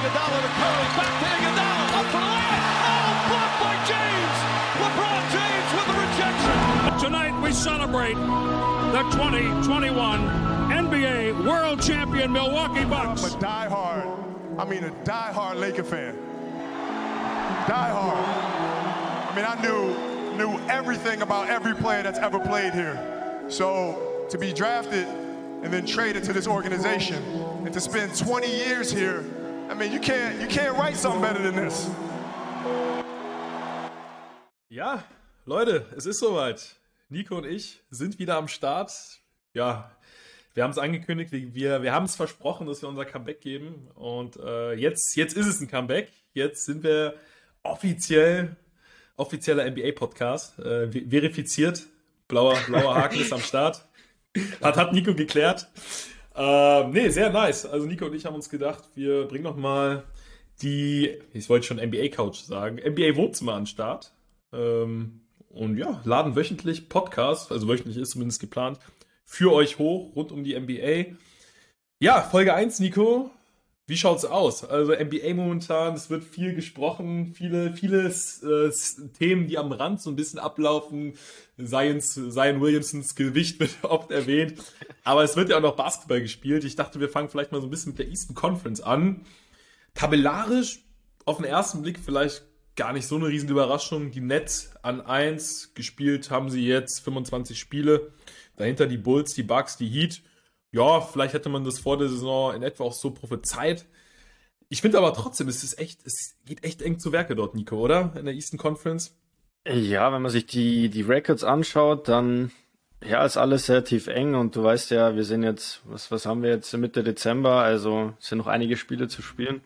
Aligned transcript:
Iguodala 0.00 0.40
to 0.40 0.48
Curry, 0.56 0.88
back 0.96 1.12
to 1.20 1.26
Iguodala, 1.28 1.84
up 1.92 2.06
for 2.06 2.24
the 2.24 2.32
layup. 2.32 2.64
Oh, 2.88 3.12
blocked 3.28 3.58
by 3.60 3.76
James. 3.84 4.36
LeBron 4.80 5.22
James 5.36 5.70
with 5.76 5.86
the 5.88 5.96
rejection. 6.00 6.56
Tonight 7.04 7.34
we 7.42 7.52
celebrate 7.52 8.14
the 8.94 9.02
2021 9.12 10.20
NBA 10.70 11.44
World 11.46 11.82
Champion 11.82 12.32
Milwaukee 12.32 12.86
Bucks. 12.86 13.24
I'm 13.24 13.36
a 13.36 13.40
die-hard, 13.40 14.08
I 14.58 14.64
mean 14.64 14.84
a 14.84 15.04
die-hard 15.04 15.58
Laker 15.58 15.84
fan. 15.84 16.16
Die-hard. 17.68 18.24
I 19.28 19.36
mean, 19.36 19.44
I 19.44 19.60
knew 19.60 20.08
knew 20.38 20.58
everything 20.70 21.20
about 21.20 21.50
every 21.50 21.74
player 21.74 22.02
that's 22.02 22.18
ever 22.18 22.38
played 22.38 22.72
here. 22.72 23.44
So 23.48 24.24
to 24.30 24.38
be 24.38 24.54
drafted 24.54 25.06
and 25.62 25.70
then 25.70 25.84
traded 25.84 26.24
to 26.24 26.32
this 26.32 26.46
organization 26.46 27.22
and 27.66 27.72
to 27.74 27.80
spend 27.80 28.16
20 28.16 28.46
years 28.48 28.90
here, 28.90 29.26
I 29.70 29.74
mean, 29.74 29.92
you 29.92 30.00
can't 30.00 30.40
you 30.40 30.48
can't 30.48 30.76
write 30.76 30.96
something 30.96 31.22
better 31.22 31.40
than 31.40 31.54
this. 31.54 31.88
Ja, 34.68 35.04
Leute, 35.46 35.86
es 35.96 36.06
ist 36.06 36.18
soweit. 36.18 36.74
Nico 37.08 37.36
und 37.36 37.46
ich 37.46 37.80
sind 37.88 38.18
wieder 38.18 38.34
am 38.34 38.48
Start. 38.48 38.90
Ja, 39.54 39.92
wir 40.54 40.64
haben 40.64 40.72
es 40.72 40.78
angekündigt, 40.78 41.30
wir, 41.32 41.82
wir 41.82 41.92
haben 41.92 42.06
es 42.06 42.16
versprochen, 42.16 42.66
dass 42.66 42.82
wir 42.82 42.88
unser 42.88 43.04
Comeback 43.04 43.40
geben. 43.40 43.88
Und 43.94 44.36
äh, 44.38 44.72
jetzt, 44.72 45.16
jetzt 45.16 45.36
ist 45.36 45.46
es 45.46 45.60
ein 45.60 45.68
Comeback. 45.68 46.10
Jetzt 46.34 46.64
sind 46.64 46.82
wir 46.82 47.14
offiziell, 47.62 48.56
offizieller 49.16 49.70
NBA-Podcast, 49.70 50.58
äh, 50.58 50.90
verifiziert. 50.90 51.86
Blauer, 52.26 52.56
blauer 52.66 52.96
Haken 52.96 53.20
ist 53.20 53.32
am 53.32 53.40
Start. 53.40 53.84
Hat, 54.60 54.76
hat 54.76 54.92
Nico 54.92 55.14
geklärt. 55.14 55.68
Äh, 56.34 56.88
nee, 56.88 57.08
sehr 57.08 57.30
nice. 57.30 57.66
Also 57.66 57.86
Nico 57.86 58.06
und 58.06 58.14
ich 58.14 58.26
haben 58.26 58.34
uns 58.34 58.48
gedacht, 58.48 58.84
wir 58.94 59.26
bringen 59.26 59.44
noch 59.44 59.56
mal 59.56 60.04
die, 60.62 61.18
ich 61.32 61.48
wollte 61.48 61.66
schon 61.66 61.78
NBA-Couch 61.78 62.36
sagen, 62.42 62.76
NBA-Wohnzimmer 62.76 63.54
an 63.54 63.62
den 63.62 63.66
Start. 63.66 64.12
Ähm, 64.52 65.20
und 65.48 65.76
ja, 65.76 66.00
laden 66.04 66.36
wöchentlich 66.36 66.88
Podcasts, 66.88 67.50
also 67.50 67.68
wöchentlich 67.68 67.96
ist 67.96 68.10
zumindest 68.10 68.40
geplant, 68.40 68.78
für 69.24 69.52
euch 69.52 69.78
hoch, 69.78 70.14
rund 70.14 70.32
um 70.32 70.44
die 70.44 70.58
NBA. 70.58 71.16
Ja, 72.00 72.22
Folge 72.22 72.54
1, 72.54 72.80
Nico. 72.80 73.30
Wie 73.90 73.96
schaut's 73.96 74.24
aus? 74.24 74.62
Also 74.62 74.92
NBA 74.92 75.34
momentan, 75.34 75.94
es 75.94 76.10
wird 76.10 76.22
viel 76.22 76.54
gesprochen, 76.54 77.34
viele, 77.34 77.72
viele 77.72 78.06
äh, 78.06 78.70
Themen, 79.18 79.48
die 79.48 79.58
am 79.58 79.72
Rand 79.72 80.00
so 80.00 80.10
ein 80.10 80.14
bisschen 80.14 80.38
ablaufen. 80.38 81.14
Zions, 81.58 82.14
Zion 82.14 82.60
Williamsons 82.60 83.16
Gewicht 83.16 83.58
wird 83.58 83.72
oft 83.82 84.12
erwähnt. 84.12 84.62
Aber 85.02 85.24
es 85.24 85.34
wird 85.34 85.50
ja 85.50 85.56
auch 85.56 85.60
noch 85.60 85.74
Basketball 85.74 86.20
gespielt. 86.20 86.62
Ich 86.62 86.76
dachte, 86.76 87.00
wir 87.00 87.08
fangen 87.08 87.30
vielleicht 87.30 87.50
mal 87.50 87.60
so 87.60 87.66
ein 87.66 87.70
bisschen 87.70 87.90
mit 87.90 87.98
der 87.98 88.06
Eastern 88.06 88.36
Conference 88.36 88.80
an. 88.80 89.22
Tabellarisch 89.94 90.84
auf 91.24 91.38
den 91.38 91.46
ersten 91.46 91.82
Blick 91.82 91.98
vielleicht 91.98 92.44
gar 92.76 92.92
nicht 92.92 93.08
so 93.08 93.16
eine 93.16 93.26
riesen 93.26 93.48
Überraschung. 93.48 94.12
Die 94.12 94.20
Nets 94.20 94.70
an 94.82 95.00
1 95.00 95.74
gespielt 95.74 96.30
haben 96.30 96.48
sie 96.48 96.64
jetzt 96.64 97.00
25 97.00 97.58
Spiele. 97.58 98.12
Dahinter 98.54 98.86
die 98.86 98.98
Bulls, 98.98 99.34
die 99.34 99.42
Bucks, 99.42 99.76
die 99.76 99.88
Heat. 99.88 100.22
Ja, 100.72 101.00
vielleicht 101.00 101.34
hätte 101.34 101.48
man 101.48 101.64
das 101.64 101.78
vor 101.78 101.98
der 101.98 102.08
Saison 102.08 102.54
in 102.54 102.62
etwa 102.62 102.84
auch 102.84 102.92
so 102.92 103.10
prophezeit. 103.10 103.86
Ich 104.68 104.82
finde 104.82 104.98
aber 104.98 105.12
trotzdem, 105.12 105.48
es 105.48 105.64
ist 105.64 105.78
echt, 105.78 106.00
es 106.06 106.36
geht 106.46 106.62
echt 106.62 106.80
eng 106.82 106.98
zu 106.98 107.12
Werke 107.12 107.34
dort, 107.34 107.54
Nico, 107.54 107.76
oder? 107.76 108.12
In 108.16 108.24
der 108.24 108.34
Eastern 108.34 108.58
Conference. 108.58 109.16
Ja, 109.66 110.12
wenn 110.12 110.22
man 110.22 110.30
sich 110.30 110.46
die, 110.46 110.88
die 110.88 111.02
Records 111.02 111.42
anschaut, 111.44 112.08
dann 112.08 112.52
ja, 113.04 113.24
ist 113.24 113.36
alles 113.36 113.68
relativ 113.68 114.06
eng 114.06 114.34
und 114.34 114.56
du 114.56 114.62
weißt 114.62 114.90
ja, 114.90 115.16
wir 115.16 115.24
sind 115.24 115.42
jetzt, 115.42 115.80
was, 115.84 116.10
was 116.10 116.26
haben 116.26 116.42
wir 116.42 116.50
jetzt 116.50 116.72
Mitte 116.76 117.02
Dezember, 117.02 117.62
also 117.62 118.12
sind 118.18 118.38
noch 118.38 118.46
einige 118.46 118.76
Spiele 118.76 119.08
zu 119.08 119.22
spielen. 119.22 119.62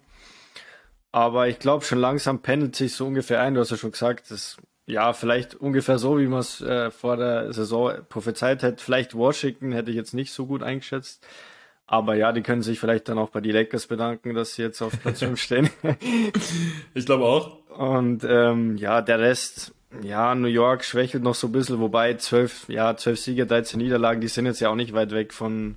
Aber 1.12 1.48
ich 1.48 1.58
glaube, 1.58 1.84
schon 1.84 1.98
langsam 1.98 2.42
pendelt 2.42 2.74
sich 2.74 2.94
so 2.94 3.06
ungefähr 3.06 3.40
ein. 3.40 3.54
Du 3.54 3.60
hast 3.60 3.70
ja 3.70 3.76
schon 3.76 3.92
gesagt, 3.92 4.30
das 4.30 4.56
ja, 4.86 5.12
vielleicht 5.12 5.54
ungefähr 5.54 5.98
so, 5.98 6.18
wie 6.18 6.26
man 6.26 6.40
es 6.40 6.60
äh, 6.60 6.90
vor 6.90 7.16
der 7.16 7.52
Saison 7.52 7.92
prophezeit 8.08 8.62
hätte. 8.62 8.82
Vielleicht 8.82 9.14
Washington 9.14 9.72
hätte 9.72 9.90
ich 9.90 9.96
jetzt 9.96 10.14
nicht 10.14 10.32
so 10.32 10.46
gut 10.46 10.62
eingeschätzt. 10.62 11.26
Aber 11.86 12.14
ja, 12.14 12.32
die 12.32 12.42
können 12.42 12.62
sich 12.62 12.80
vielleicht 12.80 13.08
dann 13.08 13.18
auch 13.18 13.30
bei 13.30 13.40
die 13.40 13.52
Lakers 13.52 13.86
bedanken, 13.86 14.34
dass 14.34 14.54
sie 14.54 14.62
jetzt 14.62 14.80
auf 14.80 14.98
Platz 15.00 15.20
5 15.20 15.40
stehen. 15.40 15.70
ich 16.94 17.06
glaube 17.06 17.24
auch. 17.24 17.58
Und 17.76 18.24
ähm, 18.24 18.76
ja, 18.76 19.02
der 19.02 19.18
Rest, 19.18 19.74
ja, 20.02 20.34
New 20.34 20.48
York 20.48 20.84
schwächelt 20.84 21.22
noch 21.22 21.34
so 21.34 21.48
ein 21.48 21.52
bisschen, 21.52 21.80
wobei 21.80 22.14
zwölf, 22.14 22.68
ja, 22.68 22.96
zwölf 22.96 23.20
Siege, 23.20 23.46
13 23.46 23.78
Niederlagen, 23.78 24.20
die 24.20 24.28
sind 24.28 24.46
jetzt 24.46 24.60
ja 24.60 24.70
auch 24.70 24.76
nicht 24.76 24.94
weit 24.94 25.12
weg 25.12 25.32
von, 25.32 25.76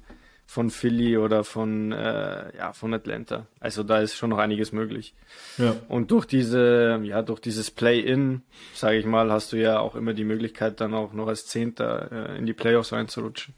von 0.50 0.70
Philly 0.70 1.18
oder 1.18 1.44
von, 1.44 1.92
äh, 1.92 2.58
ja, 2.58 2.72
von 2.72 2.94
Atlanta. 2.94 3.48
Also 3.60 3.84
da 3.84 4.00
ist 4.00 4.16
schon 4.16 4.30
noch 4.30 4.38
einiges 4.38 4.72
möglich. 4.72 5.14
Ja. 5.58 5.76
Und 5.90 6.10
durch 6.10 6.26
diese, 6.26 7.02
ja, 7.04 7.22
durch 7.22 7.42
dieses 7.42 7.70
Play-In, 7.70 8.42
sage 8.74 8.98
ich 8.98 9.06
mal, 9.06 9.30
hast 9.30 9.52
du 9.52 9.58
ja 9.58 9.80
auch 9.80 9.96
immer 9.96 10.14
die 10.14 10.24
Möglichkeit, 10.24 10.80
dann 10.80 10.94
auch 10.94 11.12
noch 11.12 11.28
als 11.28 11.48
Zehnter 11.48 12.12
äh, 12.12 12.38
in 12.38 12.46
die 12.46 12.54
Playoffs 12.54 12.94
reinzurutschen. 12.94 13.54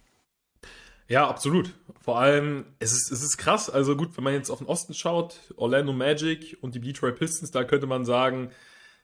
Ja, 1.07 1.27
absolut. 1.27 1.73
Vor 2.01 2.19
allem, 2.19 2.65
es 2.79 2.91
ist, 2.91 3.11
es 3.11 3.21
ist 3.21 3.37
krass. 3.37 3.69
Also 3.69 3.95
gut, 3.95 4.17
wenn 4.17 4.23
man 4.23 4.33
jetzt 4.33 4.49
auf 4.49 4.57
den 4.57 4.67
Osten 4.67 4.95
schaut, 4.95 5.39
Orlando 5.57 5.93
Magic 5.93 6.57
und 6.61 6.73
die 6.73 6.81
Detroit 6.81 7.17
Pistons, 7.17 7.51
da 7.51 7.63
könnte 7.63 7.85
man 7.85 8.03
sagen, 8.03 8.49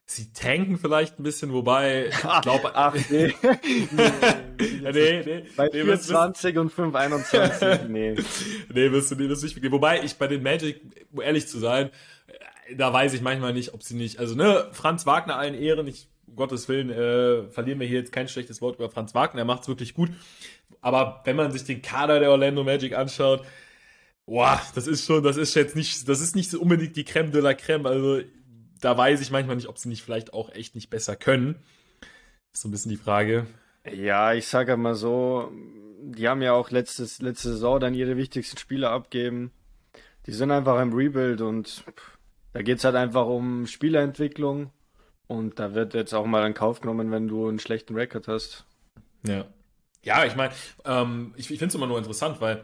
Sie 0.07 0.31
tanken 0.33 0.77
vielleicht 0.77 1.19
ein 1.19 1.23
bisschen, 1.23 1.51
wobei 1.51 2.07
ich 2.07 2.41
glaube. 2.41 2.71
Ach, 2.75 2.95
nee. 3.09 3.33
nee, 3.41 4.91
nee, 4.91 5.23
nee. 5.25 5.43
Bei 5.55 5.65
nee, 5.65 5.81
24 5.81 6.57
und 6.59 6.71
521, 6.71 7.79
nee. 7.89 8.15
nee, 8.71 8.91
wirst 8.91 9.09
du, 9.11 9.15
nee, 9.15 9.27
wirst 9.27 9.41
du 9.41 9.47
nicht 9.47 9.71
Wobei 9.71 10.03
ich 10.03 10.15
bei 10.15 10.27
den 10.27 10.43
Magic, 10.43 10.79
um 11.11 11.21
ehrlich 11.21 11.47
zu 11.47 11.57
sein, 11.57 11.89
da 12.75 12.93
weiß 12.93 13.13
ich 13.13 13.21
manchmal 13.21 13.53
nicht, 13.53 13.73
ob 13.73 13.81
sie 13.81 13.95
nicht, 13.95 14.19
also 14.19 14.35
ne, 14.35 14.67
Franz 14.71 15.07
Wagner 15.07 15.37
allen 15.37 15.55
Ehren, 15.55 15.87
ich, 15.87 16.07
um 16.27 16.35
Gottes 16.35 16.69
Willen, 16.69 16.91
äh, 16.91 17.49
verlieren 17.49 17.79
wir 17.79 17.87
hier 17.87 17.99
jetzt 17.99 18.11
kein 18.11 18.27
schlechtes 18.27 18.61
Wort 18.61 18.75
über 18.75 18.91
Franz 18.91 19.15
Wagner, 19.15 19.41
er 19.41 19.45
macht's 19.45 19.67
wirklich 19.67 19.95
gut. 19.95 20.11
Aber 20.81 21.21
wenn 21.25 21.35
man 21.35 21.51
sich 21.51 21.63
den 21.63 21.81
Kader 21.81 22.19
der 22.19 22.29
Orlando 22.29 22.63
Magic 22.63 22.95
anschaut, 22.95 23.43
boah, 24.27 24.61
das 24.75 24.85
ist 24.85 25.05
schon, 25.05 25.23
das 25.23 25.37
ist 25.37 25.55
jetzt 25.55 25.75
nicht, 25.75 26.07
das 26.07 26.21
ist 26.21 26.35
nicht 26.35 26.51
so 26.51 26.59
unbedingt 26.59 26.95
die 26.95 27.05
Creme 27.05 27.31
de 27.31 27.41
la 27.41 27.55
Creme, 27.55 27.87
also 27.87 28.19
da 28.81 28.97
weiß 28.97 29.21
ich 29.21 29.31
manchmal 29.31 29.55
nicht, 29.55 29.67
ob 29.67 29.77
sie 29.77 29.89
nicht 29.89 30.03
vielleicht 30.03 30.33
auch 30.33 30.49
echt 30.53 30.75
nicht 30.75 30.89
besser 30.89 31.15
können. 31.15 31.55
Ist 32.53 32.61
so 32.61 32.67
ein 32.67 32.71
bisschen 32.71 32.91
die 32.91 32.97
Frage. 32.97 33.45
Ja, 33.91 34.33
ich 34.33 34.47
sage 34.47 34.77
mal 34.77 34.95
so, 34.95 35.51
die 36.01 36.27
haben 36.27 36.41
ja 36.41 36.53
auch 36.53 36.71
letztes, 36.71 37.21
letzte 37.21 37.49
Saison 37.49 37.79
dann 37.79 37.93
ihre 37.93 38.17
wichtigsten 38.17 38.57
Spieler 38.57 38.91
abgeben. 38.91 39.51
Die 40.25 40.31
sind 40.31 40.51
einfach 40.51 40.81
im 40.81 40.93
Rebuild 40.93 41.41
und 41.41 41.83
da 42.53 42.61
geht 42.61 42.79
es 42.79 42.83
halt 42.83 42.95
einfach 42.95 43.27
um 43.27 43.67
Spielerentwicklung. 43.67 44.71
Und 45.27 45.59
da 45.59 45.73
wird 45.73 45.93
jetzt 45.93 46.13
auch 46.13 46.25
mal 46.25 46.45
in 46.45 46.53
Kauf 46.53 46.81
genommen, 46.81 47.11
wenn 47.11 47.27
du 47.27 47.47
einen 47.47 47.59
schlechten 47.59 47.95
Rekord 47.95 48.27
hast. 48.27 48.65
Ja. 49.25 49.45
Ja, 50.03 50.23
ich 50.23 50.35
meine, 50.35 50.53
ähm, 50.85 51.33
ich, 51.35 51.49
ich 51.49 51.57
finde 51.57 51.69
es 51.69 51.75
immer 51.75 51.87
nur 51.87 51.97
interessant, 51.97 52.39
weil 52.39 52.63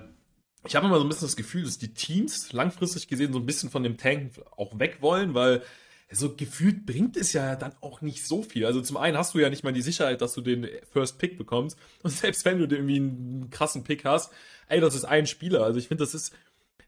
ich 0.65 0.75
habe 0.75 0.85
immer 0.85 0.97
so 0.97 1.03
ein 1.03 1.09
bisschen 1.09 1.27
das 1.27 1.35
Gefühl, 1.35 1.63
dass 1.63 1.79
die 1.79 1.93
Teams 1.93 2.53
langfristig 2.53 3.07
gesehen 3.07 3.33
so 3.33 3.39
ein 3.39 3.47
bisschen 3.47 3.71
von 3.71 3.81
dem 3.81 3.97
Tank 3.97 4.39
auch 4.55 4.77
weg 4.77 4.97
wollen, 5.01 5.33
weil 5.33 5.63
so 6.11 6.35
gefühlt 6.35 6.85
bringt 6.85 7.17
es 7.17 7.33
ja 7.33 7.55
dann 7.55 7.73
auch 7.81 8.01
nicht 8.01 8.27
so 8.27 8.43
viel. 8.43 8.65
Also 8.65 8.81
zum 8.81 8.97
einen 8.97 9.17
hast 9.17 9.33
du 9.33 9.39
ja 9.39 9.49
nicht 9.49 9.63
mal 9.63 9.73
die 9.73 9.81
Sicherheit, 9.81 10.21
dass 10.21 10.33
du 10.33 10.41
den 10.41 10.67
First 10.91 11.17
Pick 11.19 11.37
bekommst. 11.37 11.77
Und 12.03 12.11
selbst 12.11 12.45
wenn 12.45 12.59
du 12.59 12.65
irgendwie 12.65 12.97
einen 12.97 13.49
krassen 13.49 13.83
Pick 13.83 14.05
hast, 14.05 14.31
ey, 14.67 14.79
das 14.79 14.95
ist 14.95 15.05
ein 15.05 15.27
Spieler. 15.27 15.63
Also 15.63 15.79
ich 15.79 15.87
finde, 15.87 16.03
das 16.03 16.13
ist 16.13 16.33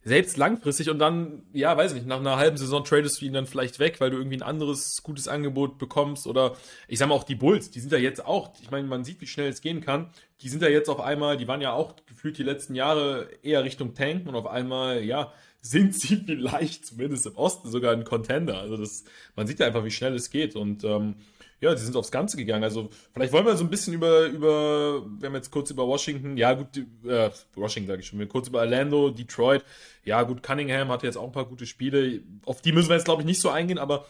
selbst 0.06 0.36
langfristig 0.36 0.90
und 0.90 1.00
dann, 1.00 1.44
ja, 1.54 1.78
weiß 1.78 1.92
ich 1.92 2.00
nicht, 2.00 2.08
nach 2.08 2.20
einer 2.20 2.36
halben 2.36 2.58
Saison 2.58 2.84
tradest 2.84 3.22
du 3.22 3.26
ihn 3.26 3.34
dann 3.34 3.48
vielleicht 3.48 3.80
weg, 3.80 4.02
weil 4.02 4.10
du 4.10 4.18
irgendwie 4.18 4.36
ein 4.36 4.44
anderes 4.44 5.02
gutes 5.02 5.30
Angebot 5.30 5.78
bekommst 5.78 6.28
oder 6.28 6.58
ich 6.90 7.00
sag 7.00 7.08
mal 7.08 7.16
auch 7.16 7.24
die 7.24 7.36
Bulls, 7.36 7.72
die 7.72 7.80
sind 7.80 7.92
ja 7.92 7.98
jetzt 7.98 8.26
auch, 8.26 8.52
ich 8.62 8.70
meine, 8.70 8.86
man 8.86 9.06
sieht, 9.06 9.22
wie 9.22 9.28
schnell 9.28 9.50
es 9.50 9.62
gehen 9.62 9.80
kann. 9.80 10.10
Die 10.42 10.50
sind 10.50 10.62
ja 10.62 10.68
jetzt 10.68 10.90
auf 10.90 11.00
einmal, 11.00 11.38
die 11.38 11.48
waren 11.48 11.62
ja 11.62 11.72
auch 11.72 11.96
gefühlt 12.06 12.38
die 12.38 12.44
letzten 12.44 12.76
Jahre 12.76 13.30
eher 13.44 13.64
Richtung 13.64 13.94
Tank 13.94 14.28
und 14.28 14.36
auf 14.36 14.46
einmal, 14.46 15.02
ja, 15.04 15.32
sind 15.64 15.96
sie 15.96 16.18
vielleicht 16.26 16.86
zumindest 16.86 17.26
im 17.26 17.36
Osten 17.36 17.72
sogar 17.72 17.94
ein 17.94 18.04
Contender. 18.04 18.60
Also 18.60 18.78
das, 18.78 19.06
man 19.36 19.48
sieht 19.48 19.60
ja 19.60 19.66
einfach, 19.66 19.84
wie 19.84 19.92
schnell 19.92 20.14
es 20.14 20.30
geht. 20.30 20.56
Und 20.56 20.84
ähm, 20.84 21.16
ja, 21.62 21.74
die 21.74 21.82
sind 21.82 21.96
aufs 21.96 22.12
Ganze 22.12 22.36
gegangen. 22.36 22.64
Also 22.64 22.90
vielleicht 23.14 23.32
wollen 23.32 23.46
wir 23.46 23.56
so 23.56 23.64
ein 23.64 23.70
bisschen 23.70 23.94
über, 23.94 24.26
über, 24.26 25.06
wir 25.20 25.28
haben 25.28 25.36
jetzt 25.36 25.50
kurz 25.50 25.72
über 25.72 25.88
Washington, 25.88 26.36
ja 26.36 26.54
gut, 26.54 26.78
äh, 27.08 27.32
Washington 27.56 27.88
sage 27.88 28.02
ich 28.02 28.08
schon, 28.08 28.20
wir 28.20 28.28
kurz 28.28 28.50
über 28.50 28.60
Orlando, 28.60 29.10
Detroit, 29.10 29.64
ja 30.04 30.22
gut, 30.24 30.44
Cunningham 30.44 30.90
hatte 30.90 31.08
jetzt 31.08 31.16
auch 31.16 31.26
ein 31.26 31.32
paar 31.32 31.48
gute 31.48 31.66
Spiele. 31.66 32.22
Auf 32.46 32.62
die 32.62 32.74
müssen 32.74 32.90
wir 32.90 32.98
jetzt, 32.98 33.06
glaube 33.06 33.22
ich, 33.22 33.26
nicht 33.26 33.40
so 33.40 33.50
eingehen, 33.50 33.78
aber 33.78 34.06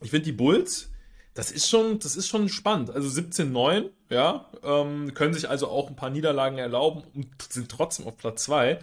ich 0.00 0.10
finde 0.10 0.26
die 0.26 0.32
Bulls, 0.32 0.92
das 1.34 1.50
ist 1.50 1.68
schon, 1.68 1.98
das 1.98 2.14
ist 2.14 2.28
schon 2.28 2.48
spannend. 2.48 2.90
Also 2.90 3.08
17-9, 3.08 3.90
ja, 4.08 4.48
ähm, 4.62 5.12
können 5.14 5.34
sich 5.34 5.50
also 5.50 5.66
auch 5.66 5.88
ein 5.88 5.96
paar 5.96 6.10
Niederlagen 6.10 6.58
erlauben 6.58 7.02
und 7.14 7.42
sind 7.42 7.68
trotzdem 7.68 8.06
auf 8.06 8.16
Platz 8.16 8.44
2. 8.44 8.78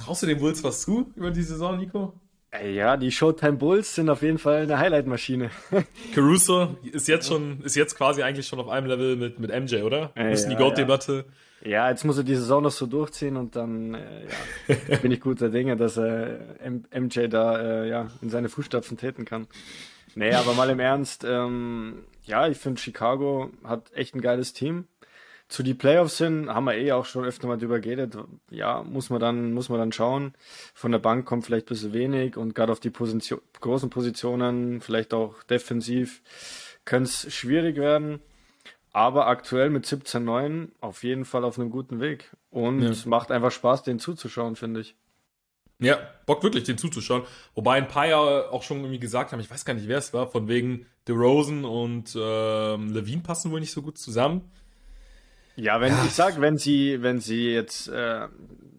Traust 0.00 0.22
du 0.22 0.26
den 0.26 0.38
Bulls 0.38 0.64
was 0.64 0.82
zu 0.82 1.12
über 1.14 1.30
die 1.30 1.42
Saison, 1.42 1.78
Nico? 1.78 2.14
Ja, 2.64 2.96
die 2.96 3.12
Showtime 3.12 3.58
Bulls 3.58 3.94
sind 3.94 4.10
auf 4.10 4.22
jeden 4.22 4.38
Fall 4.38 4.62
eine 4.62 4.78
Highlight-Maschine. 4.78 5.50
Caruso 6.14 6.76
ist 6.90 7.06
jetzt 7.06 7.28
schon, 7.28 7.60
ist 7.62 7.76
jetzt 7.76 7.96
quasi 7.96 8.22
eigentlich 8.22 8.48
schon 8.48 8.58
auf 8.58 8.68
einem 8.68 8.86
Level 8.88 9.14
mit, 9.16 9.38
mit 9.38 9.50
MJ, 9.50 9.82
oder? 9.82 10.10
Ja, 10.16 10.24
Müssen 10.24 10.50
die 10.50 10.54
ja, 10.54 10.60
Goat-Debatte. 10.60 11.26
Ja, 11.62 11.90
jetzt 11.90 12.04
muss 12.04 12.16
er 12.16 12.24
die 12.24 12.34
Saison 12.34 12.62
noch 12.62 12.72
so 12.72 12.86
durchziehen 12.86 13.36
und 13.36 13.54
dann 13.54 13.94
äh, 13.94 14.26
ja, 14.88 14.96
bin 15.02 15.12
ich 15.12 15.20
guter 15.20 15.48
Dinge, 15.48 15.76
dass 15.76 15.96
er 15.96 16.58
M 16.60 16.84
MJ 16.92 17.28
da 17.28 17.60
äh, 17.60 17.88
ja, 17.88 18.08
in 18.20 18.30
seine 18.30 18.48
Fußstapfen 18.48 18.96
treten 18.96 19.24
kann. 19.24 19.46
Nee, 20.16 20.32
aber 20.32 20.54
mal 20.54 20.70
im 20.70 20.80
Ernst, 20.80 21.24
ähm, 21.24 22.04
ja, 22.24 22.48
ich 22.48 22.58
finde 22.58 22.80
Chicago 22.80 23.50
hat 23.62 23.92
echt 23.92 24.14
ein 24.16 24.20
geiles 24.20 24.54
Team. 24.54 24.86
Zu 25.50 25.64
die 25.64 25.74
Playoffs 25.74 26.18
hin 26.18 26.48
haben 26.48 26.66
wir 26.66 26.74
eh 26.76 26.92
auch 26.92 27.04
schon 27.04 27.24
öfter 27.24 27.48
mal 27.48 27.58
drüber 27.58 27.80
geredet. 27.80 28.16
Ja, 28.50 28.84
muss 28.84 29.10
man 29.10 29.18
dann, 29.18 29.52
muss 29.52 29.68
man 29.68 29.80
dann 29.80 29.90
schauen. 29.90 30.32
Von 30.74 30.92
der 30.92 31.00
Bank 31.00 31.26
kommt 31.26 31.44
vielleicht 31.44 31.66
ein 31.66 31.70
bisschen 31.70 31.92
wenig 31.92 32.36
und 32.36 32.54
gerade 32.54 32.70
auf 32.70 32.78
die 32.78 32.90
Position, 32.90 33.40
großen 33.60 33.90
Positionen, 33.90 34.80
vielleicht 34.80 35.12
auch 35.12 35.42
defensiv, 35.42 36.22
könnte 36.84 37.10
es 37.10 37.34
schwierig 37.34 37.76
werden. 37.78 38.20
Aber 38.92 39.26
aktuell 39.26 39.70
mit 39.70 39.86
17-9 39.86 40.68
auf 40.80 41.02
jeden 41.02 41.24
Fall 41.24 41.42
auf 41.44 41.58
einem 41.58 41.70
guten 41.70 41.98
Weg. 41.98 42.30
Und 42.50 42.82
Ja. 42.82 42.92
macht 43.06 43.32
einfach 43.32 43.50
Spaß, 43.50 43.82
den 43.82 43.98
zuzuschauen, 43.98 44.54
finde 44.54 44.80
ich. 44.82 44.94
Ja, 45.80 45.98
Bock 46.26 46.44
wirklich, 46.44 46.62
den 46.62 46.78
zuzuschauen. 46.78 47.22
Wobei 47.56 47.74
ein 47.74 47.88
paar 47.88 48.06
ja 48.06 48.18
auch 48.50 48.62
schon 48.62 48.78
irgendwie 48.78 49.00
gesagt 49.00 49.32
haben, 49.32 49.40
ich 49.40 49.50
weiß 49.50 49.64
gar 49.64 49.74
nicht, 49.74 49.88
wer 49.88 49.98
es 49.98 50.12
war, 50.14 50.28
von 50.28 50.46
wegen 50.46 50.86
DeRozan 51.08 51.64
und 51.64 52.16
ähm, 52.16 52.92
Levine 52.92 53.22
passen 53.22 53.50
wohl 53.50 53.58
nicht 53.58 53.72
so 53.72 53.82
gut 53.82 53.98
zusammen. 53.98 54.48
Ja, 55.60 55.80
wenn 55.80 55.92
ich 56.06 56.12
sag, 56.12 56.40
wenn 56.40 56.56
sie, 56.56 57.02
wenn 57.02 57.20
sie 57.20 57.50
jetzt, 57.52 57.88
äh, 57.88 58.28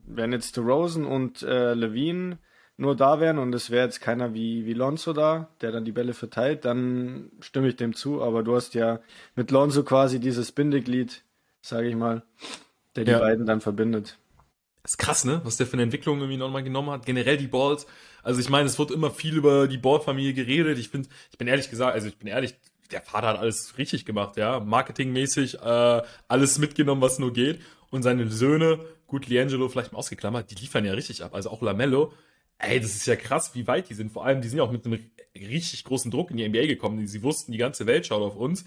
wenn 0.08 0.32
jetzt 0.32 0.58
DeRozan 0.58 1.06
und 1.06 1.44
äh, 1.44 1.74
Levine 1.76 2.40
nur 2.78 2.96
da 2.96 3.20
wären 3.20 3.38
und 3.38 3.54
es 3.54 3.70
wäre 3.70 3.86
jetzt 3.86 4.02
keiner 4.02 4.34
wie, 4.34 4.66
wie 4.66 4.74
Lonzo 4.74 5.14
da, 5.14 5.50
der 5.62 5.72
dann 5.72 5.86
die 5.86 5.92
Bälle 5.92 6.14
verteilt, 6.16 6.66
dann 6.66 7.32
stimme 7.40 7.68
ich 7.68 7.76
dem 7.76 7.94
zu. 7.94 8.24
Aber 8.24 8.42
du 8.42 8.56
hast 8.56 8.74
ja 8.74 9.00
mit 9.36 9.52
Lonzo 9.52 9.84
quasi 9.84 10.20
dieses 10.20 10.52
Bindeglied, 10.52 11.24
sage 11.62 11.88
ich 11.88 11.96
mal, 11.96 12.24
der 12.96 13.06
die 13.06 13.12
Ja. 13.12 13.20
beiden 13.20 13.46
dann 13.46 13.62
verbindet. 13.62 14.18
ist 14.84 14.98
krass, 14.98 15.24
ne? 15.24 15.42
Was 15.44 15.58
der 15.58 15.68
für 15.68 15.74
eine 15.74 15.84
Entwicklung 15.84 16.18
irgendwie 16.18 16.38
nochmal 16.38 16.64
genommen 16.64 16.90
hat. 16.90 17.06
Generell 17.06 17.38
die 17.38 17.46
Balls. 17.48 17.86
Also 18.24 18.40
ich 18.40 18.50
meine, 18.50 18.66
es 18.66 18.80
wird 18.80 18.90
immer 18.90 19.12
viel 19.12 19.38
über 19.38 19.68
die 19.68 19.78
Ballfamilie 19.78 20.34
geredet. 20.34 20.80
Ich 20.80 20.90
finde, 20.90 21.10
ich 21.32 21.38
bin 21.38 21.48
ehrlich 21.48 21.70
gesagt, 21.70 21.94
also 21.94 22.08
ich 22.08 22.18
bin 22.18 22.28
ehrlich, 22.28 22.56
der 22.92 23.02
Vater 23.02 23.28
hat 23.28 23.40
alles 23.40 23.78
richtig 23.78 24.06
gemacht, 24.06 24.38
ja. 24.38 24.60
Marketingmäßig, 24.60 25.60
äh, 25.60 26.02
alles 26.28 26.58
mitgenommen, 26.58 27.02
was 27.02 27.20
nur 27.20 27.34
geht. 27.34 27.62
Und 27.90 28.04
seine 28.04 28.30
Söhne, 28.30 28.80
gut, 29.08 29.28
Liangelo 29.28 29.68
vielleicht 29.70 29.92
mal 29.92 30.00
ausgeklammert, 30.00 30.52
die 30.52 30.56
liefern 30.56 30.86
ja 30.86 30.94
richtig 30.94 31.24
ab. 31.24 31.34
Also 31.34 31.50
auch 31.50 31.62
Lamello. 31.62 32.14
Ey, 32.58 32.80
das 32.80 32.96
ist 32.96 33.08
ja 33.08 33.16
krass, 33.16 33.52
wie 33.56 33.68
weit 33.68 33.90
die 33.90 33.96
sind. 33.96 34.12
Vor 34.12 34.26
allem, 34.26 34.42
die 34.42 34.48
sind 34.48 34.60
ja 34.60 34.64
auch 34.64 34.72
mit 34.72 34.86
einem 34.86 35.00
richtig 35.36 35.84
großen 35.84 36.12
Druck 36.12 36.32
in 36.32 36.38
die 36.38 36.48
NBA 36.48 36.68
gekommen. 36.68 37.06
Sie 37.08 37.24
wussten, 37.24 37.52
die 37.52 37.58
ganze 37.58 37.88
Welt 37.88 38.06
schaut 38.06 38.22
auf 38.22 38.36
uns. 38.36 38.66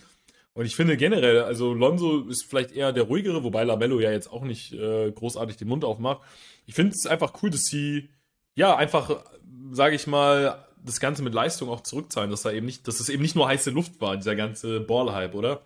Und 0.53 0.67
ich 0.67 0.77
finde 0.77 0.97
generell, 0.97 1.43
also 1.43 1.75
Lonzo 1.75 2.29
ist 2.29 2.45
vielleicht 2.45 2.73
eher 2.73 2.93
der 2.93 3.05
ruhigere, 3.05 3.43
wobei 3.43 3.65
Lamello 3.65 3.99
ja 3.99 4.13
jetzt 4.13 4.31
auch 4.31 4.45
nicht 4.45 4.73
äh, 4.73 5.11
großartig 5.11 5.57
den 5.57 5.69
Mund 5.69 5.85
aufmacht. 5.85 6.23
Ich 6.67 6.75
finde 6.75 6.93
es 6.95 7.07
einfach 7.07 7.35
cool, 7.43 7.51
dass 7.51 7.65
sie, 7.65 8.11
ja, 8.55 8.77
einfach, 8.77 9.25
sage 9.73 9.97
ich 9.97 10.07
mal, 10.07 10.65
das 10.85 11.01
Ganze 11.01 11.23
mit 11.23 11.35
Leistung 11.35 11.69
auch 11.69 11.81
zurückzahlen, 11.81 12.31
dass 12.31 12.43
da 12.43 12.53
eben 12.53 12.67
nicht, 12.67 12.87
dass 12.87 13.01
es 13.01 13.09
eben 13.09 13.23
nicht 13.23 13.35
nur 13.35 13.49
heiße 13.49 13.71
Luft 13.71 14.01
war, 14.01 14.17
dieser 14.17 14.37
ganze 14.37 14.81
Ball-Hype, 14.81 15.35
oder? 15.35 15.63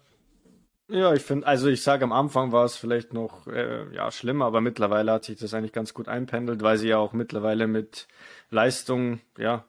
Ja, 0.91 1.13
ich 1.13 1.23
finde, 1.23 1.47
also 1.47 1.69
ich 1.69 1.83
sage, 1.83 2.05
am 2.05 2.13
Anfang 2.13 2.51
war 2.51 2.65
es 2.65 2.77
vielleicht 2.77 3.13
noch 3.13 3.47
äh, 3.47 3.95
ja, 3.95 4.11
schlimmer, 4.11 4.47
aber 4.47 4.63
mittlerweile 4.63 5.13
hat 5.13 5.25
sich 5.25 5.39
das 5.39 5.53
eigentlich 5.53 5.73
ganz 5.73 5.93
gut 5.93 6.09
einpendelt, 6.09 6.63
weil 6.63 6.79
sie 6.79 6.89
ja 6.89 6.97
auch 6.97 7.13
mittlerweile 7.13 7.67
mit 7.67 8.09
Leistung 8.51 9.21
ja, 9.37 9.65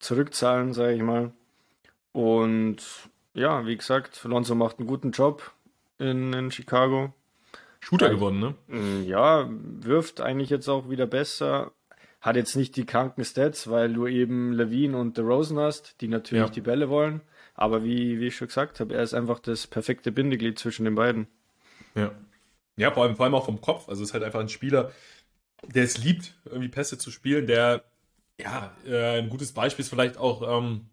zurückzahlen, 0.00 0.74
sage 0.74 0.94
ich 0.94 1.02
mal. 1.02 1.32
Und 2.12 2.78
ja, 3.32 3.64
wie 3.66 3.76
gesagt, 3.76 4.22
Lonzo 4.24 4.54
macht 4.54 4.78
einen 4.78 4.88
guten 4.88 5.12
Job 5.12 5.50
in, 5.98 6.32
in 6.34 6.50
Chicago. 6.50 7.14
Shooter 7.80 8.10
gewonnen, 8.10 8.40
ne? 8.40 8.54
Mm, 8.66 9.04
Ja, 9.06 9.48
wirft 9.48 10.20
eigentlich 10.20 10.50
jetzt 10.50 10.68
auch 10.68 10.90
wieder 10.90 11.06
besser. 11.06 11.72
Hat 12.20 12.36
jetzt 12.36 12.54
nicht 12.56 12.76
die 12.76 12.84
kranken 12.84 13.24
Stats, 13.24 13.70
weil 13.70 13.92
du 13.92 14.06
eben 14.06 14.52
Levine 14.52 14.98
und 14.98 15.16
DeRozan 15.16 15.58
hast, 15.58 16.00
die 16.00 16.08
natürlich 16.08 16.44
Ja. 16.44 16.48
die 16.50 16.60
Bälle 16.60 16.88
wollen. 16.90 17.22
Aber 17.54 17.82
wie, 17.84 18.20
wie 18.20 18.26
ich 18.28 18.36
schon 18.36 18.48
gesagt 18.48 18.80
habe, 18.80 18.94
er 18.94 19.02
ist 19.02 19.14
einfach 19.14 19.38
das 19.38 19.66
perfekte 19.66 20.12
Bindeglied 20.12 20.58
zwischen 20.58 20.84
den 20.84 20.94
beiden. 20.94 21.26
Ja. 21.94 22.12
Ja, 22.76 22.90
vor 22.92 23.02
allem, 23.04 23.16
vor 23.16 23.24
allem 23.26 23.34
auch 23.34 23.44
vom 23.44 23.60
Kopf. 23.60 23.88
Also 23.88 24.02
es 24.02 24.10
ist 24.10 24.14
halt 24.14 24.24
einfach 24.24 24.40
ein 24.40 24.48
Spieler, 24.48 24.92
der 25.66 25.84
es 25.84 25.98
liebt, 25.98 26.34
irgendwie 26.46 26.68
Pässe 26.68 26.96
zu 26.96 27.10
spielen, 27.10 27.46
der, 27.46 27.84
ja, 28.40 28.72
äh, 28.86 29.18
ein 29.18 29.28
gutes 29.28 29.52
Beispiel 29.52 29.82
ist 29.82 29.90
vielleicht 29.90 30.16
auch 30.16 30.42
ähm, 30.58 30.86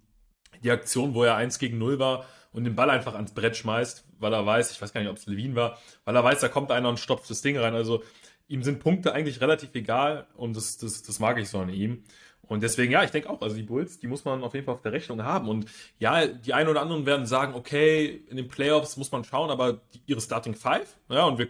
die 0.63 0.71
Aktion, 0.71 1.13
wo 1.13 1.23
er 1.23 1.35
1 1.35 1.59
gegen 1.59 1.77
0 1.77 1.99
war 1.99 2.25
und 2.51 2.63
den 2.65 2.75
Ball 2.75 2.89
einfach 2.89 3.13
ans 3.15 3.33
Brett 3.33 3.55
schmeißt, 3.55 4.05
weil 4.19 4.33
er 4.33 4.45
weiß, 4.45 4.71
ich 4.71 4.81
weiß 4.81 4.91
gar 4.91 4.99
nicht, 5.01 5.09
ob 5.09 5.17
es 5.17 5.25
Levine 5.27 5.55
war, 5.55 5.77
weil 6.03 6.15
er 6.15 6.23
weiß, 6.23 6.39
da 6.41 6.49
kommt 6.49 6.71
einer 6.71 6.89
und 6.89 6.99
stopft 6.99 7.29
das 7.29 7.41
Ding 7.41 7.57
rein. 7.57 7.75
Also 7.75 8.03
ihm 8.47 8.63
sind 8.63 8.79
Punkte 8.79 9.13
eigentlich 9.13 9.41
relativ 9.41 9.69
egal 9.73 10.27
und 10.35 10.55
das, 10.55 10.77
das, 10.77 11.03
das 11.03 11.19
mag 11.19 11.37
ich 11.39 11.49
so 11.49 11.59
an 11.59 11.69
ihm. 11.69 12.03
Und 12.43 12.63
deswegen, 12.63 12.93
ja, 12.93 13.03
ich 13.03 13.11
denke 13.11 13.29
auch, 13.29 13.41
also 13.41 13.55
die 13.55 13.63
Bulls, 13.63 13.99
die 13.99 14.07
muss 14.07 14.23
man 14.23 14.41
auf 14.41 14.53
jeden 14.53 14.65
Fall 14.65 14.75
auf 14.75 14.81
der 14.81 14.93
Rechnung 14.93 15.23
haben. 15.23 15.49
Und 15.49 15.65
ja, 15.99 16.27
die 16.27 16.53
einen 16.53 16.69
oder 16.69 16.81
anderen 16.81 17.05
werden 17.05 17.25
sagen, 17.25 17.53
okay, 17.55 18.23
in 18.29 18.37
den 18.37 18.47
Playoffs 18.47 18.95
muss 18.95 19.11
man 19.11 19.25
schauen, 19.25 19.49
aber 19.49 19.81
die, 19.93 20.01
ihre 20.05 20.21
Starting 20.21 20.55
Five, 20.55 20.95
ja, 21.09 21.25
und 21.25 21.39
wir, 21.39 21.49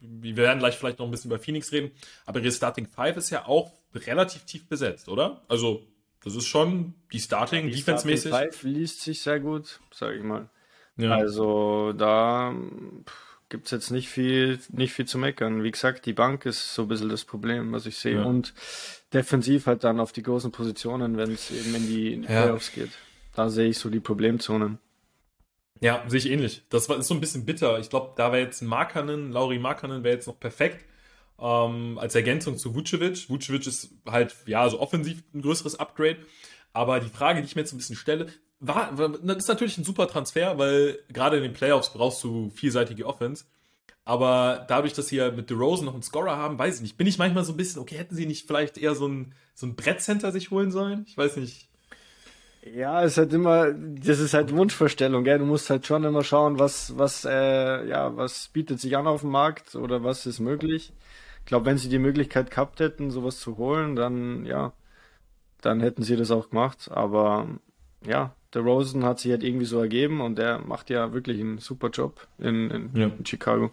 wir 0.00 0.36
werden 0.36 0.60
gleich 0.60 0.76
vielleicht 0.76 0.98
noch 0.98 1.06
ein 1.06 1.10
bisschen 1.10 1.30
über 1.30 1.38
Phoenix 1.38 1.72
reden, 1.72 1.90
aber 2.24 2.40
ihre 2.40 2.52
Starting 2.52 2.86
Five 2.86 3.18
ist 3.18 3.30
ja 3.30 3.46
auch 3.46 3.72
relativ 3.94 4.44
tief 4.44 4.66
besetzt, 4.66 5.08
oder? 5.08 5.42
Also, 5.48 5.82
das 6.22 6.34
ist 6.34 6.46
schon 6.46 6.94
die 7.12 7.20
Starting, 7.20 7.66
Die 7.66 7.76
defense-mäßig. 7.76 8.30
Starting 8.30 8.52
Five 8.52 8.62
liest 8.62 9.02
sich 9.02 9.20
sehr 9.20 9.40
gut, 9.40 9.80
sage 9.92 10.16
ich 10.16 10.22
mal. 10.22 10.48
Ja. 10.96 11.16
Also 11.16 11.92
da 11.92 12.54
gibt 13.48 13.66
es 13.66 13.70
jetzt 13.70 13.90
nicht 13.90 14.08
viel, 14.08 14.58
nicht 14.70 14.92
viel 14.92 15.06
zu 15.06 15.18
meckern. 15.18 15.62
Wie 15.62 15.70
gesagt, 15.70 16.06
die 16.06 16.12
Bank 16.12 16.46
ist 16.46 16.74
so 16.74 16.82
ein 16.82 16.88
bisschen 16.88 17.08
das 17.08 17.24
Problem, 17.24 17.72
was 17.72 17.86
ich 17.86 17.96
sehe. 17.96 18.16
Ja. 18.16 18.24
Und 18.24 18.54
defensiv 19.12 19.66
halt 19.66 19.84
dann 19.84 20.00
auf 20.00 20.12
die 20.12 20.22
großen 20.22 20.50
Positionen, 20.50 21.16
wenn 21.16 21.32
es 21.32 21.50
eben 21.50 21.74
in 21.74 21.86
die, 21.86 22.14
Ja. 22.22 22.42
Playoffs 22.42 22.72
geht. 22.72 22.90
Da 23.34 23.48
sehe 23.50 23.68
ich 23.68 23.78
so 23.78 23.90
die 23.90 24.00
Problemzonen. 24.00 24.78
Ja, 25.80 26.04
sehe 26.06 26.18
ich 26.18 26.30
ähnlich. 26.30 26.62
Das 26.70 26.88
war, 26.88 26.98
ist 26.98 27.08
so 27.08 27.14
ein 27.14 27.20
bisschen 27.20 27.44
bitter. 27.44 27.78
Ich 27.78 27.90
glaube, 27.90 28.12
da 28.16 28.32
wäre 28.32 28.42
jetzt 28.42 28.62
ein 28.62 28.66
Markanen, 28.66 29.32
Lauri 29.32 29.58
Markanen 29.58 30.04
wäre 30.04 30.14
jetzt 30.14 30.26
noch 30.26 30.38
perfekt. 30.38 30.84
Ähm, 31.38 31.98
als 31.98 32.14
Ergänzung 32.14 32.56
zu 32.56 32.74
Vucevic. 32.74 33.28
Vucevic 33.28 33.66
ist 33.66 33.90
halt, 34.06 34.34
ja, 34.46 34.68
so 34.68 34.80
offensiv 34.80 35.22
ein 35.34 35.42
größeres 35.42 35.78
Upgrade. 35.78 36.18
Aber 36.72 37.00
die 37.00 37.08
Frage, 37.08 37.40
die 37.40 37.46
ich 37.46 37.56
mir 37.56 37.62
jetzt 37.62 37.72
ein 37.72 37.78
bisschen 37.78 37.96
stelle, 37.96 38.26
war, 38.66 38.92
das 39.22 39.36
ist 39.36 39.48
natürlich 39.48 39.78
ein 39.78 39.84
super 39.84 40.08
Transfer, 40.08 40.58
weil 40.58 40.98
gerade 41.12 41.36
in 41.36 41.42
den 41.42 41.52
Playoffs 41.52 41.92
brauchst 41.92 42.22
du 42.24 42.50
vielseitige 42.50 43.06
Offense. 43.06 43.44
Aber 44.04 44.66
dadurch, 44.68 44.92
dass 44.92 45.08
sie 45.08 45.16
ja 45.16 45.30
mit 45.30 45.48
DeRozan 45.48 45.86
noch 45.86 45.94
einen 45.94 46.02
Scorer 46.02 46.36
haben, 46.36 46.58
weiß 46.58 46.76
ich 46.76 46.82
nicht. 46.82 46.96
Bin 46.98 47.06
ich 47.06 47.18
manchmal 47.18 47.44
so 47.44 47.52
ein 47.52 47.56
bisschen, 47.56 47.80
okay, 47.80 47.96
hätten 47.96 48.14
sie 48.14 48.26
nicht 48.26 48.46
vielleicht 48.46 48.76
eher 48.76 48.94
so 48.94 49.08
ein, 49.08 49.34
so 49.54 49.66
ein 49.66 49.76
Brettcenter 49.76 50.30
sich 50.30 50.50
holen 50.50 50.70
sollen? 50.70 51.04
Ich 51.08 51.16
weiß 51.16 51.36
nicht. 51.36 51.68
Ja, 52.72 53.02
es 53.02 53.12
ist 53.12 53.18
halt 53.18 53.32
immer, 53.32 53.72
das 53.72 54.20
ist 54.20 54.34
halt 54.34 54.54
Wunschvorstellung, 54.54 55.24
gell? 55.24 55.38
Du 55.38 55.44
musst 55.44 55.68
halt 55.68 55.86
schon 55.86 56.04
immer 56.04 56.24
schauen, 56.24 56.58
was, 56.58 56.96
was, 56.96 57.24
äh, 57.24 57.86
ja, 57.86 58.16
was 58.16 58.48
bietet 58.48 58.80
sich 58.80 58.96
an 58.96 59.06
auf 59.06 59.20
dem 59.20 59.30
Markt 59.30 59.74
oder 59.74 60.02
was 60.02 60.24
ist 60.26 60.40
möglich. 60.40 60.92
Ich 61.40 61.46
glaube, 61.46 61.66
wenn 61.66 61.76
sie 61.76 61.90
die 61.90 61.98
Möglichkeit 61.98 62.50
gehabt 62.50 62.80
hätten, 62.80 63.10
sowas 63.10 63.38
zu 63.38 63.58
holen, 63.58 63.96
dann, 63.96 64.46
ja, 64.46 64.72
dann 65.60 65.80
hätten 65.80 66.02
sie 66.02 66.16
das 66.16 66.30
auch 66.30 66.50
gemacht. 66.50 66.90
Aber 66.90 67.48
ja, 68.06 68.34
der 68.52 68.62
Rosen 68.62 69.04
hat 69.04 69.18
sich 69.20 69.30
halt 69.32 69.42
irgendwie 69.42 69.66
so 69.66 69.80
ergeben 69.80 70.20
und 70.20 70.36
der 70.36 70.58
macht 70.58 70.90
ja 70.90 71.12
wirklich 71.12 71.40
einen 71.40 71.58
super 71.58 71.88
Job 71.90 72.26
in, 72.38 72.70
in, 72.70 72.90
Ja. 72.96 73.06
in 73.08 73.26
Chicago. 73.26 73.70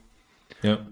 Ja. 0.61 0.85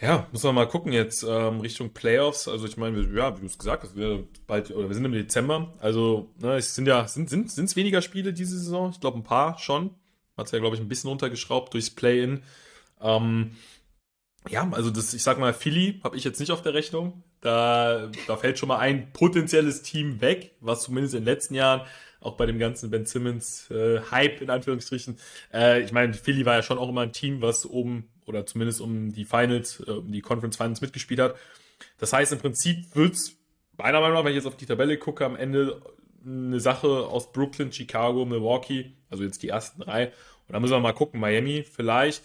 Ja, 0.00 0.26
muss 0.32 0.42
man 0.42 0.54
mal 0.56 0.68
gucken 0.68 0.92
jetzt 0.92 1.22
ähm, 1.26 1.60
Richtung 1.60 1.90
Playoffs. 1.90 2.48
Also 2.48 2.66
ich 2.66 2.76
meine, 2.76 2.96
wir- 2.96 3.16
ja, 3.16 3.36
wie 3.36 3.40
du 3.40 3.46
es 3.46 3.58
gesagt 3.58 3.84
hast, 3.84 3.96
wir 3.96 4.26
bald 4.46 4.70
oder 4.70 4.88
wir 4.88 4.94
sind 4.94 5.04
im 5.04 5.12
Dezember. 5.12 5.72
Also 5.80 6.30
ne, 6.40 6.56
es 6.56 6.74
sind 6.74 6.86
ja 6.86 7.06
sind 7.06 7.30
sind 7.30 7.50
sind 7.50 7.66
es 7.66 7.76
weniger 7.76 8.02
Spiele 8.02 8.32
diese 8.32 8.58
Saison. 8.58 8.90
Ich 8.90 9.00
glaube 9.00 9.18
ein 9.18 9.24
paar 9.24 9.58
schon. 9.58 9.90
Hat 10.36 10.46
es 10.46 10.52
ja 10.52 10.58
glaube 10.58 10.74
ich 10.76 10.82
ein 10.82 10.88
bisschen 10.88 11.08
runtergeschraubt 11.10 11.72
durchs 11.74 11.90
Play-in. 11.90 12.42
Ähm, 13.00 13.52
ja, 14.50 14.68
also 14.72 14.90
das, 14.90 15.14
ich 15.14 15.22
sag 15.22 15.38
mal, 15.38 15.54
Philly 15.54 16.00
habe 16.04 16.16
ich 16.16 16.24
jetzt 16.24 16.40
nicht 16.40 16.50
auf 16.52 16.60
der 16.62 16.74
Rechnung. 16.74 17.22
Da, 17.44 18.10
da 18.26 18.36
fällt 18.38 18.58
schon 18.58 18.68
mal 18.68 18.78
ein 18.78 19.12
potenzielles 19.12 19.82
Team 19.82 20.22
weg, 20.22 20.52
was 20.60 20.82
zumindest 20.82 21.14
in 21.14 21.20
den 21.20 21.26
letzten 21.26 21.54
Jahren 21.54 21.82
auch 22.20 22.38
bei 22.38 22.46
dem 22.46 22.58
ganzen 22.58 22.90
Ben 22.90 23.04
Simmons 23.04 23.70
äh, 23.70 24.00
Hype 24.10 24.40
in 24.40 24.48
Anführungsstrichen. 24.48 25.18
Äh, 25.52 25.82
ich 25.82 25.92
meine, 25.92 26.14
Philly 26.14 26.46
war 26.46 26.54
ja 26.54 26.62
schon 26.62 26.78
auch 26.78 26.88
immer 26.88 27.02
ein 27.02 27.12
Team, 27.12 27.42
was 27.42 27.66
oben 27.66 28.08
oder 28.24 28.46
zumindest 28.46 28.80
um 28.80 29.12
die 29.12 29.26
Finals, 29.26 29.80
äh, 29.86 29.90
um 29.90 30.10
die 30.10 30.22
Conference 30.22 30.56
Finals 30.56 30.80
mitgespielt 30.80 31.20
hat. 31.20 31.36
Das 31.98 32.14
heißt, 32.14 32.32
im 32.32 32.38
Prinzip 32.38 32.94
wird's 32.94 33.36
meiner 33.76 34.00
Meinung 34.00 34.16
nach, 34.16 34.24
wenn 34.24 34.32
ich 34.32 34.36
jetzt 34.36 34.46
auf 34.46 34.56
die 34.56 34.64
Tabelle 34.64 34.96
gucke, 34.96 35.26
am 35.26 35.36
Ende 35.36 35.82
eine 36.24 36.60
Sache 36.60 36.88
aus 36.88 37.30
Brooklyn, 37.30 37.72
Chicago, 37.72 38.24
Milwaukee, 38.24 38.94
also 39.10 39.22
jetzt 39.22 39.42
die 39.42 39.48
ersten 39.48 39.82
drei. 39.82 40.06
Und 40.46 40.52
da 40.54 40.60
müssen 40.60 40.72
wir 40.72 40.80
mal 40.80 40.92
gucken, 40.92 41.20
Miami 41.20 41.62
vielleicht. 41.62 42.22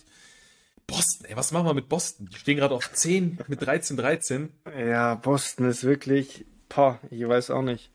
Boston, 0.89 1.25
ey, 1.29 1.35
was 1.35 1.51
machen 1.51 1.65
wir 1.65 1.73
mit 1.73 1.89
Boston? 1.89 2.27
Die 2.31 2.37
stehen 2.37 2.57
gerade 2.57 2.75
auf 2.75 2.91
10 2.91 3.39
mit 3.47 3.65
13, 3.65 3.97
13. 3.97 4.53
Ja, 4.77 5.15
Boston 5.15 5.69
ist 5.69 5.83
wirklich, 5.83 6.45
boah, 6.67 6.99
ich 7.09 7.27
weiß 7.27 7.51
auch 7.51 7.61
nicht. 7.61 7.91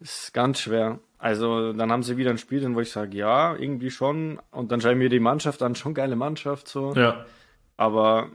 Ist 0.00 0.34
ganz 0.34 0.60
schwer. 0.60 0.98
Also 1.18 1.72
dann 1.72 1.90
haben 1.90 2.02
sie 2.02 2.16
wieder 2.16 2.30
ein 2.30 2.38
Spiel, 2.38 2.74
wo 2.74 2.80
ich 2.80 2.92
sage, 2.92 3.16
ja, 3.16 3.56
irgendwie 3.56 3.90
schon. 3.90 4.40
Und 4.50 4.72
dann 4.72 4.80
schaue 4.80 4.92
ich 4.92 4.98
mir 4.98 5.08
die 5.08 5.20
Mannschaft 5.20 5.62
an, 5.62 5.74
schon 5.74 5.94
geile 5.94 6.16
Mannschaft 6.16 6.68
so. 6.68 6.92
Ja. 6.94 7.24
Aber 7.76 8.30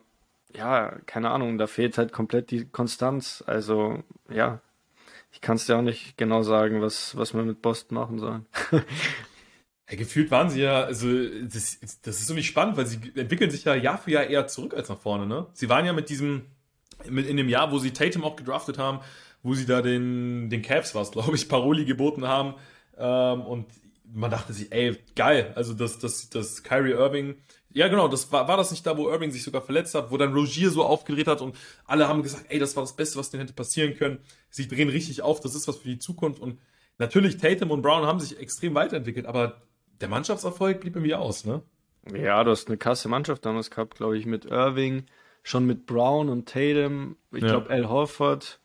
ja, 0.56 0.96
keine 1.06 1.30
Ahnung, 1.30 1.58
da 1.58 1.68
fehlt 1.68 1.98
halt 1.98 2.12
komplett 2.12 2.52
die 2.52 2.66
Konstanz. 2.66 3.44
Also 3.46 4.04
ja, 4.30 4.62
ich 5.32 5.42
kann 5.42 5.58
es 5.58 5.66
dir 5.66 5.78
auch 5.78 5.84
nicht 5.84 6.18
genau 6.18 6.42
sagen, 6.42 6.82
was, 6.82 7.16
was 7.16 7.34
wir 7.34 7.44
mit 7.44 7.62
Boston 7.62 7.96
machen 7.96 8.20
sollen. 8.20 8.46
Ja, 9.90 9.98
gefühlt 9.98 10.30
waren 10.30 10.50
sie 10.50 10.62
ja, 10.62 10.84
also 10.84 11.08
das, 11.08 11.80
das 12.04 12.22
ist 12.22 12.30
irgendwie 12.30 12.44
spannend, 12.44 12.78
weil 12.78 12.86
sie 12.86 13.00
entwickeln 13.16 13.50
sich 13.50 13.64
ja 13.64 13.74
Jahr 13.76 13.98
für 13.98 14.12
Jahr 14.12 14.26
eher 14.26 14.48
zurück 14.48 14.74
als 14.76 14.90
nach 14.90 15.00
vorne, 15.00 15.26
ne? 15.26 15.48
Sie 15.54 15.68
waren 15.68 15.86
ja 15.86 15.94
mit 15.94 16.10
diesem, 16.10 16.46
mit 17.10 17.28
in 17.28 17.38
dem 17.38 17.50
Jahr, 17.50 17.72
wo 17.72 17.80
sie 17.80 17.92
Tatum 17.92 18.24
auch 18.24 18.36
gedraftet 18.36 18.78
haben, 18.78 19.00
wo 19.42 19.54
sie 19.56 19.66
da 19.66 19.82
den, 19.82 20.50
den 20.50 20.62
Cavs 20.62 20.94
was, 20.94 21.12
glaube 21.12 21.36
ich, 21.36 21.50
Paroli 21.50 21.86
geboten 21.86 22.28
haben. 22.28 22.54
Ähm, 22.98 23.42
und 23.42 23.66
man 24.14 24.30
dachte 24.30 24.54
sich, 24.54 24.72
ey, 24.72 24.98
geil, 25.16 25.54
also 25.56 25.74
dass 25.74 25.98
das, 25.98 26.30
das 26.30 26.64
Kyrie 26.64 26.92
Irving, 26.92 27.36
ja 27.72 27.88
genau, 27.88 28.08
das 28.08 28.32
war, 28.32 28.48
war 28.48 28.58
das 28.58 28.72
nicht 28.72 28.86
da, 28.86 28.98
wo 28.98 29.10
Irving 29.10 29.32
sich 29.32 29.44
sogar 29.44 29.62
verletzt 29.62 29.96
hat, 29.96 30.12
wo 30.12 30.18
dann 30.18 30.34
Rogier 30.34 30.70
so 30.72 30.84
aufgedreht 30.84 31.28
hat 31.28 31.42
und 31.42 31.56
alle 31.86 32.08
haben 32.08 32.24
gesagt, 32.24 32.46
ey, 32.50 32.60
das 32.60 32.76
war 32.76 32.84
das 32.84 32.96
Beste, 32.96 33.18
was 33.18 33.30
denen 33.30 33.42
hätte 33.42 33.54
passieren 33.54 33.96
können. 33.96 34.20
Sie 34.50 34.68
drehen 34.68 34.90
richtig 34.90 35.22
auf, 35.22 35.40
das 35.40 35.56
ist 35.56 35.68
was 35.68 35.78
für 35.78 35.88
die 35.90 36.00
Zukunft 36.00 36.40
und 36.40 36.60
natürlich 36.98 37.38
Tatum 37.38 37.72
und 37.72 37.82
Brown 37.82 38.06
haben 38.06 38.20
sich 38.20 38.40
extrem 38.40 38.74
weiterentwickelt, 38.76 39.26
aber 39.26 39.62
der 40.02 40.10
Mannschaftserfolg 40.10 40.82
blieb 40.82 40.96
irgendwie 40.96 41.16
aus, 41.16 41.46
ne? 41.46 41.62
Ja, 42.14 42.44
du 42.44 42.52
hast 42.52 42.68
eine 42.68 42.78
krasse 42.78 43.10
Mannschaft 43.10 43.46
damals 43.46 43.70
gehabt, 43.70 43.96
glaube 43.98 44.18
ich, 44.18 44.26
mit 44.26 44.46
Irving, 44.46 45.04
schon 45.44 45.66
mit 45.66 45.86
Brown 45.86 46.30
und 46.30 46.48
Tatum. 46.50 47.18
Ich 47.32 47.44
Ja. 47.44 47.50
glaube, 47.50 47.70
Al 47.70 47.88
Horford 47.90 48.60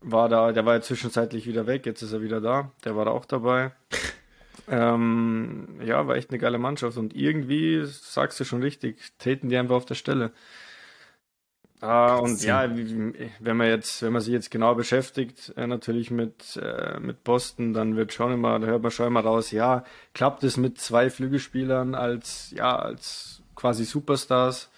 war 0.00 0.28
da, 0.28 0.52
der 0.52 0.64
war 0.66 0.74
ja 0.74 0.80
zwischenzeitlich 0.80 1.46
wieder 1.46 1.66
weg, 1.66 1.86
jetzt 1.86 2.02
ist 2.02 2.12
er 2.12 2.22
wieder 2.22 2.40
da. 2.40 2.70
Der 2.84 2.94
war 2.96 3.06
da 3.06 3.10
auch 3.10 3.24
dabei. 3.24 3.72
ähm, 4.68 5.80
ja, 5.84 6.06
war 6.06 6.16
echt 6.16 6.30
eine 6.30 6.38
geile 6.38 6.58
Mannschaft 6.58 6.96
und 6.96 7.14
irgendwie, 7.16 7.82
sagst 7.84 8.38
du 8.40 8.44
schon 8.44 8.62
richtig, 8.62 8.98
treten 9.18 9.48
die 9.48 9.56
einfach 9.56 9.76
auf 9.76 9.86
der 9.86 9.94
Stelle. 9.94 10.32
Ah, 11.84 12.16
und 12.16 12.40
Trotzdem. 12.40 12.48
ja, 12.48 13.34
wenn 13.40 13.56
man 13.58 13.66
jetzt, 13.66 14.02
wenn 14.02 14.14
man 14.14 14.22
sich 14.22 14.32
jetzt 14.32 14.50
genau 14.50 14.74
beschäftigt, 14.74 15.52
äh, 15.56 15.66
natürlich 15.66 16.10
mit, 16.10 16.56
äh, 16.56 16.98
mit 16.98 17.24
Boston, 17.24 17.74
dann 17.74 17.94
wird 17.94 18.14
schon 18.14 18.32
immer, 18.32 18.58
da 18.58 18.68
hört 18.68 18.82
man 18.82 18.90
schon 18.90 19.06
immer 19.06 19.20
raus, 19.20 19.50
ja, 19.50 19.84
klappt 20.14 20.44
es 20.44 20.56
mit 20.56 20.80
zwei 20.80 21.10
Flügelspielern 21.10 21.94
als, 21.94 22.52
ja, 22.52 22.74
als 22.74 23.42
quasi 23.54 23.84
Superstars? 23.84 24.70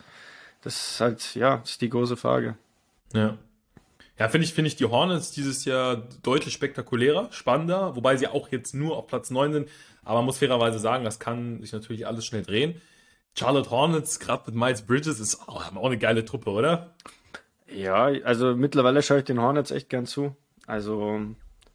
Das 0.63 0.93
ist 0.93 1.01
halt, 1.01 1.35
ja, 1.37 1.59
das 1.59 1.71
ist 1.71 1.81
die 1.81 1.91
große 1.91 2.17
Frage. 2.17 2.57
Ja. 3.13 3.39
Ja, 4.19 4.29
finde 4.29 4.47
ich, 4.47 4.55
finde 4.55 4.69
ich 4.69 4.77
die 4.77 4.87
Hornets 4.87 5.31
dieses 5.31 5.65
Jahr 5.65 6.09
deutlich 6.25 6.55
spektakulärer, 6.55 7.29
spannender, 7.31 7.95
wobei 7.95 8.17
sie 8.17 8.27
auch 8.27 8.51
jetzt 8.51 8.75
nur 8.75 8.97
auf 8.97 9.07
Platz 9.07 9.31
9 9.31 9.53
sind. 9.53 9.69
Aber 10.03 10.17
man 10.19 10.25
muss 10.25 10.39
fairerweise 10.39 10.81
sagen, 10.81 11.05
das 11.05 11.21
kann 11.21 11.61
sich 11.61 11.73
natürlich 11.73 12.07
alles 12.07 12.27
schnell 12.27 12.43
drehen. 12.43 12.81
Charlotte 13.39 13.71
Hornets, 13.71 14.19
gerade 14.21 14.45
mit 14.47 14.55
Miles 14.55 14.83
Bridges, 14.83 15.21
ist 15.21 15.49
auch, 15.49 15.65
haben 15.67 15.79
auch 15.79 15.87
eine 15.87 15.99
geile 15.99 16.25
Truppe, 16.25 16.51
oder? 16.51 16.95
Ja, 17.69 18.05
also 18.25 18.55
mittlerweile 18.57 19.03
schaue 19.03 19.19
ich 19.19 19.25
den 19.25 19.41
Hornets 19.41 19.71
echt 19.71 19.89
gern 19.91 20.07
zu. 20.07 20.35
Also, 20.67 21.21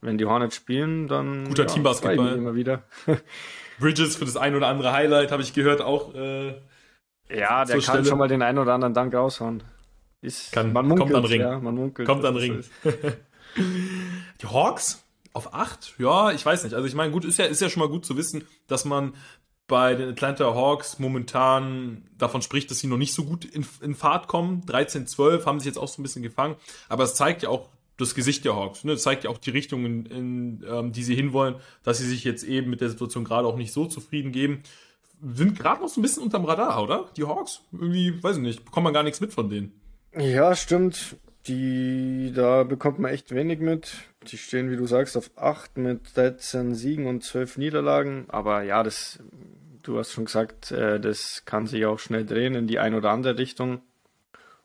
wenn 0.02 0.18
die 0.18 0.26
Hornets 0.26 0.56
spielen, 0.56 1.08
dann 1.08 1.46
Guter 1.48 1.64
ja, 1.64 1.70
Teambasketball. 1.70 2.34
immer 2.36 2.56
wieder. 2.56 2.84
Bridges 3.80 4.16
für 4.16 4.26
das 4.26 4.38
ein 4.38 4.56
oder 4.56 4.68
andere 4.68 4.92
Highlight, 4.94 5.32
habe 5.32 5.42
ich 5.44 5.54
gehört, 5.54 5.82
auch. 5.82 6.14
Äh, 6.16 6.50
Ja, 7.30 7.66
der 7.66 7.76
kann 7.76 7.82
Stelle. 7.82 8.06
schon 8.06 8.18
mal 8.18 8.28
den 8.28 8.42
einen 8.42 8.58
oder 8.58 8.74
anderen 8.74 8.94
Dank 8.94 9.14
raushauen. 9.14 9.64
Ist, 10.22 10.52
Kann- 10.52 10.72
man 10.74 10.88
kommt 10.88 11.00
munkelt, 11.00 11.18
an 11.18 11.26
Ring. 11.26 11.42
Ja, 11.42 11.60
man 11.60 11.76
munkelt, 11.76 12.08
kommt 12.08 12.24
an 12.26 12.36
Ring. 12.36 12.64
Die 14.42 14.48
Hawks 14.48 15.04
auf 15.34 15.54
8? 15.54 15.96
Ja, 15.98 16.32
ich 16.32 16.46
weiß 16.46 16.64
nicht. 16.64 16.74
Also 16.74 16.88
ich 16.88 16.94
meine, 16.96 17.12
gut, 17.12 17.26
ist 17.26 17.38
ja, 17.38 17.46
ist 17.46 17.62
ja 17.62 17.70
schon 17.70 17.82
mal 17.82 17.90
gut 17.90 18.06
zu 18.06 18.18
wissen, 18.18 18.46
dass 18.68 18.86
man 18.86 19.14
bei 19.72 19.96
den 19.96 20.10
Atlanta 20.10 20.54
Hawks 20.54 21.00
momentan 21.00 22.04
davon 22.18 22.42
spricht, 22.42 22.70
dass 22.70 22.80
sie 22.80 22.88
noch 22.88 22.98
nicht 22.98 23.14
so 23.14 23.24
gut 23.24 23.46
in, 23.46 23.66
in 23.82 23.96
Fahrt 23.96 24.28
kommen. 24.28 24.66
13, 24.66 25.08
12 25.08 25.46
haben 25.46 25.60
sich 25.60 25.66
jetzt 25.66 25.78
auch 25.78 25.88
so 25.88 26.02
ein 26.02 26.04
bisschen 26.04 26.22
gefangen. 26.22 26.58
Aber 26.90 27.06
es 27.06 27.16
zeigt 27.16 27.42
ja 27.42 27.48
auch 27.48 27.70
das 27.98 28.14
Gesicht 28.14 28.44
der 28.44 28.54
Hawks. 28.54 28.84
Ne? 28.84 28.98
Zeigt 28.98 29.24
ja 29.24 29.30
auch 29.30 29.38
die 29.38 29.52
Richtung, 29.52 29.86
in, 29.86 30.06
in 30.08 30.66
ähm, 30.70 30.92
die 30.92 31.04
sie 31.04 31.16
hinwollen, 31.16 31.56
dass 31.84 32.00
sie 32.00 32.06
sich 32.06 32.26
jetzt 32.26 32.44
eben 32.44 32.70
mit 32.70 32.82
der 32.82 32.90
Situation 32.90 33.24
gerade 33.24 33.48
auch 33.48 33.56
nicht 33.56 33.72
so 33.72 33.86
zufrieden 33.86 34.34
geben. 34.34 34.62
Sind 35.24 35.58
gerade 35.58 35.82
noch 35.82 35.88
so 35.88 36.02
ein 36.02 36.04
bisschen 36.04 36.24
unterm 36.24 36.44
Radar, 36.44 36.84
oder? 36.84 37.10
Die 37.16 37.24
Hawks? 37.24 37.62
Irgendwie, 37.72 38.22
weiß 38.22 38.36
ich 38.36 38.44
nicht, 38.44 38.66
bekommt 38.66 38.84
man 38.84 38.94
gar 38.94 39.04
nichts 39.04 39.22
mit 39.22 39.32
von 39.32 39.50
denen. 39.50 39.72
Ja, 40.18 40.54
stimmt. 40.54 41.16
Die, 41.48 42.34
da 42.36 42.64
bekommt 42.64 43.00
man 43.00 43.12
echt 43.12 43.34
wenig 43.34 43.60
mit. 43.60 43.94
Die 44.28 44.38
stehen, 44.38 44.70
wie 44.70 44.76
du 44.76 44.86
sagst, 44.86 45.16
auf 45.16 45.32
8 45.38 45.78
mit 45.78 46.18
13 46.18 46.76
Siegen 46.76 47.08
und 47.08 47.24
12 47.24 47.58
Niederlagen. 47.58 48.26
Aber 48.28 48.64
ja, 48.64 48.84
das, 48.84 49.20
du 49.84 49.98
hast 49.98 50.12
schon 50.12 50.26
gesagt, 50.26 50.72
äh, 50.72 51.00
das 51.00 51.44
kann 51.46 51.68
sich 51.68 51.86
auch 51.86 52.00
schnell 52.00 52.26
drehen 52.26 52.56
in 52.56 52.68
die 52.68 52.80
ein 52.80 52.96
oder 52.96 53.12
andere 53.12 53.38
Richtung. 53.38 53.82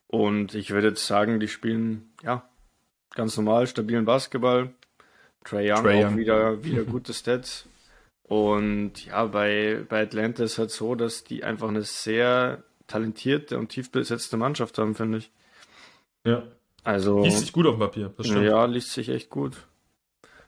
Und 0.06 0.54
ich 0.54 0.70
würde 0.70 0.88
jetzt 0.88 1.06
sagen, 1.06 1.40
die 1.40 1.48
spielen, 1.48 2.10
ja, 2.22 2.48
ganz 3.14 3.36
normal, 3.36 3.66
stabilen 3.66 4.04
Basketball. 4.04 4.70
Trae 5.44 5.72
Young 5.72 5.82
Trae 5.82 6.04
auch 6.04 6.10
Young. 6.10 6.16
wieder, 6.16 6.64
wieder 6.64 6.84
gute 6.84 7.12
Stats. 7.12 7.66
Und 8.22 9.06
ja, 9.06 9.24
bei, 9.26 9.84
bei 9.88 10.02
Atlanta 10.02 10.44
ist 10.44 10.58
halt 10.58 10.70
so, 10.70 10.94
dass 10.94 11.24
die 11.24 11.44
einfach 11.44 11.68
eine 11.68 11.82
sehr 11.82 12.64
talentierte 12.88 13.58
und 13.58 13.68
tief 13.68 13.90
besetzte 13.90 14.36
Mannschaft 14.36 14.78
haben, 14.78 14.94
finde 14.94 15.18
ich. 15.18 15.30
Ja. 16.24 16.42
Also, 16.82 17.22
Liest 17.22 17.40
sich 17.40 17.52
gut 17.52 17.66
auf 17.66 17.76
dem 17.76 17.80
Papier, 17.80 18.12
das 18.16 18.26
stimmt. 18.26 18.44
ja, 18.44 18.64
liest 18.64 18.92
sich 18.92 19.08
echt 19.08 19.28
gut. 19.28 19.56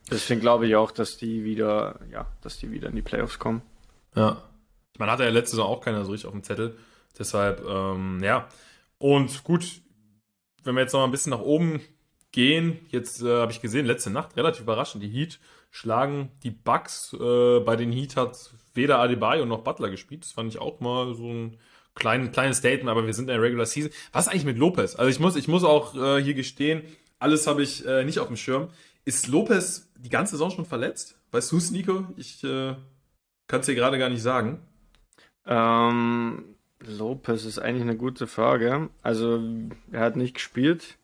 Deswegen 0.09 0.39
glaube 0.39 0.67
ich 0.67 0.75
auch, 0.75 0.91
dass 0.91 1.17
die 1.17 1.43
wieder, 1.43 1.99
ja, 2.11 2.27
dass 2.41 2.57
die 2.57 2.71
wieder 2.71 2.89
in 2.89 2.95
die 2.95 3.01
Playoffs 3.01 3.39
kommen. 3.39 3.61
Ja. 4.15 4.41
Man 4.99 5.09
hatte 5.09 5.23
ja 5.23 5.29
letzte 5.29 5.55
Saison 5.55 5.69
auch 5.69 5.81
keiner 5.81 6.05
so 6.05 6.11
richtig 6.11 6.27
auf 6.27 6.33
dem 6.33 6.43
Zettel. 6.43 6.77
Deshalb, 7.17 7.65
ähm, 7.67 8.21
ja. 8.23 8.47
Und 8.99 9.43
gut, 9.43 9.81
wenn 10.63 10.75
wir 10.75 10.81
jetzt 10.81 10.93
noch 10.93 11.03
ein 11.03 11.11
bisschen 11.11 11.31
nach 11.31 11.41
oben 11.41 11.81
gehen, 12.31 12.79
jetzt 12.89 13.21
äh, 13.21 13.39
habe 13.39 13.51
ich 13.51 13.61
gesehen, 13.61 13.85
letzte 13.85 14.11
Nacht, 14.11 14.37
relativ 14.37 14.61
überraschend, 14.61 15.01
die 15.03 15.09
Heat 15.09 15.39
schlagen 15.71 16.31
die 16.43 16.51
Bucks. 16.51 17.13
Äh, 17.13 17.59
bei 17.61 17.75
den 17.75 17.91
Heat 17.91 18.15
hat 18.15 18.51
weder 18.73 18.99
Adebayo 18.99 19.45
noch 19.45 19.63
Butler 19.63 19.89
gespielt. 19.89 20.23
Das 20.23 20.31
fand 20.31 20.53
ich 20.53 20.59
auch 20.59 20.79
mal 20.79 21.15
so 21.15 21.27
ein 21.31 21.57
klein, 21.95 22.31
kleines 22.31 22.57
Statement, 22.57 22.89
aber 22.89 23.05
wir 23.05 23.13
sind 23.13 23.25
in 23.25 23.35
der 23.35 23.41
Regular 23.41 23.65
Season. 23.65 23.91
Was 24.11 24.27
eigentlich 24.27 24.45
mit 24.45 24.57
Lopez? 24.57 24.95
Also 24.95 25.09
ich 25.09 25.19
muss, 25.19 25.35
ich 25.35 25.47
muss 25.47 25.63
auch 25.63 25.95
äh, 25.95 26.21
hier 26.21 26.33
gestehen, 26.33 26.83
alles 27.19 27.47
habe 27.47 27.63
ich 27.63 27.85
äh, 27.85 28.03
nicht 28.03 28.19
auf 28.19 28.27
dem 28.27 28.37
Schirm. 28.37 28.69
Ist 29.05 29.27
Lopez 29.27 29.89
die 29.97 30.09
ganze 30.09 30.31
Saison 30.31 30.51
schon 30.51 30.65
verletzt? 30.65 31.17
Weißt 31.31 31.51
du 31.51 31.57
es, 31.57 31.71
Nico? 31.71 32.05
Ich 32.17 32.43
äh, 32.43 32.75
kann 33.47 33.59
es 33.59 33.65
dir 33.65 33.75
gerade 33.75 33.97
gar 33.97 34.09
nicht 34.09 34.21
sagen. 34.21 34.59
Ähm, 35.49 36.55
Lopez 36.79 37.43
ist 37.43 37.59
eigentlich 37.59 37.81
eine 37.81 37.97
gute 37.97 38.25
Frage. 38.27 38.89
Also, 39.01 39.41
er 39.91 39.99
hat 39.99 40.15
nicht 40.15 40.35
gespielt. 40.35 40.97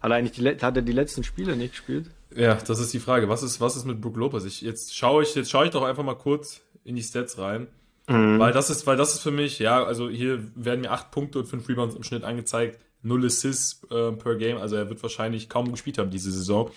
Hat 0.00 0.12
er 0.12 0.16
eigentlich 0.16 0.38
die, 0.38 0.64
hat 0.64 0.76
er 0.76 0.82
die 0.82 0.92
letzten 0.92 1.24
Spiele 1.24 1.56
nicht 1.56 1.72
gespielt? 1.72 2.10
Ja, 2.34 2.54
das 2.54 2.78
ist 2.78 2.92
die 2.92 3.00
Frage. 3.00 3.28
Was 3.28 3.42
ist, 3.42 3.60
was 3.60 3.74
ist 3.74 3.86
mit 3.86 4.00
Brook 4.00 4.16
Lopez? 4.16 4.44
Ich, 4.44 4.60
jetzt 4.60 4.96
schaue 4.96 5.24
ich, 5.24 5.34
jetzt 5.34 5.50
schaue 5.50 5.64
ich 5.64 5.70
doch 5.72 5.82
einfach 5.82 6.04
mal 6.04 6.14
kurz 6.14 6.60
in 6.84 6.94
die 6.94 7.02
Stats 7.02 7.38
rein. 7.38 7.66
Weil 8.08 8.52
das 8.52 8.70
ist, 8.70 8.86
weil 8.86 8.96
das 8.96 9.14
ist 9.14 9.20
für 9.20 9.32
mich, 9.32 9.58
ja, 9.58 9.82
also 9.82 10.08
hier 10.08 10.40
werden 10.54 10.82
mir 10.82 10.92
acht 10.92 11.10
Punkte 11.10 11.40
und 11.40 11.46
fünf 11.46 11.68
Rebounds 11.68 11.96
im 11.96 12.04
Schnitt 12.04 12.22
angezeigt, 12.22 12.78
null 13.02 13.26
Assists 13.26 13.82
äh, 13.90 14.12
per 14.12 14.36
Game, 14.36 14.58
also 14.58 14.76
er 14.76 14.88
wird 14.88 15.02
wahrscheinlich 15.02 15.48
kaum 15.48 15.72
gespielt 15.72 15.98
haben 15.98 16.10
diese 16.10 16.30
Saison. 16.30 16.70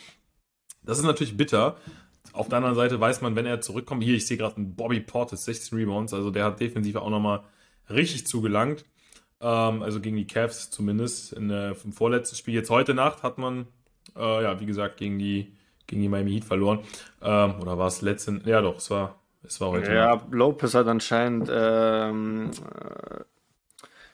Das 0.82 0.98
ist 0.98 1.04
natürlich 1.04 1.38
bitter. 1.38 1.78
Auf 2.34 2.48
der 2.48 2.58
anderen 2.58 2.76
Seite 2.76 3.00
weiß 3.00 3.22
man, 3.22 3.36
wenn 3.36 3.46
er 3.46 3.62
zurückkommt, 3.62 4.04
hier, 4.04 4.16
ich 4.16 4.28
sehe 4.28 4.38
gerade 4.38 4.58
einen 4.58 4.76
Bobby 4.76 5.00
Portis, 5.00 5.46
16 5.46 5.78
Rebounds, 5.78 6.14
also 6.14 6.32
der 6.32 6.46
hat 6.46 6.60
defensiv 6.60 6.96
auch 6.96 7.10
nochmal 7.10 7.42
richtig 7.90 8.28
zugelangt. 8.28 8.86
Ähm, 9.42 9.82
also 9.82 10.00
gegen 10.00 10.18
die 10.18 10.28
Cavs 10.28 10.70
zumindest. 10.70 11.34
In 11.34 11.50
der, 11.50 11.76
im 11.84 11.94
vorletzten 11.94 12.36
Spiel, 12.36 12.54
jetzt 12.54 12.70
heute 12.70 12.94
Nacht, 12.94 13.24
hat 13.24 13.38
man, 13.38 13.68
äh, 14.16 14.44
ja, 14.44 14.60
wie 14.60 14.66
gesagt, 14.66 14.98
gegen 14.98 15.18
die, 15.18 15.56
gegen 15.88 16.02
die 16.02 16.10
Miami 16.10 16.32
Heat 16.32 16.46
verloren. 16.46 16.80
Ähm, 17.22 17.56
oder 17.62 17.78
war 17.78 17.88
es 17.88 18.02
letzten, 18.02 18.42
ja 18.46 18.62
doch, 18.62 18.78
es 18.78 18.90
war, 18.90 19.20
es 19.44 19.60
war 19.62 19.70
heute 19.70 19.94
Nacht. 19.94 20.22
Ja, 20.22 20.28
Lopez 20.32 20.74
hat 20.74 20.88
anscheinend 20.88 21.50
ähm, 21.52 22.52
äh, 22.52 23.24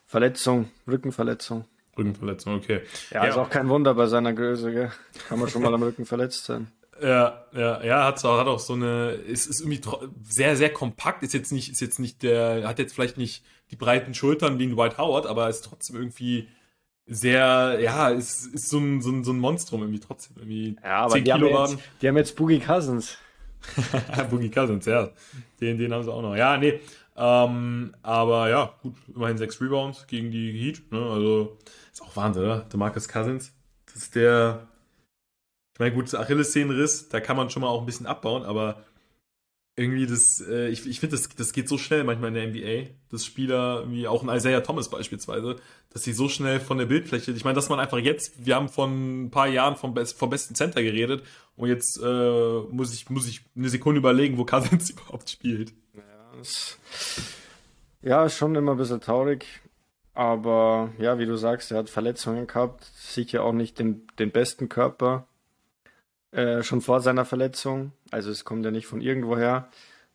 Verletzung, 0.06 0.70
Rückenverletzung. 0.88 1.66
Rückenverletzung, 1.98 2.56
okay. 2.56 2.82
Ja, 3.12 3.24
ist 3.26 3.38
auch 3.38 3.50
kein 3.50 3.70
Wunder 3.70 3.94
bei 3.94 4.06
seiner 4.08 4.34
Größe, 4.34 4.72
gell? 4.72 4.92
Kann 5.28 5.40
man 5.40 5.50
schon 5.50 5.62
mal 5.62 5.74
am 5.74 5.82
Rücken 5.82 6.06
verletzt 6.06 6.46
sein. 6.46 6.68
Ja, 7.02 7.46
ja, 7.54 7.84
ja, 7.84 8.06
hat, 8.06 8.24
auch- 8.24 8.40
hat 8.40 8.48
auch 8.48 8.60
so 8.60 8.74
eine, 8.74 9.12
ist, 9.12 9.48
ist 9.48 9.60
irgendwie 9.62 9.82
sehr, 10.24 10.56
sehr 10.56 10.72
kompakt, 10.72 11.24
ist 11.24 11.34
jetzt 11.34 11.52
nicht, 11.52 11.70
ist 11.72 11.82
jetzt 11.82 12.00
nicht 12.00 12.24
der, 12.24 12.68
hat 12.68 12.80
jetzt 12.80 12.94
vielleicht 12.94 13.18
nicht 13.18 13.44
die 13.72 13.76
breiten 13.76 14.14
Schultern 14.14 14.60
wie 14.60 14.66
ein 14.68 14.76
Dwight 14.76 14.98
Howard, 14.98 15.26
aber 15.26 15.50
ist 15.50 15.66
trotzdem 15.66 15.98
irgendwie 15.98 16.48
sehr, 17.08 17.80
ja, 17.82 18.10
ist, 18.10 18.48
ist 18.54 18.70
so 18.70 18.80
ein, 18.80 19.02
so 19.02 19.12
ein, 19.12 19.24
so 19.24 19.32
ein 19.34 19.40
Monstrum 19.40 19.82
irgendwie 19.82 20.00
trotzdem, 20.00 20.38
irgendwie 20.38 20.78
Ja, 20.84 21.02
aber 21.02 21.14
10 21.16 21.24
die 21.26 21.34
haben, 21.34 21.42
Kilo 21.44 21.62
jetzt, 21.66 21.78
die 22.02 22.08
haben 22.08 22.18
jetzt 22.18 22.36
Boogie 22.36 22.60
Cousins. 22.60 23.18
Boogie 24.30 24.50
Cousins, 24.50 24.86
ja. 24.86 25.10
Den, 25.60 25.78
den 25.78 25.94
haben 25.94 26.04
sie 26.04 26.12
auch 26.14 26.22
noch. 26.22 26.36
Ja, 26.36 26.58
nee. 26.58 26.80
Ähm, 27.18 27.96
aber 28.04 28.50
ja, 28.50 28.74
gut, 28.82 28.96
immerhin 29.14 29.38
sechs 29.38 29.60
Rebounds 29.62 30.06
gegen 30.08 30.32
die 30.32 30.52
Heat. 30.52 30.92
Ne? 30.92 31.00
Also 31.00 31.58
ist 31.92 32.02
auch 32.02 32.16
Wahnsinn, 32.16 32.44
oder? 32.44 32.60
DeMarcus 32.72 33.08
Cousins. 33.08 33.54
Das 33.88 33.96
ist 34.04 34.16
der. 34.16 34.68
Ich 35.76 35.80
meine, 35.80 35.94
gut, 35.94 36.16
Achillessehnenriss, 36.16 37.10
da 37.10 37.20
kann 37.20 37.36
man 37.36 37.50
schon 37.50 37.62
mal 37.62 37.68
auch 37.68 37.82
ein 37.82 37.86
bisschen 37.86 38.06
abbauen, 38.06 38.44
aber 38.44 38.86
irgendwie 39.76 40.08
das, 40.08 40.40
äh, 40.40 40.70
ich, 40.70 40.88
ich 40.88 41.02
finde, 41.02 41.18
das, 41.18 41.28
das 41.28 41.52
geht 41.52 41.68
so 41.68 41.78
schnell 41.78 42.06
manchmal 42.06 42.30
in 42.30 42.34
der 42.34 42.48
NBA, 42.48 42.92
dass 43.10 43.26
Spieler 43.26 43.84
wie 43.92 44.08
auch 44.08 44.24
ein 44.24 44.34
Isaiah 44.34 44.62
Thomas 44.62 44.90
beispielsweise, 44.90 45.58
dass 45.90 46.04
sie 46.04 46.14
so 46.14 46.30
schnell 46.30 46.62
von 46.62 46.78
der 46.78 46.86
Bildfläche, 46.86 47.34
ich 47.34 47.44
meine, 47.44 47.56
dass 47.56 47.68
man 47.68 47.82
einfach 47.82 47.98
jetzt, 47.98 48.46
wir 48.46 48.56
haben 48.56 48.70
von 48.70 49.26
ein 49.26 49.32
paar 49.32 49.48
Jahren 49.48 49.76
vom, 49.76 49.94
vom 49.98 50.30
besten 50.30 50.56
Center 50.56 50.82
geredet 50.82 51.24
und 51.58 51.68
jetzt 51.68 52.00
äh, 52.02 52.60
muss, 52.72 52.94
ich, 52.94 53.10
muss 53.10 53.28
ich 53.28 53.42
eine 53.54 53.68
Sekunde 53.68 54.00
überlegen, 54.00 54.38
wo 54.38 54.46
Cousins 54.46 54.90
überhaupt 54.92 55.30
spielt. 55.30 55.74
Ja, 55.94 56.40
ist, 56.40 56.80
ja, 58.02 58.30
schon 58.30 58.56
immer 58.56 58.72
ein 58.72 58.78
bisschen 58.78 59.02
traurig, 59.02 59.46
aber 60.14 60.94
ja, 61.00 61.20
wie 61.20 61.26
du 61.26 61.36
sagst, 61.36 61.72
er 61.72 61.80
hat 61.80 61.90
Verletzungen 61.90 62.48
gehabt, 62.48 62.86
sicher 62.96 63.44
auch 63.44 63.52
nicht 63.52 63.78
den, 63.78 64.08
den 64.20 64.32
besten 64.32 64.70
Körper 64.70 65.28
äh, 66.32 66.64
schon 66.64 66.82
vor 66.82 67.02
seiner 67.02 67.26
Verletzung. 67.26 67.92
Also 68.12 68.32
es 68.32 68.46
kommt 68.46 68.66
ja 68.66 68.72
nicht 68.72 68.88
von 68.88 69.02
irgendwoher. 69.02 69.70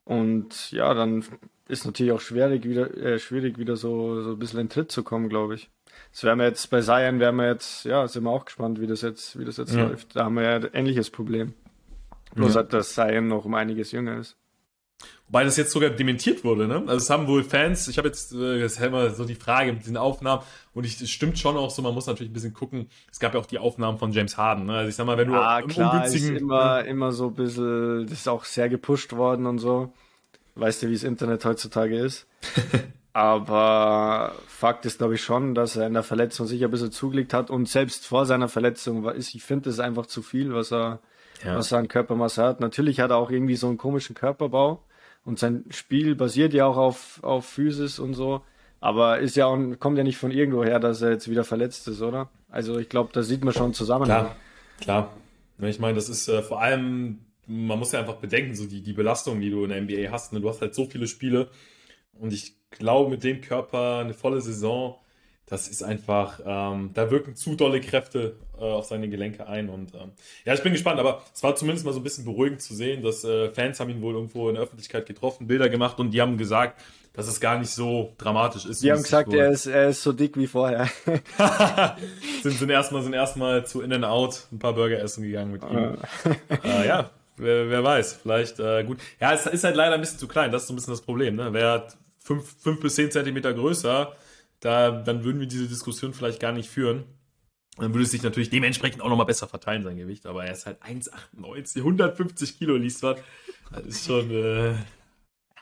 Und 0.05 0.71
ja, 0.73 0.93
dann 0.95 1.25
ist 1.69 1.87
natürlich 1.87 2.13
auch 2.13 2.21
schwierig, 2.21 2.65
wieder, 2.65 2.97
äh, 2.97 3.19
schwierig, 3.19 3.59
wieder 3.59 3.77
so, 3.77 4.23
so 4.23 4.33
ein 4.33 4.39
bisschen 4.39 4.61
in 4.61 4.67
den 4.67 4.73
Tritt 4.73 4.91
zu 4.91 5.03
kommen, 5.03 5.29
glaube 5.29 5.55
ich. 5.55 5.71
Das 6.13 6.25
wären 6.25 6.39
wir 6.39 6.47
jetzt 6.47 6.69
bei 6.71 6.81
Zion, 6.81 7.21
wären 7.21 7.37
wir 7.37 7.47
jetzt, 7.47 7.85
ja, 7.85 8.07
sind 8.09 8.25
wir 8.25 8.31
auch 8.31 8.45
gespannt, 8.45 8.81
wie 8.81 8.87
das 8.87 9.03
jetzt, 9.03 9.39
wie 9.39 9.45
das 9.45 9.57
jetzt 9.57 9.75
ja. 9.75 9.87
läuft. 9.87 10.17
Da 10.17 10.25
haben 10.25 10.35
wir 10.35 10.43
ja 10.43 10.57
ein 10.57 10.69
ähnliches 10.73 11.11
Problem. 11.11 11.55
Bloß 12.35 12.55
ja. 12.55 12.63
dass 12.63 12.95
Zion 12.95 13.29
noch 13.29 13.45
um 13.45 13.55
einiges 13.55 13.93
jünger 13.93 14.19
ist. 14.19 14.37
Wobei 15.31 15.45
das 15.45 15.57
jetzt 15.57 15.71
sogar 15.71 15.91
dementiert 15.91 16.43
wurde, 16.43 16.67
ne? 16.67 16.83
Also 16.89 16.97
es 16.97 17.09
haben 17.09 17.29
wohl 17.29 17.45
Fans, 17.45 17.87
ich 17.87 17.99
habe 17.99 18.09
jetzt, 18.09 18.33
äh, 18.33 18.59
das 18.59 18.73
ist 18.73 18.81
ja 18.81 18.87
immer 18.87 19.11
so 19.11 19.25
die 19.25 19.37
Frage 19.37 19.73
mit 19.73 19.83
diesen 19.83 19.97
Aufnahmen 19.97 20.43
und 20.75 20.85
ich, 20.85 21.01
es 21.01 21.09
stimmt 21.09 21.39
schon 21.39 21.57
auch 21.57 21.71
so, 21.71 21.83
man 21.83 21.95
muss 21.95 22.09
natürlich 22.09 22.31
ein 22.31 22.35
bisschen 22.35 22.53
gucken. 22.53 22.89
Es 23.13 23.21
gab 23.21 23.35
ja 23.35 23.39
auch 23.39 23.47
die 23.47 23.61
Aufnahmen 23.61 23.97
von 23.97 24.11
James 24.11 24.37
Harden, 24.37 24.67
ne? 24.67 24.75
Also 24.75 24.89
ich 24.89 24.97
sag 24.97 25.07
mal, 25.07 25.17
wenn 25.19 25.29
du 25.29 25.35
ja, 25.35 25.61
im 25.61 25.69
klar, 25.69 25.95
ungünstigen... 25.95 26.35
Ist 26.35 26.43
immer, 26.43 26.85
immer 26.85 27.13
so 27.13 27.29
ein 27.29 27.35
bisschen, 27.35 28.09
das 28.09 28.19
ist 28.19 28.29
auch 28.29 28.45
sehr 28.45 28.69
gepusht 28.69 29.13
worden 29.13 29.47
und 29.47 29.61
so. 29.61 29.93
Weißt 30.57 30.83
du, 30.83 30.89
wie 30.89 30.95
das 30.95 31.05
Internet 31.05 31.45
heutzutage 31.45 31.97
ist? 31.97 32.27
Aber 33.13 34.35
Fakt 34.49 34.85
ist, 34.85 34.99
glaube 34.99 35.15
ich, 35.15 35.23
schon, 35.23 35.55
dass 35.55 35.77
er 35.77 35.87
in 35.87 35.95
der 35.95 36.03
Verletzung 36.03 36.49
sich 36.49 36.65
ein 36.65 36.73
bisschen 36.73 36.91
zugelegt 36.91 37.35
hat 37.35 37.51
und 37.51 37.69
selbst 37.69 38.05
vor 38.05 38.27
seiner 38.27 38.49
Verletzung 38.49 39.05
war, 39.05 39.15
ist, 39.15 39.33
ich 39.37 39.45
finde, 39.45 39.67
das 39.67 39.75
ist 39.75 39.81
einfach 39.81 40.07
zu 40.07 40.23
viel, 40.23 40.53
was 40.55 40.73
er, 40.73 40.99
ja. 41.45 41.55
was 41.55 41.71
er 41.71 41.79
an 41.79 41.87
Körpermasse 41.87 42.43
hat. 42.43 42.59
Natürlich 42.59 42.99
hat 42.99 43.13
er 43.13 43.19
auch 43.19 43.31
irgendwie 43.31 43.55
so 43.55 43.69
einen 43.69 43.79
komischen 43.79 44.17
Körperbau 44.17 44.83
und 45.25 45.39
sein 45.39 45.65
Spiel 45.71 46.15
basiert 46.15 46.55
ja 46.55 46.67
auch 46.67 46.77
auf, 46.77 47.23
auf 47.23 47.47
Physis 47.47 47.99
und 47.99 48.15
so. 48.15 48.43
Aber 48.81 49.19
ist 49.19 49.37
ja 49.37 49.47
auch, 49.47 49.59
kommt 49.79 49.99
ja 49.99 50.05
nicht 50.05 50.17
von 50.17 50.31
irgendwo 50.31 50.65
her, 50.65 50.81
dass 50.81 51.03
er 51.03 51.11
jetzt 51.11 51.29
wieder 51.29 51.45
verletzt 51.45 51.87
ist, 51.89 52.01
oder? 52.01 52.31
Also 52.49 52.79
ich 52.79 52.89
glaube, 52.89 53.11
da 53.13 53.23
sieht 53.23 53.45
man 53.45 53.53
schon 53.53 53.75
zusammen. 53.75 54.07
Klar, 54.07 54.37
klar. 54.81 55.13
Ich 55.59 55.79
meine, 55.79 55.95
das 55.95 56.09
ist 56.09 56.29
äh, 56.29 56.43
vor 56.43 56.63
allem, 56.63 57.19
man 57.47 57.79
muss 57.79 57.93
ja 57.93 58.01
einfach 58.01 58.17
bedenken, 58.17 58.55
so 58.55 58.67
die, 58.67 58.83
die 58.83 58.95
Belastung, 58.95 59.41
die 59.41 59.51
du 59.51 59.65
in 59.65 59.71
der 59.71 59.83
NBA 59.83 60.11
hast. 60.11 60.33
Ne? 60.33 60.41
Du 60.41 60.49
hast 60.49 60.63
halt 60.63 60.75
so 60.75 60.87
viele 60.87 61.07
Spiele 61.07 61.51
und 62.15 62.33
ich 62.33 62.55
glaube, 62.71 63.11
mit 63.11 63.23
dem 63.23 63.43
Körper 63.43 63.99
eine 63.99 64.15
volle 64.15 64.41
Saison 64.41 64.99
das 65.51 65.67
ist 65.67 65.83
einfach, 65.83 66.39
ähm, 66.47 66.91
da 66.95 67.11
wirken 67.11 67.35
zu 67.35 67.57
dolle 67.57 67.81
Kräfte 67.81 68.37
äh, 68.57 68.63
auf 68.63 68.85
seine 68.85 69.09
Gelenke 69.09 69.49
ein. 69.49 69.69
Und 69.69 69.95
ähm, 69.95 70.13
ja, 70.45 70.55
ich 70.55 70.63
bin 70.63 70.73
gespannt, 70.73 71.01
aber 71.01 71.23
es 71.35 71.43
war 71.43 71.57
zumindest 71.57 71.85
mal 71.85 71.93
so 71.93 71.99
ein 71.99 72.05
bisschen 72.05 72.25
beruhigend 72.25 72.63
zu 72.63 72.73
sehen, 72.73 73.03
dass 73.03 73.25
äh, 73.25 73.51
Fans 73.51 73.81
haben 73.81 73.91
ihn 73.91 74.01
wohl 74.01 74.15
irgendwo 74.15 74.49
in 74.49 74.55
der 74.55 74.63
Öffentlichkeit 74.63 75.07
getroffen, 75.07 75.49
Bilder 75.49 75.69
gemacht 75.69 75.99
und 75.99 76.13
die 76.13 76.21
haben 76.21 76.39
gesagt, 76.39 76.81
dass 77.15 77.27
es 77.27 77.41
gar 77.41 77.59
nicht 77.59 77.71
so 77.71 78.13
dramatisch 78.17 78.65
ist. 78.65 78.85
Die 78.85 78.93
haben 78.93 79.03
gesagt, 79.03 79.33
er 79.33 79.51
ist, 79.51 79.67
er 79.67 79.89
ist 79.89 80.05
so 80.05 80.13
dick 80.13 80.37
wie 80.37 80.47
vorher. 80.47 80.89
sind, 82.43 82.57
sind 82.57 82.71
erstmal 82.71 83.03
sind 83.03 83.15
erstmal 83.15 83.67
zu 83.67 83.81
In 83.83 83.93
and 83.93 84.05
Out 84.05 84.47
ein 84.53 84.61
paar 84.61 84.75
Burger 84.75 85.01
essen 85.01 85.25
gegangen 85.25 85.51
mit 85.51 85.65
ihm. 85.65 85.97
äh, 86.63 86.87
ja, 86.87 87.11
wer, 87.37 87.69
wer 87.69 87.83
weiß, 87.83 88.21
vielleicht 88.23 88.61
äh, 88.61 88.85
gut. 88.85 88.99
Ja, 89.21 89.33
es 89.33 89.47
ist 89.47 89.65
halt 89.65 89.75
leider 89.75 89.97
ein 89.97 90.01
bisschen 90.01 90.21
zu 90.21 90.29
klein, 90.29 90.53
das 90.53 90.63
ist 90.63 90.69
so 90.69 90.75
ein 90.75 90.77
bisschen 90.77 90.93
das 90.93 91.03
Problem. 91.03 91.35
Ne? 91.35 91.53
Wer 91.53 91.89
fünf, 92.21 92.55
fünf 92.63 92.81
bis 92.81 92.95
zehn 92.95 93.11
Zentimeter 93.11 93.53
größer, 93.53 94.13
da, 94.61 94.91
dann 94.91 95.25
würden 95.25 95.41
wir 95.41 95.47
diese 95.47 95.69
Diskussion 95.69 96.13
vielleicht 96.13 96.41
gar 96.41 96.53
nicht 96.53 96.69
führen. 96.69 97.05
Dann 97.77 97.95
würde 97.95 98.05
es 98.05 98.11
sich 98.11 98.23
natürlich 98.23 98.51
dementsprechend 98.51 99.01
auch 99.03 99.09
nochmal 99.09 99.27
besser 99.27 99.49
verteilen, 99.49 99.83
sein 99.83 99.97
Gewicht. 99.97 100.27
Aber 100.27 100.45
er 100.45 100.53
ist 100.53 100.67
halt 100.67 100.83
1,98, 100.83 101.79
150 101.79 102.59
Kilo 102.59 102.77
liest 102.77 103.03
was. 103.03 103.19
Das 103.73 103.87
ist 103.87 104.07
schon. 104.07 104.31
Äh, 104.31 104.75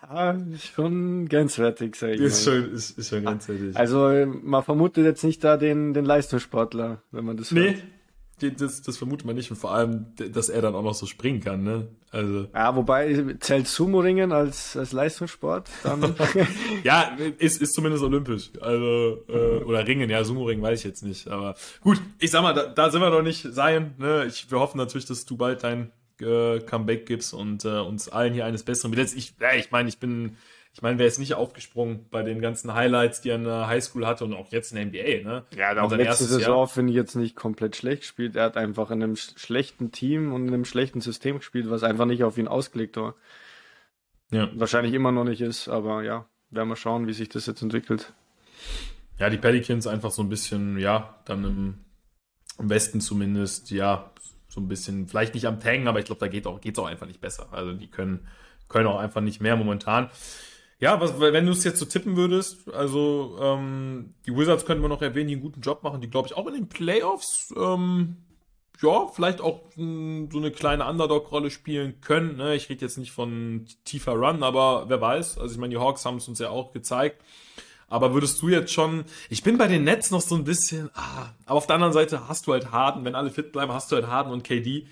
ja, 0.03 0.37
schon 0.75 1.29
grenzwertig, 1.29 1.97
sag 1.97 2.11
ich 2.11 2.21
ist 2.21 2.47
mal. 2.47 2.55
Schon, 2.63 2.73
ist, 2.73 2.99
ist 2.99 3.09
schon 3.11 3.25
grenzwertig. 3.25 3.77
Also, 3.77 4.27
man 4.27 4.63
vermutet 4.63 5.05
jetzt 5.05 5.25
nicht 5.25 5.45
da 5.45 5.57
den, 5.57 5.93
den 5.95 6.05
Leistungssportler, 6.05 7.03
wenn 7.11 7.25
man 7.25 7.37
das 7.37 7.53
Nee, 7.53 7.67
hört 7.67 7.83
das, 8.41 8.83
das 8.83 8.97
vermutet 8.99 9.27
man 9.27 9.37
nicht 9.37 9.51
und 9.51 9.57
vor 9.57 9.73
allem, 9.73 10.07
dass 10.17 10.49
er 10.49 10.63
dann 10.63 10.75
auch 10.75 10.83
noch 10.83 10.95
so 10.95 11.07
springen 11.07 11.41
kann, 11.41 11.63
ne? 11.63 11.89
Also. 12.11 12.47
Ja, 12.55 12.75
wobei 12.75 13.37
zählt 13.41 13.69
Sumo-Ringen 13.69 14.33
als, 14.33 14.77
als 14.77 14.93
Leistungssport 14.93 15.69
dann. 15.83 16.15
ja, 16.83 17.17
ist, 17.39 17.61
ist 17.61 17.75
zumindest 17.75 18.03
olympisch. 18.03 18.51
Also, 18.61 19.25
äh, 19.29 19.63
oder 19.65 19.87
Ringen, 19.87 20.09
ja, 20.09 20.25
Sumo-Ringen 20.25 20.63
weiß 20.63 20.79
ich 20.79 20.85
jetzt 20.85 21.03
nicht. 21.03 21.29
Aber 21.29 21.55
gut, 21.81 22.01
ich 22.19 22.31
sag 22.31 22.43
mal, 22.43 22.55
da, 22.55 22.67
da 22.67 22.91
sind 22.91 23.03
wir 23.03 23.11
noch 23.11 23.23
nicht 23.23 23.43
sein. 23.43 23.95
Ne? 23.99 24.25
Ich, 24.27 24.51
wir 24.51 24.59
hoffen 24.59 24.79
natürlich, 24.79 25.07
dass 25.07 25.27
du 25.27 25.37
bald 25.37 25.63
dein 25.63 25.93
äh, 26.21 26.61
Comeback 26.61 27.07
gibst 27.07 27.35
und 27.35 27.65
äh, 27.65 27.79
uns 27.81 28.09
allen 28.09 28.33
hier 28.33 28.47
eines 28.47 28.63
Besseren. 28.63 28.97
Ich, 28.99 29.35
ja, 29.41 29.53
ich 29.55 29.71
meine, 29.71 29.89
ich 29.89 29.99
bin 29.99 30.37
ich 30.73 30.83
meine, 30.83 30.99
wer 30.99 31.07
ist 31.07 31.19
nicht 31.19 31.35
aufgesprungen 31.35 32.07
bei 32.11 32.23
den 32.23 32.41
ganzen 32.41 32.73
Highlights, 32.73 33.21
die 33.21 33.31
er 33.31 33.37
in 33.37 33.45
der 33.45 33.67
Highschool 33.67 34.07
hatte 34.07 34.25
und 34.25 34.35
auch 34.35 34.53
jetzt 34.53 34.73
in 34.73 34.77
der 34.77 34.87
NBA, 34.87 35.29
ne? 35.29 35.45
Ja, 35.57 35.83
auch 35.83 35.91
letzte 35.91 36.25
Saison 36.25 36.69
finde 36.69 36.93
ich 36.93 36.97
jetzt 36.97 37.17
nicht 37.17 37.35
komplett 37.35 37.75
schlecht 37.75 38.03
gespielt. 38.03 38.37
Er 38.37 38.45
hat 38.45 38.57
einfach 38.57 38.91
in 38.91 39.03
einem 39.03 39.17
schlechten 39.17 39.91
Team 39.91 40.33
und 40.33 40.47
in 40.47 40.55
einem 40.55 40.65
schlechten 40.65 41.01
System 41.01 41.39
gespielt, 41.39 41.69
was 41.69 41.83
einfach 41.83 42.05
nicht 42.05 42.23
auf 42.23 42.39
ihn 42.39 42.47
ausgelegt 42.49 42.97
war. 42.97 43.17
Ja. 44.31 44.51
Wahrscheinlich 44.55 44.95
immer 44.95 45.11
noch 45.11 45.25
nicht 45.25 45.41
ist, 45.41 45.69
aber 45.69 46.03
ja, 46.03 46.27
werden 46.51 46.69
wir 46.69 46.77
schauen, 46.77 47.07
wie 47.07 47.13
sich 47.13 47.29
das 47.29 47.47
jetzt 47.47 47.63
entwickelt. 47.63 48.13
Ja, 49.19 49.31
die 49.31 49.39
Pelicans 49.39 49.87
einfach 49.87 50.11
so 50.11 50.23
ein 50.23 50.29
bisschen, 50.29 50.79
ja, 50.79 51.19
dann 51.25 51.45
im, 51.45 51.79
im 52.59 52.71
Westen 52.71 53.01
zumindest, 53.01 53.71
ja, 53.71 54.13
so 54.49 54.61
ein 54.61 54.69
bisschen, 54.69 55.09
vielleicht 55.09 55.35
nicht 55.35 55.47
am 55.47 55.61
Tangen, 55.61 55.89
aber 55.89 55.99
ich 55.99 56.05
glaube, 56.05 56.21
da 56.21 56.29
geht 56.29 56.47
auch, 56.47 56.61
geht's 56.61 56.79
auch 56.79 56.87
einfach 56.87 57.07
nicht 57.07 57.21
besser. 57.21 57.49
Also 57.53 57.73
die 57.73 57.89
können, 57.89 58.27
können 58.69 58.87
auch 58.87 58.99
einfach 58.99 59.21
nicht 59.21 59.41
mehr 59.41 59.57
momentan. 59.57 60.11
Ja, 60.81 61.01
was, 61.01 61.19
wenn 61.19 61.47
du 61.47 61.53
es 61.53 61.65
jetzt 61.65 61.81
so 61.81 61.87
tippen 61.87 62.17
würdest, 62.17 62.73
also 62.73 63.37
ähm, 63.41 64.15
die 64.27 64.37
Wizards 64.37 64.65
könnten 64.65 64.83
wir 64.83 64.89
noch 64.89 65.03
erwähnen, 65.03 65.29
die 65.29 65.35
einen 65.35 65.43
guten 65.43 65.61
Job 65.61 65.83
machen, 65.83 66.01
die 66.01 66.09
glaube 66.09 66.29
ich 66.29 66.37
auch 66.37 66.47
in 66.47 66.55
den 66.55 66.69
Playoffs, 66.69 67.53
ähm, 67.57 68.17
ja, 68.81 69.09
vielleicht 69.09 69.41
auch 69.41 69.63
mh, 69.75 70.29
so 70.31 70.39
eine 70.39 70.53
kleine 70.53 70.87
Underdog-Rolle 70.87 71.51
spielen 71.51 72.01
können. 72.01 72.37
Ne? 72.37 72.55
Ich 72.55 72.69
rede 72.69 72.85
jetzt 72.85 72.97
nicht 72.97 73.11
von 73.11 73.67
tiefer 73.85 74.13
Run, 74.13 74.45
aber 74.45 74.89
wer 74.89 75.01
weiß. 75.01 75.39
Also 75.39 75.53
ich 75.53 75.61
meine, 75.61 75.75
die 75.75 75.81
Hawks 75.81 76.05
haben 76.05 76.19
es 76.19 76.29
uns 76.29 76.39
ja 76.39 76.51
auch 76.51 76.73
gezeigt. 76.73 77.23
Aber 77.89 78.13
würdest 78.13 78.41
du 78.43 78.49
jetzt 78.49 78.73
schon, 78.73 79.05
ich 79.31 79.43
bin 79.43 79.59
bei 79.59 79.67
den 79.67 79.83
Nets 79.83 80.11
noch 80.11 80.21
so 80.21 80.35
ein 80.35 80.45
bisschen, 80.45 80.91
ah, 80.95 81.31
aber 81.47 81.57
auf 81.57 81.67
der 81.67 81.77
anderen 81.77 81.95
Seite 81.95 82.29
hast 82.29 82.47
du 82.47 82.53
halt 82.53 82.71
Harden, 82.71 83.05
wenn 83.05 83.15
alle 83.15 83.31
fit 83.31 83.51
bleiben, 83.51 83.73
hast 83.73 83.91
du 83.91 83.97
halt 83.97 84.07
Harden 84.07 84.33
und 84.33 84.45
KD. 84.45 84.87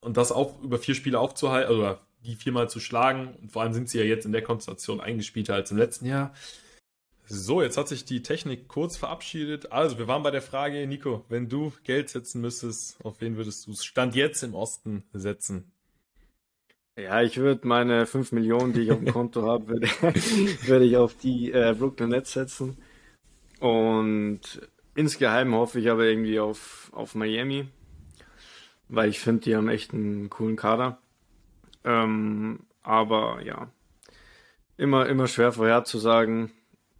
Und 0.00 0.16
das 0.16 0.32
auch 0.32 0.60
über 0.62 0.78
vier 0.78 0.94
Spiele 0.94 1.20
aufzuhalten, 1.20 1.76
oder 1.76 2.00
die 2.24 2.36
viermal 2.36 2.68
zu 2.68 2.80
schlagen. 2.80 3.34
Und 3.40 3.52
vor 3.52 3.62
allem 3.62 3.72
sind 3.72 3.88
sie 3.88 3.98
ja 3.98 4.04
jetzt 4.04 4.26
in 4.26 4.32
der 4.32 4.42
Konstellation 4.42 5.00
eingespielter 5.00 5.54
als 5.54 5.70
im 5.70 5.76
letzten 5.76 6.06
Jahr. 6.06 6.34
So, 7.26 7.62
jetzt 7.62 7.78
hat 7.78 7.88
sich 7.88 8.04
die 8.04 8.22
Technik 8.22 8.68
kurz 8.68 8.96
verabschiedet. 8.98 9.72
Also, 9.72 9.98
wir 9.98 10.08
waren 10.08 10.22
bei 10.22 10.30
der 10.30 10.42
Frage, 10.42 10.86
Nico, 10.86 11.24
wenn 11.30 11.48
du 11.48 11.72
Geld 11.82 12.10
setzen 12.10 12.42
müsstest, 12.42 13.02
auf 13.02 13.20
wen 13.20 13.36
würdest 13.36 13.66
du 13.66 13.72
es 13.72 13.84
Stand 13.84 14.14
jetzt 14.14 14.42
im 14.42 14.54
Osten 14.54 15.04
setzen? 15.14 15.72
Ja, 16.96 17.22
ich 17.22 17.38
würde 17.38 17.66
meine 17.66 18.06
5 18.06 18.32
Millionen, 18.32 18.72
die 18.72 18.82
ich 18.82 18.92
auf 18.92 18.98
dem 18.98 19.12
Konto 19.12 19.42
habe, 19.42 19.66
würde, 19.68 19.88
würde 20.66 20.84
ich 20.84 20.96
auf 20.96 21.14
die 21.16 21.50
äh, 21.50 21.74
Brooklyn 21.76 22.10
Nets 22.10 22.32
setzen. 22.32 22.76
Und 23.58 24.40
insgeheim 24.94 25.54
hoffe 25.54 25.80
ich 25.80 25.90
aber 25.90 26.04
irgendwie 26.04 26.38
auf, 26.38 26.90
auf 26.92 27.14
Miami, 27.14 27.66
weil 28.88 29.08
ich 29.08 29.18
finde, 29.18 29.42
die 29.42 29.56
haben 29.56 29.68
echt 29.68 29.94
einen 29.94 30.28
coolen 30.28 30.56
Kader. 30.56 31.00
Ähm, 31.84 32.60
aber 32.82 33.42
ja, 33.42 33.68
immer, 34.76 35.06
immer 35.06 35.28
schwer 35.28 35.52
vorherzusagen. 35.52 36.52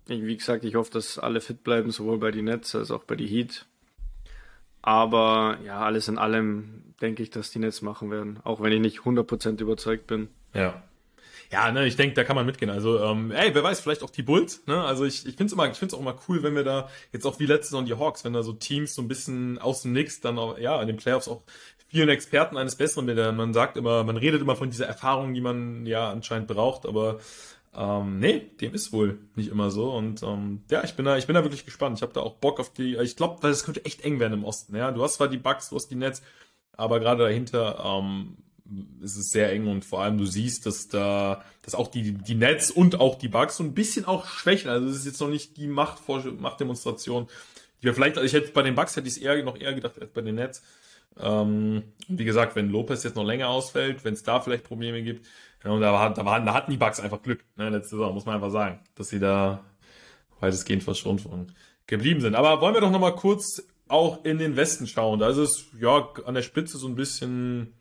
Ich, 0.09 0.23
wie 0.23 0.37
gesagt, 0.37 0.65
ich 0.65 0.75
hoffe, 0.75 0.93
dass 0.93 1.19
alle 1.19 1.41
fit 1.41 1.65
bleiben, 1.65 1.91
sowohl 1.91 2.19
bei 2.19 2.31
den 2.31 2.45
Nets 2.45 2.75
als 2.75 2.91
auch 2.91 3.05
bei 3.05 3.17
die 3.17 3.27
Heat. 3.27 3.67
Aber 4.83 5.59
ja, 5.65 5.81
alles 5.81 6.09
in 6.09 6.19
allem 6.19 6.95
denke 7.01 7.23
ich, 7.23 7.31
dass 7.31 7.51
die 7.51 7.59
Nets 7.59 7.81
machen 7.81 8.11
werden, 8.11 8.39
auch 8.45 8.61
wenn 8.61 8.73
ich 8.73 8.81
nicht 8.81 9.01
100% 9.01 9.61
überzeugt 9.61 10.07
bin. 10.07 10.29
Ja. 10.53 10.83
Ja, 11.51 11.71
ne, 11.71 11.87
ich 11.87 11.97
denke, 11.97 12.15
da 12.15 12.25
kann 12.25 12.37
man 12.37 12.47
mitgehen. 12.47 12.71
Also, 12.71 12.99
ähm, 13.01 13.31
ey, 13.31 13.55
wer 13.55 13.63
weiß, 13.63 13.81
vielleicht 13.81 14.03
auch 14.03 14.11
die 14.11 14.23
Bulls, 14.23 14.67
ne? 14.67 14.83
Also 14.83 15.05
ich, 15.05 15.27
ich 15.27 15.37
finde 15.37 15.47
es 15.47 15.53
immer, 15.53 15.71
ich 15.71 15.77
finde 15.77 15.95
auch 15.95 16.01
immer 16.01 16.17
cool, 16.29 16.43
wenn 16.43 16.55
wir 16.55 16.65
da 16.65 16.89
jetzt 17.13 17.27
auch 17.27 17.39
wie 17.39 17.47
letztes 17.47 17.73
Jahr 17.73 17.83
die 17.83 17.95
Hawks, 17.95 18.25
wenn 18.25 18.33
da 18.33 18.43
so 18.43 18.53
Teams 18.55 18.95
so 18.95 19.03
ein 19.03 19.09
bisschen 19.09 19.59
aus 19.59 19.83
dem 19.83 19.93
Nix 19.93 20.21
dann 20.21 20.39
auch, 20.39 20.59
ja, 20.59 20.81
in 20.81 20.89
den 20.89 20.97
Playoffs 20.97 21.29
auch 21.29 21.43
vielen 21.95 22.09
Experten 22.09 22.57
eines 22.57 22.75
Besseren 22.75 23.07
mit. 23.07 23.17
Man 23.17 23.55
sagt 23.55 23.77
immer, 23.77 24.03
man 24.03 24.17
redet 24.17 24.43
immer 24.43 24.57
von 24.57 24.69
dieser 24.69 24.87
Erfahrung, 24.87 25.33
die 25.33 25.41
man 25.41 25.87
ja 25.87 26.11
anscheinend 26.11 26.49
braucht, 26.49 26.87
aber 26.87 27.21
ähm, 27.73 28.19
nee, 28.19 28.51
dem 28.61 28.75
ist 28.75 28.93
wohl 28.93 29.21
nicht 29.37 29.49
immer 29.49 29.71
so. 29.71 29.93
Und 29.93 30.21
ähm, 30.25 30.63
ja, 30.73 30.83
ich 30.83 30.95
bin 30.95 31.05
da, 31.05 31.17
ich 31.17 31.29
bin 31.29 31.35
da 31.35 31.45
wirklich 31.45 31.65
gespannt. 31.65 31.97
Ich 31.97 32.03
habe 32.03 32.13
da 32.13 32.21
auch 32.21 32.35
Bock 32.35 32.59
auf 32.59 32.73
die. 32.73 32.97
Ich 32.97 33.15
glaube, 33.15 33.41
weil 33.45 33.53
es 33.53 33.65
könnte 33.65 33.85
echt 33.85 34.01
eng 34.01 34.19
werden 34.19 34.33
im 34.33 34.45
Osten. 34.45 34.75
Ja, 34.75 34.91
du 34.91 35.05
hast 35.05 35.15
zwar 35.15 35.29
die 35.29 35.39
Bugs, 35.39 35.69
du 35.69 35.77
hast 35.77 35.87
die 35.87 35.95
Nets, 35.95 36.21
aber 36.77 36.99
gerade 36.99 37.23
dahinter 37.23 37.81
ähm, 37.85 38.39
ist 39.01 39.17
es 39.17 39.31
sehr 39.31 39.53
eng 39.53 39.69
und 39.69 39.85
vor 39.85 40.03
allem 40.03 40.19
du 40.19 40.27
siehst, 40.27 40.67
dass 40.67 40.89
da, 40.89 41.45
dass 41.63 41.77
auch 41.77 41.87
die, 41.87 42.15
die 42.15 42.35
Nets 42.35 42.73
und 42.73 42.99
auch 42.99 43.17
die 43.17 43.29
Bugs 43.29 43.59
so 43.59 43.63
ein 43.63 43.73
bisschen 43.73 44.05
auch 44.05 44.27
schwächen. 44.27 44.69
Also 44.69 44.89
es 44.89 44.97
ist 44.97 45.07
jetzt 45.07 45.21
noch 45.21 45.29
nicht 45.29 45.57
die 45.59 45.69
Macht, 45.69 46.01
Machtdemonstration, 46.09 47.29
die 47.81 47.85
wir 47.85 47.95
vielleicht, 47.95 48.17
also 48.17 48.27
ich 48.27 48.33
hätte 48.33 48.51
bei 48.51 48.63
den 48.63 48.75
Bugs 48.75 48.97
hätte 48.97 49.07
ich 49.07 49.15
es 49.15 49.21
eher 49.21 49.41
noch 49.45 49.61
eher 49.61 49.75
gedacht 49.75 50.01
als 50.01 50.11
bei 50.11 50.23
den 50.23 50.35
Nets. 50.35 50.61
Ähm, 51.19 51.83
wie 52.09 52.25
gesagt, 52.25 52.57
wenn 52.57 52.71
Lopez 52.71 53.03
jetzt 53.05 53.17
noch 53.17 53.25
länger 53.25 53.49
ausfällt, 53.49 54.05
wenn 54.05 54.15
es 54.15 54.23
da 54.23 54.41
vielleicht 54.41 54.65
Probleme 54.65 55.03
gibt, 55.03 55.27
ja, 55.65 55.79
da, 55.79 55.93
war, 55.93 56.13
da, 56.13 56.25
waren, 56.25 56.45
da 56.45 56.55
hatten 56.55 56.71
die 56.71 56.77
Bugs 56.77 57.01
einfach 57.01 57.23
Glück, 57.23 57.45
ne, 57.57 57.71
letzte 57.71 57.91
Saison, 57.91 58.13
muss 58.13 58.27
man 58.27 58.35
einfach 58.35 58.51
sagen, 58.51 58.81
dass 58.97 59.09
sie 59.09 59.21
da 59.21 59.65
weitestgehend 60.41 60.83
verschont 60.83 61.23
von 61.23 61.53
geblieben 61.87 62.21
sind. 62.21 62.35
Aber 62.35 62.61
wollen 62.61 62.75
wir 62.75 62.81
doch 62.81 62.91
nochmal 62.91 63.15
kurz 63.15 63.63
auch 63.89 64.25
in 64.25 64.39
den 64.39 64.57
Westen 64.57 64.87
schauen. 64.87 65.19
Da 65.19 65.29
ist 65.29 65.37
es 65.37 65.67
ja 65.79 66.09
an 66.25 66.35
der 66.35 66.43
Spitze 66.43 66.79
so 66.79 66.89
ein 66.89 66.95
bisschen 66.95 67.75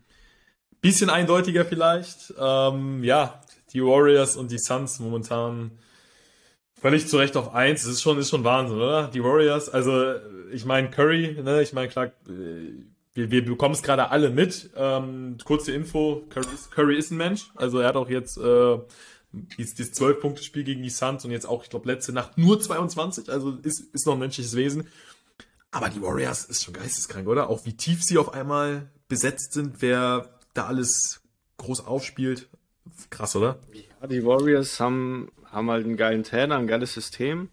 Bisschen 0.84 1.10
eindeutiger 1.10 1.64
vielleicht. 1.64 2.34
Ähm, 2.38 3.06
ja, 3.06 3.40
die 3.72 3.82
Warriors 3.82 4.36
und 4.36 4.52
die 4.52 4.58
Suns 4.58 5.00
momentan 5.00 5.72
völlig 6.74 7.08
zu 7.08 7.18
Recht 7.18 7.38
auf 7.38 7.56
eins. 7.56 7.84
Das 7.84 7.94
ist 7.94 8.02
schon, 8.02 8.18
ist 8.18 8.30
schon 8.30 8.44
Wahnsinn, 8.44 8.76
oder? 8.76 9.08
Die 9.08 9.24
Warriors, 9.24 9.70
also 9.70 10.16
ich 10.52 10.66
meine 10.66 10.90
Curry, 10.90 11.42
ne, 11.42 11.62
ich 11.62 11.72
meine 11.72 11.88
klar, 11.88 12.08
äh, 12.28 12.84
wir, 13.14 13.32
wir 13.32 13.46
bekommen 13.46 13.76
es 13.76 13.84
gerade 13.84 14.10
alle 14.10 14.30
mit. 14.30 14.72
Ähm, 14.76 15.38
kurze 15.44 15.72
Info, 15.72 16.24
Curry 16.30 16.54
ist, 16.54 16.72
Curry 16.72 16.98
ist 16.98 17.12
ein 17.12 17.18
Mensch. 17.18 17.52
Also 17.56 17.80
er 17.80 17.90
hat 17.90 17.96
auch 17.96 18.10
jetzt 18.10 18.38
äh, 18.38 18.78
dieses 19.58 19.94
12-Punkte-Spiel 19.94 20.64
gegen 20.64 20.84
die 20.84 20.90
Suns 20.90 21.26
und 21.26 21.32
jetzt 21.32 21.46
auch, 21.46 21.64
ich 21.64 21.70
glaube, 21.70 21.92
letzte 21.92 22.14
Nacht 22.14 22.38
nur 22.38 22.60
22. 22.60 23.30
Also 23.30 23.58
ist, 23.64 23.82
ist 23.94 24.06
noch 24.06 24.14
ein 24.14 24.20
menschliches 24.20 24.56
Wesen. 24.56 24.88
Aber 25.72 25.90
die 25.90 26.02
Warriors 26.02 26.46
ist 26.46 26.64
schon 26.64 26.74
geisteskrank, 26.74 27.28
oder? 27.28 27.50
Auch 27.50 27.66
wie 27.66 27.74
tief 27.74 28.04
sie 28.04 28.18
auf 28.18 28.34
einmal 28.34 28.92
besetzt 29.08 29.54
sind, 29.54 29.82
wer 29.82 30.30
da 30.54 30.68
alles 30.68 31.22
groß 31.58 31.86
aufspielt. 31.86 32.48
Krass, 33.10 33.36
oder? 33.36 33.58
Ja, 33.74 34.08
die 34.08 34.24
Warriors 34.24 34.80
haben, 34.80 35.32
haben 35.46 35.70
halt 35.72 35.86
einen 35.86 35.98
geilen 35.98 36.24
Trainer, 36.24 36.58
ein 36.58 36.68
geiles 36.68 36.94
System. 36.94 37.50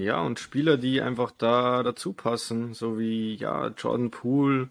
Ja, 0.00 0.22
und 0.22 0.40
Spieler, 0.40 0.78
die 0.78 1.02
einfach 1.02 1.30
da 1.30 1.82
dazu 1.82 2.12
passen, 2.12 2.72
so 2.72 2.98
wie 2.98 3.34
ja, 3.34 3.68
Jordan 3.68 4.10
Poole, 4.10 4.70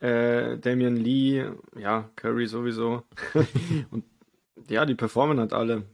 äh, 0.00 0.58
Damian 0.58 0.96
Lee, 0.96 1.44
ja, 1.78 2.10
Curry 2.16 2.46
sowieso. 2.46 3.04
und 3.90 4.04
ja, 4.68 4.84
die 4.84 4.96
performen 4.96 5.38
halt 5.38 5.52
alle. 5.52 5.84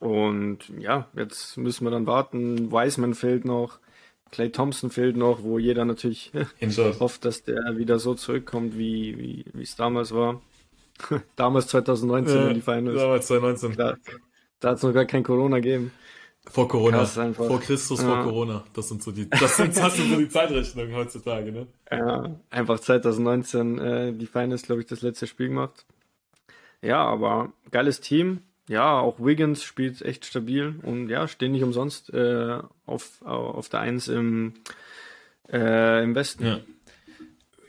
Und 0.00 0.68
ja, 0.78 1.08
jetzt 1.14 1.56
müssen 1.56 1.84
wir 1.84 1.90
dann 1.90 2.06
warten. 2.06 2.72
Wiseman 2.72 3.14
fehlt 3.14 3.44
noch, 3.44 3.78
Clay 4.32 4.50
Thompson 4.50 4.90
fehlt 4.90 5.16
noch, 5.16 5.42
wo 5.44 5.58
jeder 5.58 5.84
natürlich 5.84 6.32
hofft, 7.00 7.24
dass 7.24 7.44
der 7.44 7.78
wieder 7.78 7.98
so 7.98 8.14
zurückkommt, 8.14 8.76
wie 8.76 9.44
wie 9.52 9.62
es 9.62 9.76
damals 9.76 10.12
war. 10.12 10.42
damals 11.36 11.68
2019 11.68 12.36
ja, 12.36 12.48
in 12.48 12.54
die 12.54 12.60
Finals. 12.60 13.00
Damals 13.00 13.26
2019. 13.28 13.76
Da, 13.76 13.96
da 14.60 14.70
hat 14.70 14.78
es 14.78 14.82
noch 14.82 14.92
gar 14.92 15.04
kein 15.04 15.22
Corona 15.22 15.56
gegeben. 15.56 15.92
Vor 16.48 16.68
Corona, 16.68 17.04
vor 17.04 17.60
Christus, 17.60 18.00
ja. 18.00 18.06
vor 18.06 18.22
Corona. 18.22 18.64
Das 18.72 18.88
sind 18.88 19.02
so 19.02 19.10
die, 19.10 19.28
das 19.28 19.56
sind, 19.56 19.76
das 19.76 19.96
sind 19.96 20.10
so 20.10 20.16
die 20.16 20.28
Zeitrechnungen 20.28 20.94
heutzutage, 20.94 21.50
ne? 21.52 21.66
Ja, 21.90 22.36
einfach 22.50 22.78
2019 22.78 23.78
äh, 23.78 24.12
die 24.12 24.26
Finals, 24.26 24.62
glaube 24.62 24.80
ich, 24.80 24.86
das 24.86 25.02
letzte 25.02 25.26
Spiel 25.26 25.48
gemacht. 25.48 25.84
Ja, 26.82 27.04
aber 27.04 27.52
geiles 27.70 28.00
Team 28.00 28.42
ja, 28.68 28.98
auch 28.98 29.20
Wiggins 29.20 29.62
spielt 29.62 30.02
echt 30.02 30.26
stabil 30.26 30.74
und 30.82 31.08
ja, 31.08 31.28
stehen 31.28 31.52
nicht 31.52 31.62
umsonst 31.62 32.12
äh, 32.12 32.58
auf, 32.84 33.22
auf 33.22 33.68
der 33.68 33.80
Eins 33.80 34.08
im, 34.08 34.54
äh, 35.52 36.02
im 36.02 36.14
Westen. 36.14 36.46
Ja. 36.46 36.60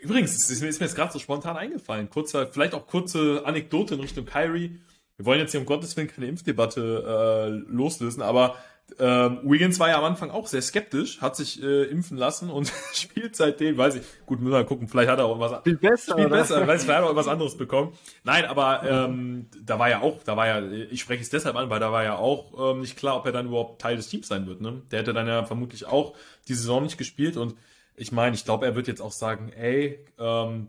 Übrigens, 0.02 0.36
es 0.36 0.50
ist 0.50 0.62
mir 0.62 0.68
jetzt 0.70 0.96
gerade 0.96 1.13
so 1.13 1.20
spontan 1.20 1.58
eingefallen. 1.58 2.10
Kurzer, 2.10 2.48
vielleicht 2.48 2.74
auch 2.74 2.88
kurze 2.88 3.44
Anekdote 3.46 3.96
in 3.96 4.02
Richtung 4.02 4.26
Kyrie. 4.26 4.80
Wir 5.17 5.25
wollen 5.25 5.39
jetzt 5.39 5.51
hier 5.51 5.60
um 5.60 5.65
Gottes 5.65 5.97
Willen 5.97 6.08
keine 6.08 6.27
Impfdebatte 6.27 7.60
äh, 7.67 7.71
loslösen, 7.71 8.21
aber 8.21 8.56
ähm, 8.99 9.39
Wiggins 9.43 9.80
war 9.80 9.89
ja 9.89 9.97
am 9.97 10.06
Anfang 10.06 10.32
auch 10.32 10.47
sehr 10.47 10.62
skeptisch, 10.62 11.19
hat 11.19 11.36
sich 11.36 11.62
äh, 11.62 11.84
impfen 11.84 12.17
lassen 12.17 12.49
und 12.49 12.71
spielt 12.93 13.36
seitdem, 13.36 13.77
weiß 13.77 13.95
ich, 13.95 14.03
gut, 14.25 14.39
müssen 14.39 14.53
wir 14.53 14.60
mal 14.60 14.65
gucken, 14.65 14.88
vielleicht 14.88 15.10
hat 15.10 15.19
er 15.19 15.25
auch 15.25 15.39
was 15.39 15.60
Spielt 15.60 15.82
besser, 15.82 16.13
spielt 16.13 16.30
besser, 16.30 16.67
weiß, 16.67 16.84
vielleicht 16.84 16.99
hat 16.99 17.06
er 17.06 17.12
auch 17.12 17.15
was 17.15 17.27
anderes 17.27 17.58
bekommen. 17.58 17.93
Nein, 18.23 18.45
aber 18.45 18.84
ähm, 18.84 19.47
da 19.62 19.77
war 19.77 19.89
ja 19.89 20.01
auch, 20.01 20.23
da 20.23 20.38
war 20.38 20.47
ja, 20.47 20.62
ich 20.89 21.01
spreche 21.01 21.21
es 21.21 21.30
deshalb 21.30 21.56
an, 21.58 21.69
weil 21.69 21.80
da 21.80 21.91
war 21.91 22.03
ja 22.03 22.15
auch 22.15 22.71
ähm, 22.71 22.82
nicht 22.82 22.95
klar, 22.95 23.17
ob 23.17 23.25
er 23.25 23.34
dann 23.34 23.47
überhaupt 23.47 23.82
Teil 23.82 23.97
des 23.97 24.08
Teams 24.08 24.27
sein 24.27 24.47
wird. 24.47 24.62
Ne? 24.62 24.82
Der 24.91 24.99
hätte 24.99 25.13
dann 25.13 25.27
ja 25.27 25.43
vermutlich 25.43 25.86
auch 25.86 26.15
die 26.47 26.53
Saison 26.53 26.84
nicht 26.84 26.97
gespielt 26.97 27.36
und 27.38 27.56
ich 27.95 28.12
meine, 28.12 28.36
ich 28.36 28.45
glaube, 28.45 28.65
er 28.65 28.75
wird 28.75 28.88
jetzt 28.88 29.01
auch 29.01 29.12
sagen, 29.12 29.51
ey, 29.51 30.06
ähm, 30.19 30.67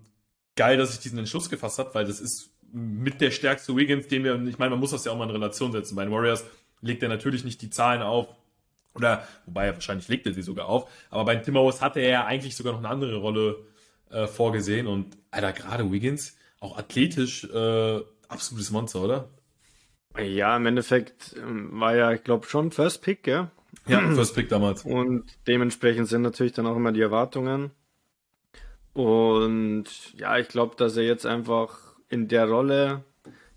geil, 0.56 0.76
dass 0.76 0.92
ich 0.92 1.00
diesen 1.00 1.18
Entschluss 1.18 1.50
gefasst 1.50 1.78
habe, 1.78 1.94
weil 1.94 2.06
das 2.06 2.20
ist 2.20 2.50
mit 2.72 3.20
der 3.20 3.30
stärkste 3.30 3.74
Wiggins, 3.76 4.08
den 4.08 4.24
wir, 4.24 4.34
ich 4.46 4.58
meine, 4.58 4.70
man 4.70 4.80
muss 4.80 4.90
das 4.90 5.04
ja 5.04 5.12
auch 5.12 5.16
mal 5.16 5.24
in 5.24 5.30
Relation 5.30 5.72
setzen. 5.72 5.96
Bei 5.96 6.04
den 6.04 6.12
Warriors 6.12 6.44
legt 6.80 7.02
er 7.02 7.08
natürlich 7.08 7.44
nicht 7.44 7.62
die 7.62 7.70
Zahlen 7.70 8.02
auf, 8.02 8.28
oder, 8.94 9.26
wobei 9.46 9.66
er 9.66 9.74
wahrscheinlich 9.74 10.08
legt 10.08 10.26
er 10.26 10.34
sie 10.34 10.42
sogar 10.42 10.66
auf, 10.66 10.90
aber 11.10 11.24
bei 11.24 11.34
den 11.34 11.44
Timberwolves 11.44 11.80
hatte 11.80 12.00
er 12.00 12.10
ja 12.10 12.24
eigentlich 12.24 12.56
sogar 12.56 12.72
noch 12.72 12.80
eine 12.80 12.88
andere 12.88 13.16
Rolle 13.16 13.56
äh, 14.10 14.26
vorgesehen 14.26 14.86
und, 14.86 15.16
Alter, 15.30 15.52
gerade 15.52 15.90
Wiggins, 15.90 16.36
auch 16.60 16.78
athletisch, 16.78 17.44
äh, 17.44 18.00
absolutes 18.28 18.70
Monster, 18.70 19.02
oder? 19.02 19.28
Ja, 20.18 20.56
im 20.56 20.66
Endeffekt 20.66 21.36
ähm, 21.38 21.80
war 21.80 21.94
ja, 21.94 22.12
ich 22.12 22.24
glaube, 22.24 22.46
schon 22.46 22.72
First 22.72 23.02
Pick, 23.02 23.22
gell? 23.22 23.50
Ja, 23.86 24.00
First 24.14 24.34
Pick 24.34 24.48
damals. 24.48 24.84
Und 24.84 25.24
dementsprechend 25.46 26.08
sind 26.08 26.22
natürlich 26.22 26.52
dann 26.52 26.66
auch 26.66 26.76
immer 26.76 26.92
die 26.92 27.00
Erwartungen. 27.00 27.70
Und 28.94 29.84
ja, 30.14 30.38
ich 30.38 30.48
glaube, 30.48 30.74
dass 30.76 30.96
er 30.96 31.04
jetzt 31.04 31.24
einfach 31.24 31.87
in 32.08 32.28
der 32.28 32.48
Rolle 32.48 33.04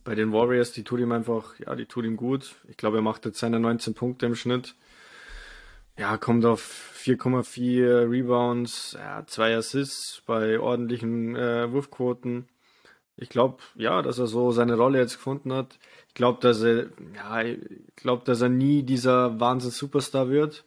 bei 0.03 0.15
den 0.15 0.31
Warriors, 0.33 0.71
die 0.71 0.83
tut 0.83 0.99
ihm 0.99 1.11
einfach, 1.11 1.59
ja, 1.59 1.75
die 1.75 1.85
tut 1.85 2.05
ihm 2.05 2.17
gut. 2.17 2.55
Ich 2.67 2.77
glaube, 2.77 2.97
er 2.97 3.03
macht 3.03 3.25
jetzt 3.25 3.39
seine 3.39 3.59
19 3.59 3.93
Punkte 3.93 4.25
im 4.25 4.35
Schnitt. 4.35 4.75
Ja, 5.97 6.17
kommt 6.17 6.45
auf 6.45 6.93
4,4 6.97 8.09
Rebounds, 8.09 8.97
ja, 8.97 9.23
zwei 9.27 9.55
Assists 9.55 10.23
bei 10.25 10.59
ordentlichen 10.59 11.35
äh, 11.35 11.71
Wurfquoten. 11.71 12.47
Ich 13.17 13.29
glaube, 13.29 13.57
ja, 13.75 14.01
dass 14.01 14.17
er 14.17 14.27
so 14.27 14.51
seine 14.51 14.75
Rolle 14.75 14.97
jetzt 14.97 15.17
gefunden 15.17 15.53
hat. 15.53 15.77
Ich 16.07 16.15
glaube, 16.15 16.39
dass 16.41 16.61
er, 16.63 16.87
ja, 17.15 17.43
ich 17.43 17.59
glaube, 17.95 18.23
dass 18.25 18.41
er 18.41 18.49
nie 18.49 18.83
dieser 18.83 19.39
Wahnsinns-Superstar 19.39 20.29
wird, 20.29 20.63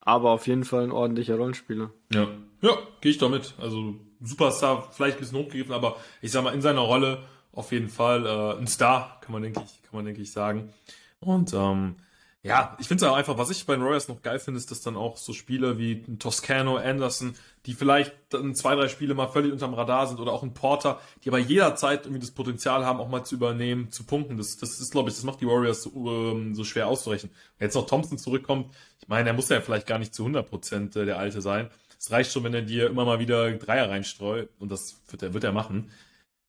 aber 0.00 0.30
auf 0.30 0.46
jeden 0.46 0.64
Fall 0.64 0.84
ein 0.84 0.92
ordentlicher 0.92 1.36
Rollenspieler. 1.36 1.90
Ja, 2.12 2.28
ja, 2.62 2.78
gehe 3.02 3.10
ich 3.10 3.18
damit. 3.18 3.54
Also 3.58 3.96
Superstar 4.22 4.88
vielleicht 4.92 5.16
ein 5.16 5.20
bisschen 5.20 5.38
hochgegriffen, 5.38 5.74
aber 5.74 5.96
ich 6.20 6.32
sag 6.32 6.44
mal, 6.44 6.54
in 6.54 6.62
seiner 6.62 6.80
Rolle 6.80 7.22
auf 7.52 7.72
jeden 7.72 7.88
Fall 7.88 8.26
äh, 8.26 8.60
ein 8.60 8.66
Star, 8.66 9.20
kann 9.20 9.32
man 9.32 9.42
denke 9.42 9.62
ich, 9.64 9.82
kann 9.82 9.96
man 9.96 10.04
denke 10.04 10.20
ich 10.20 10.32
sagen. 10.32 10.72
Und 11.20 11.52
ähm, 11.54 11.96
ja, 12.42 12.76
ich 12.78 12.86
finde 12.86 13.04
es 13.04 13.10
auch 13.10 13.16
einfach, 13.16 13.36
was 13.36 13.50
ich 13.50 13.66
bei 13.66 13.74
den 13.74 13.82
Royals 13.82 14.06
noch 14.06 14.22
geil 14.22 14.38
finde, 14.38 14.58
ist, 14.58 14.70
dass 14.70 14.80
dann 14.80 14.96
auch 14.96 15.16
so 15.16 15.32
Spieler 15.32 15.76
wie 15.76 16.04
Toscano, 16.18 16.76
Anderson, 16.76 17.34
die 17.66 17.74
vielleicht 17.74 18.14
dann 18.28 18.54
zwei, 18.54 18.76
drei 18.76 18.86
Spiele 18.86 19.14
mal 19.14 19.26
völlig 19.26 19.52
unterm 19.52 19.74
Radar 19.74 20.06
sind 20.06 20.20
oder 20.20 20.32
auch 20.32 20.44
ein 20.44 20.54
Porter, 20.54 21.00
die 21.24 21.30
aber 21.30 21.38
jederzeit 21.38 22.06
irgendwie 22.06 22.20
das 22.20 22.30
Potenzial 22.30 22.86
haben, 22.86 23.00
auch 23.00 23.08
mal 23.08 23.24
zu 23.24 23.34
übernehmen, 23.34 23.90
zu 23.90 24.04
punkten. 24.04 24.38
Das, 24.38 24.56
das 24.56 24.78
ist, 24.78 24.92
glaube 24.92 25.10
ich, 25.10 25.16
das 25.16 25.24
macht 25.24 25.40
die 25.40 25.46
Warriors 25.46 25.82
so, 25.82 25.90
ähm, 25.92 26.54
so 26.54 26.62
schwer 26.62 26.86
auszurechnen. 26.86 27.32
Wenn 27.58 27.66
jetzt 27.66 27.74
noch 27.74 27.86
Thompson 27.86 28.18
zurückkommt, 28.18 28.72
ich 29.00 29.08
meine, 29.08 29.28
er 29.30 29.34
muss 29.34 29.48
ja 29.48 29.60
vielleicht 29.60 29.88
gar 29.88 29.98
nicht 29.98 30.14
zu 30.14 30.22
100 30.22 30.48
Prozent 30.48 30.94
äh, 30.94 31.04
der 31.04 31.18
Alte 31.18 31.42
sein. 31.42 31.70
Es 32.08 32.12
reicht 32.12 32.32
schon, 32.32 32.44
wenn 32.44 32.54
er 32.54 32.62
dir 32.62 32.86
immer 32.86 33.04
mal 33.04 33.20
wieder 33.20 33.52
Dreier 33.52 33.90
reinstreut 33.90 34.48
und 34.58 34.72
das 34.72 35.02
wird 35.10 35.22
er, 35.22 35.34
wird 35.34 35.44
er 35.44 35.52
machen 35.52 35.90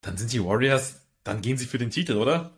dann 0.02 0.18
sind 0.18 0.34
die 0.34 0.44
Warriors, 0.44 1.02
dann 1.24 1.42
gehen 1.42 1.58
sie 1.58 1.66
für 1.66 1.78
den 1.78 1.90
Titel, 1.90 2.16
oder? 2.16 2.52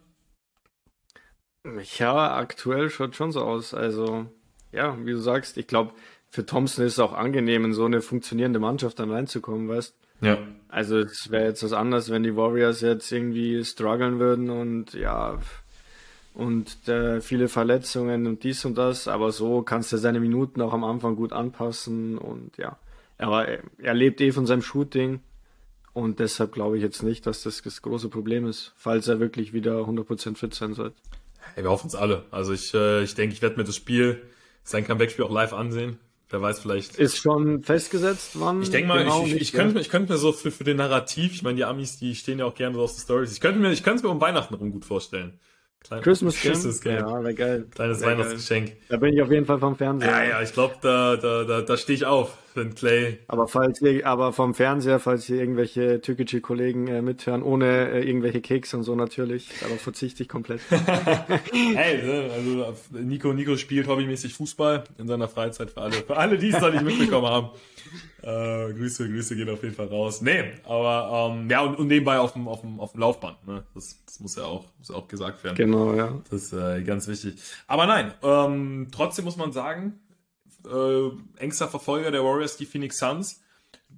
Ja, 1.97 2.37
aktuell 2.37 2.89
schaut 2.89 3.15
schon 3.15 3.31
so 3.31 3.41
aus. 3.41 3.73
Also, 3.73 4.25
ja, 4.71 4.97
wie 5.05 5.11
du 5.11 5.19
sagst, 5.19 5.57
ich 5.57 5.67
glaube, 5.67 5.93
für 6.29 6.45
Thompson 6.45 6.85
ist 6.85 6.93
es 6.93 6.99
auch 6.99 7.13
angenehm, 7.13 7.65
in 7.65 7.73
so 7.73 7.85
eine 7.85 8.01
funktionierende 8.01 8.59
Mannschaft 8.59 8.99
dann 8.99 9.11
reinzukommen, 9.11 9.67
weißt 9.67 9.95
Ja. 10.21 10.37
Also, 10.69 10.99
es 10.99 11.29
wäre 11.29 11.45
jetzt 11.45 11.63
was 11.63 11.73
anderes, 11.73 12.09
wenn 12.09 12.23
die 12.23 12.35
Warriors 12.35 12.81
jetzt 12.81 13.11
irgendwie 13.11 13.63
strugglen 13.65 14.19
würden 14.19 14.49
und 14.49 14.93
ja, 14.93 15.39
und 16.33 16.87
äh, 16.87 17.19
viele 17.19 17.49
Verletzungen 17.49 18.25
und 18.25 18.43
dies 18.43 18.63
und 18.63 18.77
das, 18.77 19.09
aber 19.09 19.31
so 19.33 19.63
kannst 19.63 19.91
du 19.91 19.97
seine 19.97 20.21
Minuten 20.21 20.61
auch 20.61 20.73
am 20.73 20.85
Anfang 20.85 21.15
gut 21.15 21.33
anpassen 21.33 22.17
und 22.17 22.57
ja. 22.57 22.77
Aber 23.21 23.47
er, 23.47 23.93
lebt 23.93 24.21
eh 24.21 24.31
von 24.31 24.45
seinem 24.45 24.61
Shooting 24.61 25.21
und 25.93 26.19
deshalb 26.19 26.53
glaube 26.53 26.77
ich 26.77 26.83
jetzt 26.83 27.03
nicht, 27.03 27.25
dass 27.25 27.43
das 27.43 27.61
das 27.61 27.81
große 27.81 28.09
Problem 28.09 28.47
ist, 28.47 28.73
falls 28.75 29.07
er 29.07 29.19
wirklich 29.19 29.53
wieder 29.53 29.81
100% 29.81 30.37
fit 30.37 30.53
sein 30.53 30.73
sollte. 30.73 30.95
Hey, 31.53 31.63
wir 31.63 31.71
hoffen 31.71 31.87
es 31.87 31.95
alle. 31.95 32.25
Also 32.31 32.53
ich, 32.53 32.73
äh, 32.73 33.03
ich 33.03 33.15
denke, 33.15 33.33
ich 33.33 33.41
werde 33.41 33.57
mir 33.57 33.63
das 33.63 33.75
Spiel, 33.75 34.21
sein 34.63 34.85
Comeback-Spiel 34.85 35.25
auch 35.25 35.31
live 35.31 35.53
ansehen. 35.53 35.99
Wer 36.29 36.41
weiß 36.41 36.61
vielleicht. 36.61 36.95
Ist 36.95 37.17
schon 37.17 37.61
festgesetzt, 37.61 38.39
wann? 38.39 38.61
Ich 38.61 38.69
denke 38.69 38.87
mal, 38.87 39.03
genau 39.03 39.25
ich, 39.25 39.33
ich, 39.35 39.41
ich, 39.41 39.51
könnte, 39.51 39.81
ich 39.81 39.89
könnte 39.89 40.13
mir 40.13 40.17
so 40.17 40.31
für, 40.31 40.49
für 40.49 40.63
den 40.63 40.77
Narrativ, 40.77 41.33
ich 41.33 41.43
meine, 41.43 41.57
die 41.57 41.65
Amis, 41.65 41.97
die 41.97 42.15
stehen 42.15 42.39
ja 42.39 42.45
auch 42.45 42.55
gerne 42.55 42.75
so 42.75 42.83
auf 42.83 42.93
die 42.93 43.01
Stories. 43.01 43.33
Ich 43.33 43.41
könnte 43.41 43.59
mir, 43.59 43.71
ich 43.71 43.83
könnte 43.83 43.97
es 43.97 44.03
mir 44.03 44.09
um 44.09 44.21
Weihnachten 44.21 44.53
rum 44.53 44.71
gut 44.71 44.85
vorstellen. 44.85 45.39
Kleine, 45.83 46.03
Christmas, 46.03 46.35
Christmas 46.35 46.81
Game. 46.81 46.99
Ja, 46.99 47.23
wäre 47.23 47.33
geil. 47.33 47.65
Kleines 47.73 48.01
wär 48.01 48.07
Weihnachtsgeschenk. 48.07 48.73
Da 48.89 48.97
bin 48.97 49.13
ich 49.13 49.21
auf 49.21 49.31
jeden 49.31 49.45
Fall 49.45 49.59
vom 49.59 49.75
Fernseher. 49.75 50.09
Ja, 50.09 50.23
ja, 50.23 50.41
ich 50.41 50.53
glaube, 50.53 50.75
da, 50.81 51.15
da, 51.15 51.43
da, 51.43 51.61
da 51.61 51.77
stehe 51.77 51.95
ich 51.95 52.05
auf. 52.05 52.37
wenn 52.55 52.75
Clay. 52.75 53.19
Aber 53.27 53.47
falls 53.47 53.81
ihr, 53.81 54.05
aber 54.05 54.33
vom 54.33 54.53
Fernseher, 54.53 54.99
falls 54.99 55.25
hier 55.25 55.37
irgendwelche 55.37 56.01
türkische 56.01 56.41
Kollegen 56.41 56.87
äh, 56.87 57.01
mithören, 57.01 57.43
ohne 57.43 57.91
äh, 57.91 58.07
irgendwelche 58.07 58.41
Keks 58.41 58.73
und 58.73 58.83
so 58.83 58.95
natürlich, 58.95 59.49
darauf 59.61 59.81
verzichte 59.81 60.23
ich 60.23 60.29
komplett. 60.29 60.61
hey, 60.69 62.03
ne, 62.03 62.29
also 62.33 62.73
Nico, 62.99 63.33
Nico 63.33 63.57
spielt 63.57 63.87
hobbymäßig 63.87 64.33
Fußball 64.33 64.83
in 64.97 65.07
seiner 65.07 65.27
Freizeit 65.27 65.71
für 65.71 65.81
alle, 65.81 65.93
für 65.93 66.17
alle, 66.17 66.37
die 66.37 66.49
es 66.49 66.59
da 66.59 66.69
nicht 66.69 66.83
mitbekommen 66.83 67.27
haben. 67.27 67.49
Äh, 68.21 68.73
Grüße, 68.73 69.07
Grüße 69.07 69.35
gehen 69.35 69.49
auf 69.49 69.63
jeden 69.63 69.75
Fall 69.75 69.87
raus. 69.87 70.21
Nee, 70.21 70.51
aber 70.63 71.31
ähm, 71.33 71.49
ja, 71.49 71.61
und, 71.61 71.75
und 71.75 71.87
nebenbei 71.87 72.19
auf 72.19 72.33
dem, 72.33 72.47
auf 72.47 72.61
dem, 72.61 72.79
auf 72.79 72.91
dem 72.91 73.01
Laufband, 73.01 73.47
ne? 73.47 73.63
Das, 73.73 73.99
das 74.05 74.19
muss 74.19 74.35
ja 74.35 74.43
auch, 74.43 74.65
muss 74.77 74.91
auch 74.91 75.07
gesagt 75.07 75.43
werden. 75.43 75.55
Genau, 75.55 75.93
ja. 75.93 76.21
Das 76.29 76.43
ist 76.43 76.53
äh, 76.53 76.81
ganz 76.83 77.07
wichtig. 77.07 77.35
Aber 77.67 77.85
nein, 77.85 78.13
ähm, 78.23 78.87
trotzdem 78.91 79.25
muss 79.25 79.37
man 79.37 79.51
sagen, 79.51 79.99
äh, 80.65 81.09
engster 81.37 81.67
Verfolger 81.67 82.11
der 82.11 82.23
Warriors, 82.23 82.57
die 82.57 82.65
Phoenix 82.65 82.99
Suns, 82.99 83.41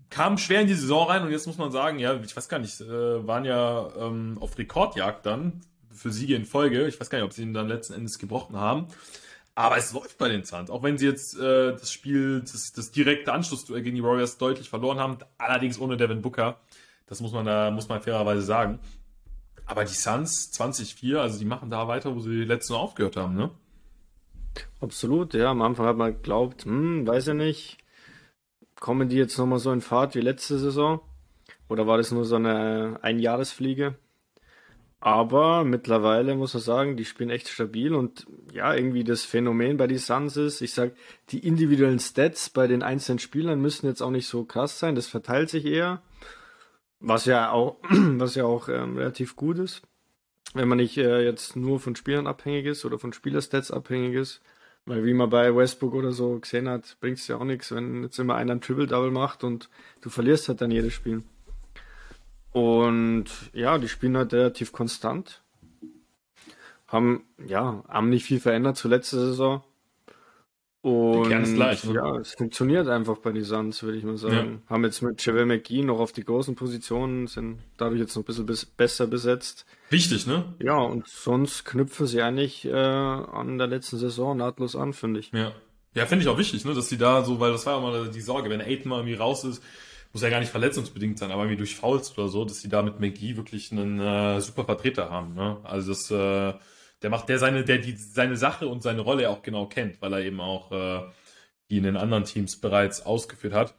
kamen 0.10 0.38
schwer 0.38 0.62
in 0.62 0.68
die 0.68 0.74
Saison 0.74 1.08
rein 1.08 1.24
und 1.24 1.32
jetzt 1.32 1.48
muss 1.48 1.58
man 1.58 1.72
sagen, 1.72 2.00
ja, 2.00 2.20
ich 2.22 2.36
weiß 2.36 2.48
gar 2.48 2.60
nicht, 2.60 2.80
äh, 2.82 3.28
waren 3.28 3.46
ja 3.46 3.90
ähm, 3.98 4.38
auf 4.40 4.58
Rekordjagd 4.58 5.26
dann 5.26 5.62
für 5.92 6.12
Siege 6.12 6.36
in 6.36 6.46
Folge. 6.46 6.88
Ich 6.88 7.00
weiß 7.00 7.10
gar 7.10 7.18
nicht, 7.20 7.26
ob 7.26 7.34
sie 7.34 7.44
ihn 7.44 7.54
dann 7.54 7.68
letzten 7.68 7.94
Endes 7.94 8.20
gebrochen 8.20 8.56
haben. 8.56 8.88
Aber 9.56 9.78
es 9.78 9.94
läuft 9.94 10.18
bei 10.18 10.30
den 10.30 10.44
Suns, 10.44 10.70
auch 10.72 10.82
wenn 10.82 10.98
sie 10.98 11.06
jetzt 11.06 11.38
äh, 11.38 11.74
das 11.74 11.92
Spiel, 11.92 12.42
das, 12.42 12.74
das 12.74 12.92
direkte 12.92 13.32
Anschlussduell 13.32 13.84
gegen 13.84 13.96
die 13.96 14.04
Warriors 14.04 14.38
deutlich 14.38 14.70
verloren 14.70 15.00
haben, 15.00 15.18
allerdings 15.38 15.80
ohne 15.80 15.96
Devin 15.96 16.22
Booker. 16.24 16.60
Das 17.06 17.22
muss 17.22 17.34
man 17.34 17.46
da, 17.46 17.70
muss 17.70 17.88
man 17.88 18.02
fairerweise 18.02 18.42
sagen. 18.42 18.80
Aber 19.66 19.86
die 19.86 19.94
Suns 19.94 20.52
2004, 20.52 21.22
also 21.22 21.38
die 21.38 21.46
machen 21.46 21.70
da 21.70 21.88
weiter, 21.88 22.16
wo 22.16 22.20
sie 22.20 22.44
letzten 22.44 22.74
aufgehört 22.74 23.16
haben, 23.16 23.36
ne? 23.36 23.52
Absolut, 24.82 25.34
ja. 25.34 25.52
Am 25.52 25.62
Anfang 25.62 25.86
hat 25.86 25.98
man 25.98 26.14
geglaubt, 26.14 26.66
hm, 26.66 27.06
weiß 27.08 27.30
ich 27.30 27.34
nicht, 27.36 27.78
kommen 28.80 29.10
die 29.10 29.18
jetzt 29.18 29.38
nochmal 29.38 29.60
so 29.60 29.72
in 29.72 29.82
Fahrt 29.82 30.16
wie 30.16 30.22
letzte 30.22 30.58
Saison? 30.58 31.00
Oder 31.70 31.88
war 31.88 31.98
das 31.98 32.12
nur 32.12 32.26
so 32.26 32.36
eine 32.36 33.00
Einjahresfliege? 33.02 33.96
Aber 35.06 35.66
mittlerweile 35.66 36.34
muss 36.34 36.54
man 36.54 36.64
sagen, 36.64 36.96
die 36.96 37.04
spielen 37.04 37.30
echt 37.30 37.50
stabil 37.50 37.94
und 37.94 38.26
ja, 38.54 38.74
irgendwie 38.74 39.04
das 39.04 39.26
Phänomen 39.26 39.76
bei 39.76 39.86
den 39.86 39.98
Suns 39.98 40.38
ist, 40.38 40.62
ich 40.62 40.74
sag, 40.74 40.94
die 41.28 41.46
individuellen 41.46 42.00
Stats 42.00 42.50
bei 42.50 42.68
den 42.68 42.84
einzelnen 42.84 43.20
Spielern 43.20 43.60
müssen 43.60 43.86
jetzt 43.86 44.02
auch 44.02 44.12
nicht 44.12 44.28
so 44.28 44.46
krass 44.46 44.80
sein, 44.80 44.96
das 44.96 45.08
verteilt 45.08 45.50
sich 45.50 45.66
eher, 45.66 46.02
was 47.02 47.26
ja 47.26 47.52
auch, 47.52 47.80
was 47.90 48.36
ja 48.36 48.46
auch 48.46 48.70
ähm, 48.70 48.96
relativ 48.96 49.36
gut 49.36 49.60
ist, 49.60 49.82
wenn 50.54 50.70
man 50.70 50.78
nicht 50.78 50.98
äh, 50.98 51.22
jetzt 51.22 51.58
nur 51.58 51.82
von 51.82 51.98
Spielern 51.98 52.26
abhängig 52.26 52.66
ist 52.66 52.86
oder 52.86 52.98
von 52.98 53.12
Spielerstats 53.12 53.72
abhängig 53.72 54.14
ist, 54.16 54.42
weil 54.86 55.04
wie 55.04 55.14
man 55.14 55.30
bei 55.30 55.54
Westbrook 55.54 55.96
oder 55.96 56.14
so 56.14 56.40
gesehen 56.40 56.70
hat, 56.70 56.96
bringt 57.02 57.18
es 57.18 57.28
ja 57.28 57.36
auch 57.36 57.44
nichts, 57.44 57.76
wenn 57.76 58.04
jetzt 58.04 58.20
immer 58.20 58.36
einer 58.36 58.54
ein 58.54 58.62
Triple-Double 58.62 59.12
macht 59.12 59.44
und 59.44 59.70
du 60.00 60.10
verlierst 60.10 60.48
halt 60.48 60.62
dann 60.62 60.72
jedes 60.72 60.94
Spiel. 60.94 61.24
Und 62.54 63.26
ja, 63.54 63.78
die 63.78 63.90
spielen 63.90 64.16
halt 64.16 64.34
relativ 64.34 64.72
konstant. 64.72 65.42
Haben, 66.88 67.24
ja, 67.46 67.84
haben 67.88 68.10
nicht 68.10 68.26
viel 68.26 68.40
verändert 68.40 68.78
zur 68.78 68.92
letzten 68.92 69.18
Saison. 69.18 69.64
Und 70.84 71.56
gleich, 71.56 71.86
ne? 71.86 71.94
ja, 71.94 72.18
es 72.18 72.34
funktioniert 72.34 72.90
einfach 72.90 73.18
bei 73.20 73.32
den 73.32 73.46
Suns, 73.46 73.82
würde 73.84 73.98
ich 73.98 74.04
mal 74.04 74.18
sagen. 74.18 74.62
Ja. 74.66 74.70
Haben 74.70 74.84
jetzt 74.84 75.02
mit 75.02 75.26
Javel 75.26 75.46
McGee 75.46 75.82
noch 75.82 76.00
auf 76.00 76.12
die 76.12 76.26
großen 76.26 76.56
Positionen, 76.56 77.28
sind 77.28 77.60
dadurch 77.78 78.02
jetzt 78.02 78.16
noch 78.16 78.24
ein 78.24 78.26
bisschen 78.26 78.46
bis 78.46 78.66
besser 78.66 79.08
besetzt. 79.08 79.66
Wichtig, 79.90 80.28
ne? 80.28 80.54
Ja, 80.60 80.78
und 80.78 81.08
sonst 81.08 81.64
knüpfen 81.64 82.06
sie 82.06 82.22
eigentlich 82.22 82.66
äh, 82.66 82.74
an 82.74 83.58
der 83.58 83.68
letzten 83.68 83.98
Saison 83.98 84.36
nahtlos 84.36 84.76
an, 84.76 84.92
finde 84.92 85.22
ich. 85.22 85.32
Ja. 85.32 85.54
Ja, 85.96 86.06
finde 86.06 86.24
ich 86.24 86.30
auch 86.30 86.38
wichtig, 86.38 86.66
ne, 86.66 86.74
dass 86.74 86.90
sie 86.90 86.98
da 86.98 87.24
so, 87.24 87.40
weil 87.40 87.52
das 87.52 87.66
war 87.66 87.76
ja 87.76 87.80
mal 87.80 88.10
die 88.10 88.22
Sorge, 88.22 88.50
wenn 88.50 88.62
Aiden 88.62 88.90
mal 88.90 88.98
irgendwie 88.98 89.16
raus 89.16 89.44
ist, 89.44 89.64
muss 90.14 90.22
ja 90.22 90.30
gar 90.30 90.40
nicht 90.40 90.52
verletzungsbedingt 90.52 91.18
sein, 91.18 91.32
aber 91.32 91.42
irgendwie 91.44 91.58
durch 91.58 91.76
Fouls 91.76 92.16
oder 92.18 92.28
so, 92.28 92.46
dass 92.46 92.62
sie 92.62 92.70
da 92.70 92.84
mit 92.84 93.00
McGee 93.00 93.36
wirklich 93.36 93.72
einen 93.72 94.00
äh, 94.00 94.40
super 94.42 94.64
Vertreter 94.66 95.10
haben. 95.10 95.34
Ne? 95.34 95.58
Also 95.64 95.92
das, 95.92 96.12
äh, 96.12 96.58
der 97.02 97.10
macht 97.10 97.28
der 97.30 97.40
seine, 97.40 97.64
der 97.64 97.80
die 97.80 97.96
seine 97.96 98.38
Sache 98.38 98.68
und 98.68 98.84
seine 98.84 99.02
Rolle 99.02 99.30
auch 99.30 99.42
genau 99.42 99.66
kennt, 99.66 100.02
weil 100.02 100.14
er 100.14 100.22
eben 100.22 100.40
auch 100.40 100.72
äh, 100.72 101.02
die 101.70 101.78
in 101.78 101.84
den 101.84 101.98
anderen 101.98 102.26
Teams 102.26 102.62
bereits 102.62 103.06
ausgeführt 103.06 103.54
hat. 103.54 103.72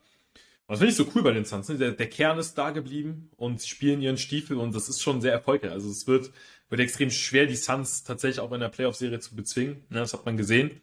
Und 0.67 0.73
das 0.73 0.79
finde 0.79 0.91
ich 0.91 0.97
so 0.97 1.07
cool 1.15 1.23
bei 1.23 1.33
den 1.33 1.45
Suns. 1.45 1.69
Ne? 1.69 1.77
Der, 1.77 1.93
der 1.93 2.09
Kern 2.09 2.39
ist 2.39 2.55
da 2.55 2.71
geblieben 2.71 3.31
und 3.37 3.63
spielen 3.63 4.01
ihren 4.01 4.17
Stiefel 4.17 4.57
und 4.57 4.75
das 4.75 4.89
ist 4.89 5.03
schon 5.03 5.21
sehr 5.21 5.33
erfolgreich. 5.33 5.71
Also 5.71 5.89
es 5.89 6.07
wird, 6.09 6.33
wird 6.69 6.81
extrem 6.81 7.11
schwer, 7.11 7.47
die 7.47 7.55
Suns 7.55 8.03
tatsächlich 8.03 8.41
auch 8.41 8.51
in 8.51 8.61
der 8.61 8.71
Playoff-Serie 8.71 9.21
zu 9.21 9.37
bezwingen. 9.37 9.85
Ne? 9.89 10.01
Das 10.01 10.15
hat 10.15 10.27
man 10.27 10.37
gesehen. 10.37 10.81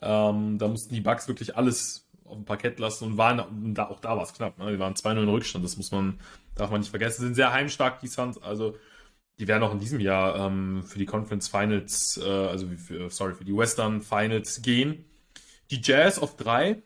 Ähm, 0.00 0.56
da 0.58 0.68
mussten 0.68 0.94
die 0.94 1.00
Bucks 1.00 1.28
wirklich 1.28 1.56
alles 1.56 2.03
auf 2.24 2.36
dem 2.36 2.44
Parkett 2.44 2.78
lassen 2.78 3.04
und 3.04 3.18
waren, 3.18 3.74
da, 3.74 3.88
auch 3.88 4.00
da 4.00 4.16
war 4.16 4.22
es 4.22 4.32
knapp. 4.32 4.58
Ne? 4.58 4.72
Die 4.72 4.78
waren 4.78 4.94
2-0 4.94 5.22
in 5.22 5.28
Rückstand, 5.28 5.64
das 5.64 5.76
muss 5.76 5.92
man, 5.92 6.18
darf 6.54 6.70
man 6.70 6.80
nicht 6.80 6.90
vergessen. 6.90 7.20
Sie 7.20 7.26
sind 7.26 7.34
sehr 7.34 7.52
heimstark, 7.52 8.00
die 8.00 8.06
Suns, 8.06 8.38
also 8.42 8.76
die 9.38 9.48
werden 9.48 9.62
auch 9.62 9.72
in 9.72 9.80
diesem 9.80 10.00
Jahr 10.00 10.36
ähm, 10.36 10.84
für 10.84 10.98
die 10.98 11.06
Conference 11.06 11.48
Finals, 11.48 12.20
äh, 12.22 12.28
also 12.28 12.66
für, 12.76 13.10
sorry, 13.10 13.34
für 13.34 13.44
die 13.44 13.56
Western 13.56 14.00
Finals 14.00 14.62
gehen. 14.62 15.04
Die 15.70 15.80
Jazz 15.82 16.18
auf 16.18 16.36
drei, 16.36 16.82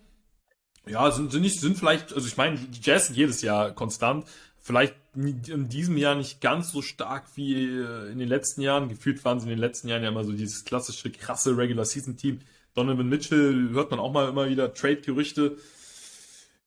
ja, 0.87 1.11
sind, 1.11 1.31
sind 1.31 1.43
nicht, 1.43 1.61
sind 1.61 1.77
vielleicht, 1.77 2.15
also 2.15 2.27
ich 2.27 2.37
meine, 2.37 2.57
die 2.57 2.81
Jazz 2.81 3.09
sind 3.09 3.17
jedes 3.17 3.43
Jahr 3.43 3.73
konstant, 3.73 4.25
vielleicht 4.59 4.95
in 5.15 5.69
diesem 5.69 5.97
Jahr 5.97 6.15
nicht 6.15 6.41
ganz 6.41 6.71
so 6.71 6.81
stark 6.81 7.25
wie 7.35 7.55
äh, 7.55 8.13
in 8.13 8.19
den 8.19 8.29
letzten 8.29 8.63
Jahren. 8.63 8.89
Gefühlt 8.89 9.25
waren 9.25 9.41
sie 9.41 9.47
in 9.47 9.51
den 9.51 9.59
letzten 9.59 9.89
Jahren 9.89 10.03
ja 10.03 10.09
immer 10.09 10.25
so 10.25 10.33
dieses 10.33 10.65
klassische, 10.65 11.11
krasse 11.11 11.57
Regular 11.57 11.85
Season 11.85 12.17
Team 12.17 12.41
Donovan 12.79 13.09
Mitchell 13.09 13.71
hört 13.73 13.91
man 13.91 13.99
auch 13.99 14.13
mal 14.13 14.29
immer 14.29 14.49
wieder 14.49 14.73
Trade-Gerüchte. 14.73 15.57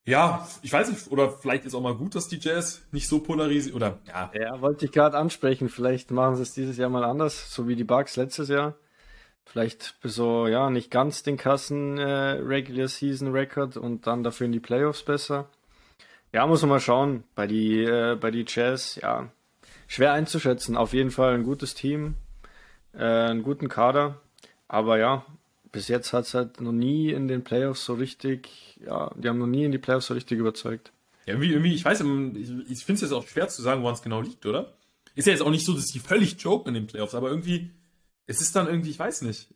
Ja, 0.03 0.45
ich 0.61 0.73
weiß 0.73 0.89
nicht, 0.89 1.09
oder 1.09 1.31
vielleicht 1.31 1.63
ist 1.63 1.73
auch 1.73 1.81
mal 1.81 1.95
gut, 1.95 2.15
dass 2.15 2.27
die 2.27 2.39
Jazz 2.39 2.81
nicht 2.91 3.07
so 3.07 3.19
polarisiert, 3.19 3.75
oder 3.75 3.99
ja. 4.07 4.29
Ja, 4.33 4.61
wollte 4.61 4.85
ich 4.85 4.91
gerade 4.91 5.17
ansprechen. 5.17 5.69
Vielleicht 5.69 6.11
machen 6.11 6.35
sie 6.35 6.41
es 6.41 6.53
dieses 6.53 6.75
Jahr 6.77 6.89
mal 6.89 7.05
anders, 7.05 7.53
so 7.53 7.67
wie 7.67 7.75
die 7.75 7.85
Bucks 7.85 8.17
letztes 8.17 8.49
Jahr. 8.49 8.75
Vielleicht 9.45 9.95
so, 10.03 10.47
ja, 10.47 10.69
nicht 10.69 10.91
ganz 10.91 11.23
den 11.23 11.37
Kassen 11.37 11.97
äh, 11.97 12.03
Regular 12.03 12.87
Season 12.87 13.31
Record 13.31 13.77
und 13.77 14.05
dann 14.05 14.23
dafür 14.23 14.45
in 14.45 14.51
die 14.51 14.59
Playoffs 14.59 15.03
besser. 15.03 15.49
Ja, 16.33 16.45
muss 16.45 16.61
man 16.61 16.69
mal 16.69 16.79
schauen. 16.79 17.23
Bei 17.35 17.47
die, 17.47 17.83
äh, 17.83 18.17
bei 18.19 18.31
die 18.31 18.45
Jazz, 18.47 18.99
ja, 19.01 19.29
schwer 19.87 20.13
einzuschätzen. 20.13 20.75
Auf 20.75 20.93
jeden 20.93 21.11
Fall 21.11 21.35
ein 21.35 21.43
gutes 21.43 21.73
Team, 21.73 22.15
äh, 22.93 23.03
einen 23.03 23.43
guten 23.43 23.69
Kader. 23.69 24.19
Aber 24.67 24.97
ja, 24.97 25.25
bis 25.71 25.87
jetzt 25.87 26.13
hat 26.13 26.25
es 26.25 26.33
halt 26.33 26.61
noch 26.61 26.71
nie 26.71 27.11
in 27.11 27.27
den 27.27 27.43
Playoffs 27.43 27.85
so 27.85 27.93
richtig, 27.93 28.79
ja, 28.85 29.11
die 29.15 29.27
haben 29.29 29.39
noch 29.39 29.47
nie 29.47 29.63
in 29.63 29.71
die 29.71 29.77
Playoffs 29.77 30.07
so 30.07 30.13
richtig 30.13 30.39
überzeugt. 30.39 30.91
Ja, 31.25 31.33
irgendwie, 31.33 31.51
irgendwie 31.51 31.73
ich 31.73 31.85
weiß, 31.85 32.01
ich, 32.01 32.49
ich 32.69 32.85
finde 32.85 32.95
es 32.95 33.01
jetzt 33.01 33.13
auch 33.13 33.27
schwer 33.27 33.47
zu 33.47 33.61
sagen, 33.61 33.81
woran 33.81 33.95
es 33.95 34.01
genau 34.01 34.21
liegt, 34.21 34.45
oder? 34.45 34.73
Ist 35.15 35.27
ja 35.27 35.33
jetzt 35.33 35.41
auch 35.41 35.49
nicht 35.49 35.65
so, 35.65 35.73
dass 35.73 35.87
die 35.87 35.99
völlig 35.99 36.41
joken 36.41 36.69
in 36.69 36.81
den 36.81 36.87
Playoffs, 36.87 37.15
aber 37.15 37.29
irgendwie, 37.29 37.71
es 38.27 38.41
ist 38.41 38.55
dann 38.55 38.67
irgendwie, 38.67 38.91
ich 38.91 38.99
weiß 38.99 39.21
nicht. 39.23 39.47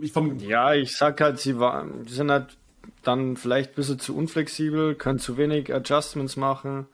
Ich 0.00 0.12
vom 0.12 0.38
ja, 0.38 0.74
ich 0.74 0.96
sag 0.96 1.20
halt, 1.20 1.40
sie 1.40 1.58
waren, 1.58 2.04
die 2.04 2.12
sind 2.12 2.30
halt 2.30 2.56
dann 3.02 3.36
vielleicht 3.36 3.72
ein 3.72 3.74
bisschen 3.74 3.98
zu 3.98 4.16
unflexibel, 4.16 4.94
können 4.94 5.18
zu 5.18 5.36
wenig 5.36 5.74
Adjustments 5.74 6.36
machen. 6.36 6.86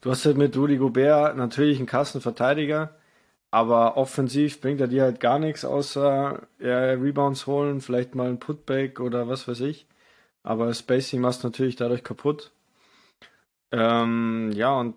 Du 0.00 0.10
hast 0.10 0.24
halt 0.24 0.36
mit 0.36 0.56
Rudy 0.56 0.76
Gobert 0.76 1.36
natürlich 1.36 1.78
einen 1.78 1.86
Kassenverteidiger, 1.86 2.94
aber 3.50 3.96
offensiv 3.96 4.60
bringt 4.60 4.80
er 4.80 4.88
dir 4.88 5.02
halt 5.02 5.20
gar 5.20 5.38
nichts, 5.38 5.64
außer 5.64 6.46
ja, 6.60 6.78
Rebounds 6.92 7.46
holen, 7.46 7.80
vielleicht 7.80 8.14
mal 8.14 8.28
ein 8.28 8.38
Putback 8.40 9.00
oder 9.00 9.28
was 9.28 9.48
weiß 9.48 9.60
ich. 9.62 9.86
Aber 10.42 10.72
Spacing 10.74 11.20
machst 11.20 11.44
natürlich 11.44 11.76
dadurch 11.76 12.04
kaputt. 12.04 12.52
Ähm, 13.72 14.50
ja, 14.54 14.72
und 14.78 14.96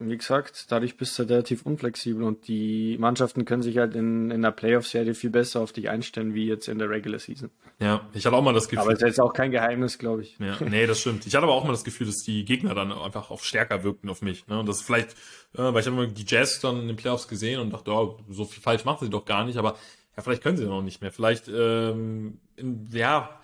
wie 0.00 0.16
gesagt, 0.16 0.66
dadurch 0.70 0.96
bist 0.96 1.18
du 1.18 1.24
relativ 1.24 1.66
unflexibel 1.66 2.22
und 2.24 2.48
die 2.48 2.96
Mannschaften 2.98 3.44
können 3.44 3.62
sich 3.62 3.76
halt 3.76 3.94
in, 3.94 4.30
in 4.30 4.40
der 4.40 4.50
Playoff-Serie 4.50 5.14
viel 5.14 5.28
besser 5.28 5.60
auf 5.60 5.72
dich 5.72 5.90
einstellen, 5.90 6.32
wie 6.34 6.46
jetzt 6.46 6.68
in 6.68 6.78
der 6.78 6.88
Regular 6.88 7.18
Season. 7.18 7.50
Ja, 7.80 8.08
ich 8.14 8.24
hatte 8.24 8.34
auch 8.34 8.42
mal 8.42 8.54
das 8.54 8.68
Gefühl. 8.68 8.80
Aber 8.80 8.92
es 8.92 9.00
ist 9.00 9.06
jetzt 9.06 9.20
auch 9.20 9.34
kein 9.34 9.50
Geheimnis, 9.50 9.98
glaube 9.98 10.22
ich. 10.22 10.38
Ja, 10.38 10.56
nee, 10.60 10.86
das 10.86 11.00
stimmt. 11.00 11.26
Ich 11.26 11.34
hatte 11.34 11.44
aber 11.44 11.52
auch 11.52 11.64
mal 11.64 11.72
das 11.72 11.84
Gefühl, 11.84 12.06
dass 12.06 12.22
die 12.22 12.46
Gegner 12.46 12.74
dann 12.74 12.92
einfach 12.92 13.30
auch 13.30 13.42
stärker 13.42 13.84
wirkten 13.84 14.08
auf 14.08 14.22
mich. 14.22 14.46
Ne? 14.46 14.58
Und 14.58 14.68
das 14.68 14.80
vielleicht, 14.80 15.12
äh, 15.54 15.58
weil 15.58 15.80
ich 15.80 15.86
habe 15.86 15.96
immer 15.96 16.06
die 16.06 16.24
Jazz 16.26 16.60
dann 16.60 16.80
in 16.80 16.88
den 16.88 16.96
Playoffs 16.96 17.28
gesehen 17.28 17.60
und 17.60 17.70
dachte, 17.70 17.90
oh, 17.90 18.18
so 18.30 18.46
viel 18.46 18.62
falsch 18.62 18.86
machen 18.86 19.04
sie 19.04 19.10
doch 19.10 19.26
gar 19.26 19.44
nicht, 19.44 19.58
aber 19.58 19.76
ja, 20.16 20.22
vielleicht 20.22 20.42
können 20.42 20.56
sie 20.56 20.64
noch 20.64 20.82
nicht 20.82 21.02
mehr. 21.02 21.12
Vielleicht, 21.12 21.48
ähm, 21.48 22.38
in, 22.56 22.88
ja, 22.90 23.39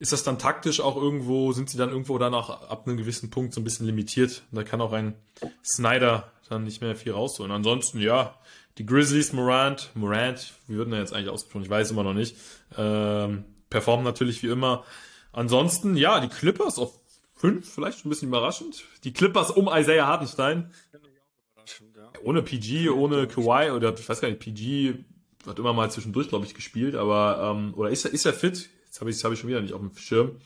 ist 0.00 0.12
das 0.12 0.22
dann 0.22 0.38
taktisch 0.38 0.80
auch 0.80 0.96
irgendwo, 0.96 1.52
sind 1.52 1.68
sie 1.68 1.76
dann 1.76 1.90
irgendwo 1.90 2.16
dann 2.16 2.32
auch 2.32 2.48
ab 2.70 2.86
einem 2.86 2.96
gewissen 2.96 3.28
Punkt 3.28 3.52
so 3.52 3.60
ein 3.60 3.64
bisschen 3.64 3.84
limitiert? 3.84 4.42
Da 4.50 4.64
kann 4.64 4.80
auch 4.80 4.92
ein 4.92 5.14
Snyder 5.62 6.32
dann 6.48 6.64
nicht 6.64 6.80
mehr 6.80 6.96
viel 6.96 7.12
rausholen. 7.12 7.52
Ansonsten, 7.52 8.00
ja, 8.00 8.34
die 8.78 8.86
Grizzlies, 8.86 9.34
Morant, 9.34 9.90
Morant, 9.94 10.54
wie 10.66 10.76
würden 10.76 10.94
er 10.94 11.00
jetzt 11.00 11.12
eigentlich 11.12 11.28
ausgesprochen? 11.28 11.64
Ich 11.64 11.70
weiß 11.70 11.90
immer 11.90 12.02
noch 12.02 12.14
nicht. 12.14 12.34
Ähm, 12.78 13.44
performen 13.68 14.04
natürlich 14.04 14.42
wie 14.42 14.48
immer. 14.48 14.84
Ansonsten, 15.32 15.98
ja, 15.98 16.18
die 16.20 16.28
Clippers 16.28 16.78
auf 16.78 16.98
fünf, 17.36 17.70
vielleicht 17.70 18.04
ein 18.06 18.08
bisschen 18.08 18.28
überraschend. 18.28 18.84
Die 19.04 19.12
Clippers 19.12 19.50
um 19.50 19.68
Isaiah 19.70 20.06
Hartenstein. 20.06 20.72
Ohne 22.24 22.42
PG, 22.42 22.88
ohne 22.88 23.26
Kawhi 23.26 23.70
oder 23.70 23.92
ich 23.92 24.08
weiß 24.08 24.22
gar 24.22 24.28
nicht, 24.28 24.40
PG 24.40 24.94
hat 25.46 25.58
immer 25.58 25.74
mal 25.74 25.90
zwischendurch, 25.90 26.30
glaube 26.30 26.46
ich, 26.46 26.54
gespielt, 26.54 26.94
aber 26.94 27.54
ähm, 27.54 27.74
oder 27.74 27.90
ist 27.90 28.06
er, 28.06 28.12
ist 28.12 28.24
er 28.24 28.32
fit? 28.32 28.70
Jetzt 28.90 29.00
habe 29.00 29.10
ich, 29.10 29.24
hab 29.24 29.30
ich 29.30 29.38
schon 29.38 29.48
wieder 29.48 29.60
nicht 29.60 29.72
auf 29.72 29.80
dem 29.80 29.96
Schirm. 29.96 30.40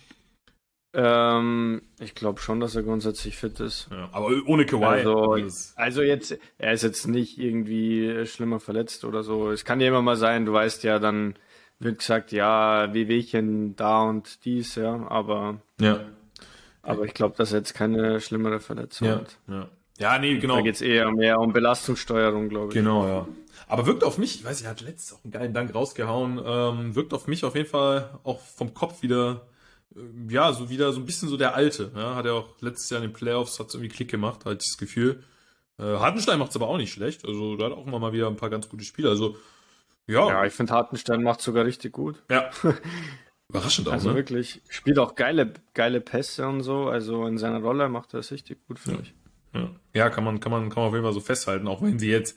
Ähm, 0.93 1.81
ich 1.99 2.15
glaube 2.15 2.43
schon, 2.43 2.61
dass 2.61 2.77
er 2.77 2.83
grundsätzlich 2.83 3.39
fit 3.39 3.59
ist. 3.59 3.89
Ja, 3.91 4.11
aber 4.13 4.29
ohne 4.47 4.67
Kawhi. 4.67 4.85
Also, 4.85 5.35
also 5.77 6.03
jetzt, 6.03 6.39
er 6.59 6.75
ist 6.75 6.83
jetzt 6.83 7.09
nicht 7.09 7.39
irgendwie 7.39 8.27
schlimmer 8.27 8.61
verletzt 8.61 9.07
oder 9.07 9.23
so. 9.23 9.51
Es 9.51 9.65
kann 9.65 9.81
ja 9.81 9.89
immer 9.89 10.03
mal 10.03 10.17
sein, 10.17 10.45
du 10.45 10.53
weißt 10.53 10.85
ja, 10.85 10.99
dann 10.99 11.37
wird 11.79 12.01
gesagt, 12.01 12.33
ja, 12.33 12.93
Wehwehchen 12.93 13.77
da 13.77 14.03
und 14.03 14.45
dies, 14.45 14.75
ja, 14.75 15.09
aber. 15.09 15.63
Ja. 15.81 16.05
Aber 16.83 17.07
ich 17.07 17.15
glaube, 17.15 17.35
dass 17.39 17.53
er 17.53 17.61
jetzt 17.61 17.73
keine 17.73 18.21
schlimmere 18.21 18.61
Verletzung 18.61 19.09
ja, 19.09 19.17
hat. 19.17 19.39
Ja. 19.49 19.71
Ja, 19.99 20.19
nee, 20.19 20.39
genau. 20.39 20.57
Da 20.57 20.63
geht 20.63 20.75
es 20.75 20.81
eher 20.81 21.11
mehr 21.13 21.39
um 21.39 21.53
Belastungssteuerung, 21.53 22.49
glaube 22.49 22.69
ich. 22.69 22.75
Genau, 22.75 23.07
ja. 23.07 23.29
Aber 23.67 23.87
wirkt 23.87 24.05
auf 24.05 24.19
mich, 24.19 24.37
ich 24.37 24.45
weiß, 24.45 24.63
er 24.63 24.71
hat 24.71 24.81
letztes 24.81 25.15
auch 25.15 25.25
einen 25.25 25.33
geilen 25.33 25.55
Dank 25.55 25.75
rausgehauen, 25.75 26.41
ähm, 26.45 26.95
wirkt 26.95 27.15
auf 27.15 27.27
mich 27.27 27.45
auf 27.45 27.55
jeden 27.55 27.69
Fall 27.69 28.19
auch 28.25 28.41
vom 28.41 28.75
Kopf 28.75 29.03
wieder, 29.03 29.47
äh, 29.95 30.33
ja, 30.33 30.53
so 30.53 30.69
wieder 30.69 30.93
so 30.93 31.01
ein 31.01 31.07
bisschen 31.07 31.29
so 31.29 31.37
der 31.37 31.55
Alte. 31.55 31.91
Ja? 31.95 32.15
Hat 32.15 32.27
er 32.27 32.35
auch 32.35 32.49
letztes 32.61 32.91
Jahr 32.91 33.03
in 33.03 33.09
den 33.09 33.15
Playoffs, 33.15 33.59
hat 33.59 33.73
irgendwie 33.73 33.89
Klick 33.89 34.11
gemacht, 34.11 34.45
hatte 34.45 34.59
ich 34.61 34.69
das 34.71 34.79
Gefühl. 34.79 35.23
Äh, 35.79 35.85
Hartenstein 35.85 36.39
macht 36.39 36.51
es 36.51 36.57
aber 36.57 36.69
auch 36.69 36.77
nicht 36.77 36.93
schlecht. 36.93 37.25
Also 37.27 37.57
da 37.57 37.67
hat 37.67 37.73
auch 37.73 37.87
immer 37.87 37.99
mal 37.99 38.13
wieder 38.13 38.27
ein 38.29 38.37
paar 38.37 38.51
ganz 38.51 38.69
gute 38.69 38.85
Spiele. 38.85 39.09
Also 39.09 39.37
ja. 40.07 40.29
Ja, 40.29 40.45
ich 40.45 40.53
finde 40.53 40.73
Hartenstein 40.73 41.23
macht 41.23 41.41
sogar 41.41 41.65
richtig 41.65 41.93
gut. 41.93 42.23
Ja. 42.31 42.51
Überraschend 43.49 43.89
auch, 43.89 43.93
Also 43.93 44.11
ne? 44.11 44.17
wirklich, 44.17 44.63
spielt 44.69 44.99
auch 44.99 45.15
geile, 45.15 45.53
geile 45.75 46.01
Pässe 46.01 46.47
und 46.47 46.63
so. 46.63 46.89
Also 46.89 47.27
in 47.27 47.39
seiner 47.39 47.61
Rolle 47.61 47.89
macht 47.89 48.15
er 48.15 48.21
es 48.21 48.31
richtig 48.31 48.67
gut, 48.67 48.79
finde 48.79 49.03
ich. 49.03 49.15
Ja. 49.55 49.71
ja, 49.95 50.11
kann 50.11 50.25
man, 50.25 50.41
kann 50.41 50.51
man, 50.53 50.69
kann 50.69 50.81
man 50.83 50.89
auf 50.89 50.93
jeden 50.95 51.05
Fall 51.05 51.13
so 51.15 51.21
festhalten, 51.21 51.69
auch 51.69 51.81
wenn 51.83 51.99
sie 51.99 52.11
jetzt, 52.11 52.37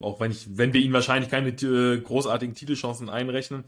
auch 0.00 0.18
wenn 0.20 0.30
ich, 0.32 0.58
wenn 0.58 0.72
wir 0.72 0.80
ihnen 0.80 0.92
wahrscheinlich 0.92 1.30
keine 1.30 1.50
äh, 1.50 2.00
großartigen 2.00 2.54
Titelchancen 2.54 3.08
einrechnen, 3.08 3.64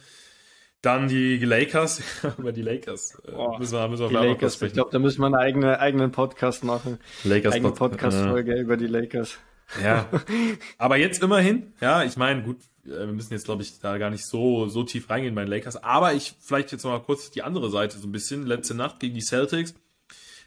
dann 0.82 1.08
die 1.08 1.38
Lakers, 1.38 2.02
über 2.38 2.52
die 2.52 2.62
Lakers 2.62 3.20
Boah, 3.30 3.58
müssen 3.58 3.74
wir, 3.74 3.88
müssen 3.88 4.02
wir 4.02 4.08
Die 4.08 4.14
Lakers, 4.28 4.52
ich 4.52 4.56
sprechen. 4.58 4.74
glaube, 4.74 4.90
da 4.92 4.98
müssen 4.98 5.20
wir 5.20 5.26
einen 5.26 5.34
eigenen, 5.36 5.74
eigenen 5.76 6.12
Podcast 6.12 6.62
machen. 6.64 6.98
Lakers 7.24 7.54
Eigene 7.54 7.70
Pod- 7.72 7.92
Podcast-Folge 7.92 8.60
über 8.60 8.76
die 8.76 8.86
Lakers. 8.86 9.38
Ja, 9.82 10.08
aber 10.78 10.96
jetzt 10.96 11.22
immerhin, 11.22 11.72
ja, 11.80 12.02
ich 12.04 12.16
meine, 12.16 12.42
gut, 12.42 12.58
äh, 12.86 12.90
wir 12.90 13.06
müssen 13.08 13.32
jetzt, 13.34 13.44
glaube 13.44 13.62
ich, 13.62 13.78
da 13.80 13.98
gar 13.98 14.10
nicht 14.10 14.24
so, 14.26 14.66
so 14.68 14.82
tief 14.84 15.10
reingehen 15.10 15.34
bei 15.34 15.42
den 15.42 15.50
Lakers, 15.50 15.76
aber 15.82 16.14
ich, 16.14 16.34
vielleicht 16.40 16.72
jetzt 16.72 16.84
noch 16.84 16.92
mal 16.92 17.00
kurz 17.02 17.30
die 17.30 17.42
andere 17.42 17.70
Seite 17.70 17.98
so 17.98 18.06
ein 18.06 18.12
bisschen, 18.12 18.46
letzte 18.46 18.74
Nacht 18.74 18.98
gegen 19.00 19.14
die 19.14 19.20
Celtics. 19.20 19.74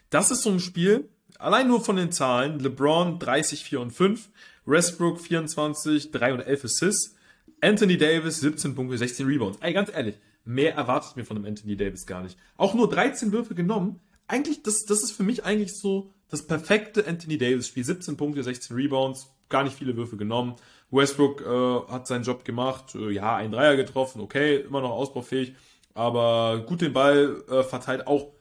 Das 0.09 0.31
ist 0.31 0.43
so 0.43 0.49
ein 0.49 0.59
Spiel, 0.59 1.07
allein 1.41 1.67
nur 1.67 1.83
von 1.83 1.95
den 1.95 2.11
Zahlen, 2.11 2.59
LeBron 2.59 3.19
30, 3.19 3.63
4 3.63 3.81
und 3.81 3.91
5, 3.91 4.29
Westbrook 4.65 5.19
24, 5.19 6.11
3 6.11 6.33
und 6.33 6.39
11 6.41 6.65
Assists, 6.65 7.15
Anthony 7.61 7.97
Davis 7.97 8.39
17 8.39 8.75
Punkte, 8.75 8.97
16 8.97 9.25
Rebounds. 9.25 9.57
Ey, 9.61 9.73
ganz 9.73 9.91
ehrlich, 9.93 10.15
mehr 10.45 10.75
erwartet 10.75 11.15
mir 11.15 11.25
von 11.25 11.35
dem 11.35 11.45
Anthony 11.45 11.75
Davis 11.75 12.05
gar 12.05 12.23
nicht. 12.23 12.37
Auch 12.57 12.73
nur 12.73 12.89
13 12.89 13.31
Würfe 13.31 13.55
genommen. 13.55 13.99
Eigentlich, 14.27 14.63
das, 14.63 14.85
das 14.85 15.03
ist 15.03 15.11
für 15.11 15.23
mich 15.23 15.43
eigentlich 15.43 15.77
so 15.77 16.13
das 16.29 16.47
perfekte 16.47 17.05
Anthony 17.05 17.37
Davis-Spiel. 17.37 17.83
17 17.83 18.17
Punkte, 18.17 18.43
16 18.43 18.75
Rebounds, 18.75 19.27
gar 19.49 19.63
nicht 19.63 19.75
viele 19.75 19.95
Würfe 19.97 20.17
genommen. 20.17 20.55
Westbrook 20.89 21.41
äh, 21.41 21.91
hat 21.91 22.07
seinen 22.07 22.23
Job 22.23 22.45
gemacht, 22.45 22.95
äh, 22.95 23.11
ja, 23.11 23.35
ein 23.35 23.51
Dreier 23.51 23.75
getroffen, 23.75 24.21
okay, 24.21 24.57
immer 24.57 24.81
noch 24.81 24.91
ausbaufähig, 24.91 25.53
aber 25.93 26.65
gut 26.67 26.81
den 26.81 26.93
Ball 26.93 27.43
äh, 27.49 27.63
verteilt, 27.63 28.07
auch 28.07 28.31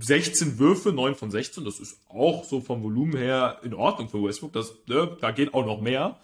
16 0.00 0.58
Würfe, 0.58 0.92
9 0.92 1.14
von 1.14 1.30
16, 1.30 1.64
das 1.64 1.80
ist 1.80 2.00
auch 2.08 2.44
so 2.44 2.60
vom 2.60 2.82
Volumen 2.82 3.16
her 3.16 3.58
in 3.62 3.74
Ordnung 3.74 4.08
für 4.08 4.22
Westbrook, 4.22 4.52
das, 4.52 4.74
ne, 4.86 5.16
da 5.20 5.30
geht 5.32 5.54
auch 5.54 5.66
noch 5.66 5.80
mehr. 5.80 6.18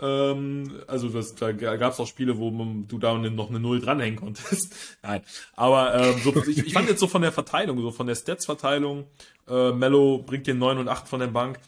Ähm, 0.00 0.82
also 0.86 1.08
das, 1.08 1.34
da 1.34 1.52
gab 1.52 1.92
es 1.92 2.00
auch 2.00 2.06
Spiele, 2.06 2.38
wo 2.38 2.50
man, 2.50 2.86
du 2.88 2.98
da 2.98 3.14
noch 3.16 3.48
eine 3.48 3.60
Null 3.60 3.80
dranhängen 3.80 4.18
konntest. 4.18 4.74
Nein, 5.02 5.22
aber 5.54 5.94
ähm, 5.94 6.20
so, 6.22 6.34
ich, 6.46 6.58
ich 6.58 6.72
fand 6.72 6.88
jetzt 6.88 7.00
so 7.00 7.06
von 7.06 7.22
der 7.22 7.32
Verteilung, 7.32 7.80
so 7.80 7.90
von 7.90 8.06
der 8.06 8.14
Stats-Verteilung, 8.14 9.06
äh, 9.48 9.72
Mello 9.72 10.18
bringt 10.18 10.46
den 10.46 10.58
9 10.58 10.78
und 10.78 10.88
8 10.88 11.08
von 11.08 11.20
der 11.20 11.28
Bank. 11.28 11.60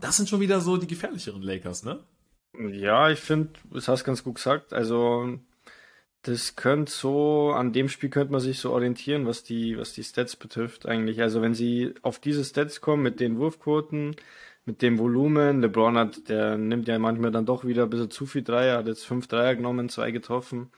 Das 0.00 0.16
sind 0.16 0.28
schon 0.28 0.40
wieder 0.40 0.60
so 0.60 0.76
die 0.76 0.86
gefährlicheren 0.86 1.42
Lakers, 1.42 1.84
ne? 1.84 2.00
Ja, 2.72 3.10
ich 3.10 3.18
finde, 3.18 3.50
das 3.72 3.88
hast 3.88 4.04
ganz 4.04 4.22
gut 4.22 4.36
gesagt. 4.36 4.72
Also, 4.72 5.38
das 6.24 6.56
könnte 6.56 6.90
so, 6.90 7.52
an 7.52 7.72
dem 7.72 7.88
Spiel 7.88 8.10
könnte 8.10 8.32
man 8.32 8.40
sich 8.40 8.58
so 8.58 8.72
orientieren, 8.72 9.26
was 9.26 9.44
die, 9.44 9.78
was 9.78 9.92
die 9.92 10.02
Stats 10.02 10.36
betrifft 10.36 10.86
eigentlich. 10.86 11.20
Also, 11.22 11.42
wenn 11.42 11.54
sie 11.54 11.94
auf 12.02 12.18
diese 12.18 12.44
Stats 12.44 12.80
kommen 12.80 13.02
mit 13.02 13.20
den 13.20 13.38
Wurfquoten, 13.38 14.16
mit 14.64 14.82
dem 14.82 14.98
Volumen, 14.98 15.60
LeBron 15.60 15.98
hat, 15.98 16.28
der 16.28 16.56
nimmt 16.56 16.88
ja 16.88 16.98
manchmal 16.98 17.30
dann 17.30 17.46
doch 17.46 17.64
wieder 17.64 17.84
ein 17.84 17.90
bisschen 17.90 18.10
zu 18.10 18.26
viel 18.26 18.42
Dreier, 18.42 18.78
hat 18.78 18.86
jetzt 18.86 19.04
fünf 19.06 19.26
Dreier 19.28 19.54
genommen, 19.56 19.88
zwei 19.90 20.10
getroffen. 20.10 20.70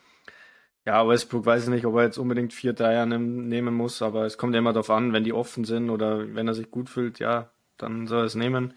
Ja, 0.84 1.06
Westbrook 1.08 1.46
weiß 1.46 1.64
ich 1.64 1.70
nicht, 1.70 1.86
ob 1.86 1.96
er 1.96 2.04
jetzt 2.04 2.18
unbedingt 2.18 2.52
vier 2.52 2.72
Dreier 2.72 3.06
nehm, 3.06 3.48
nehmen 3.48 3.74
muss, 3.74 4.02
aber 4.02 4.24
es 4.26 4.38
kommt 4.38 4.54
ja 4.54 4.60
immer 4.60 4.72
darauf 4.72 4.90
an, 4.90 5.12
wenn 5.12 5.24
die 5.24 5.32
offen 5.32 5.64
sind 5.64 5.90
oder 5.90 6.34
wenn 6.34 6.48
er 6.48 6.54
sich 6.54 6.70
gut 6.70 6.88
fühlt, 6.88 7.18
ja, 7.18 7.50
dann 7.76 8.06
soll 8.06 8.20
er 8.20 8.24
es 8.26 8.36
nehmen. 8.36 8.74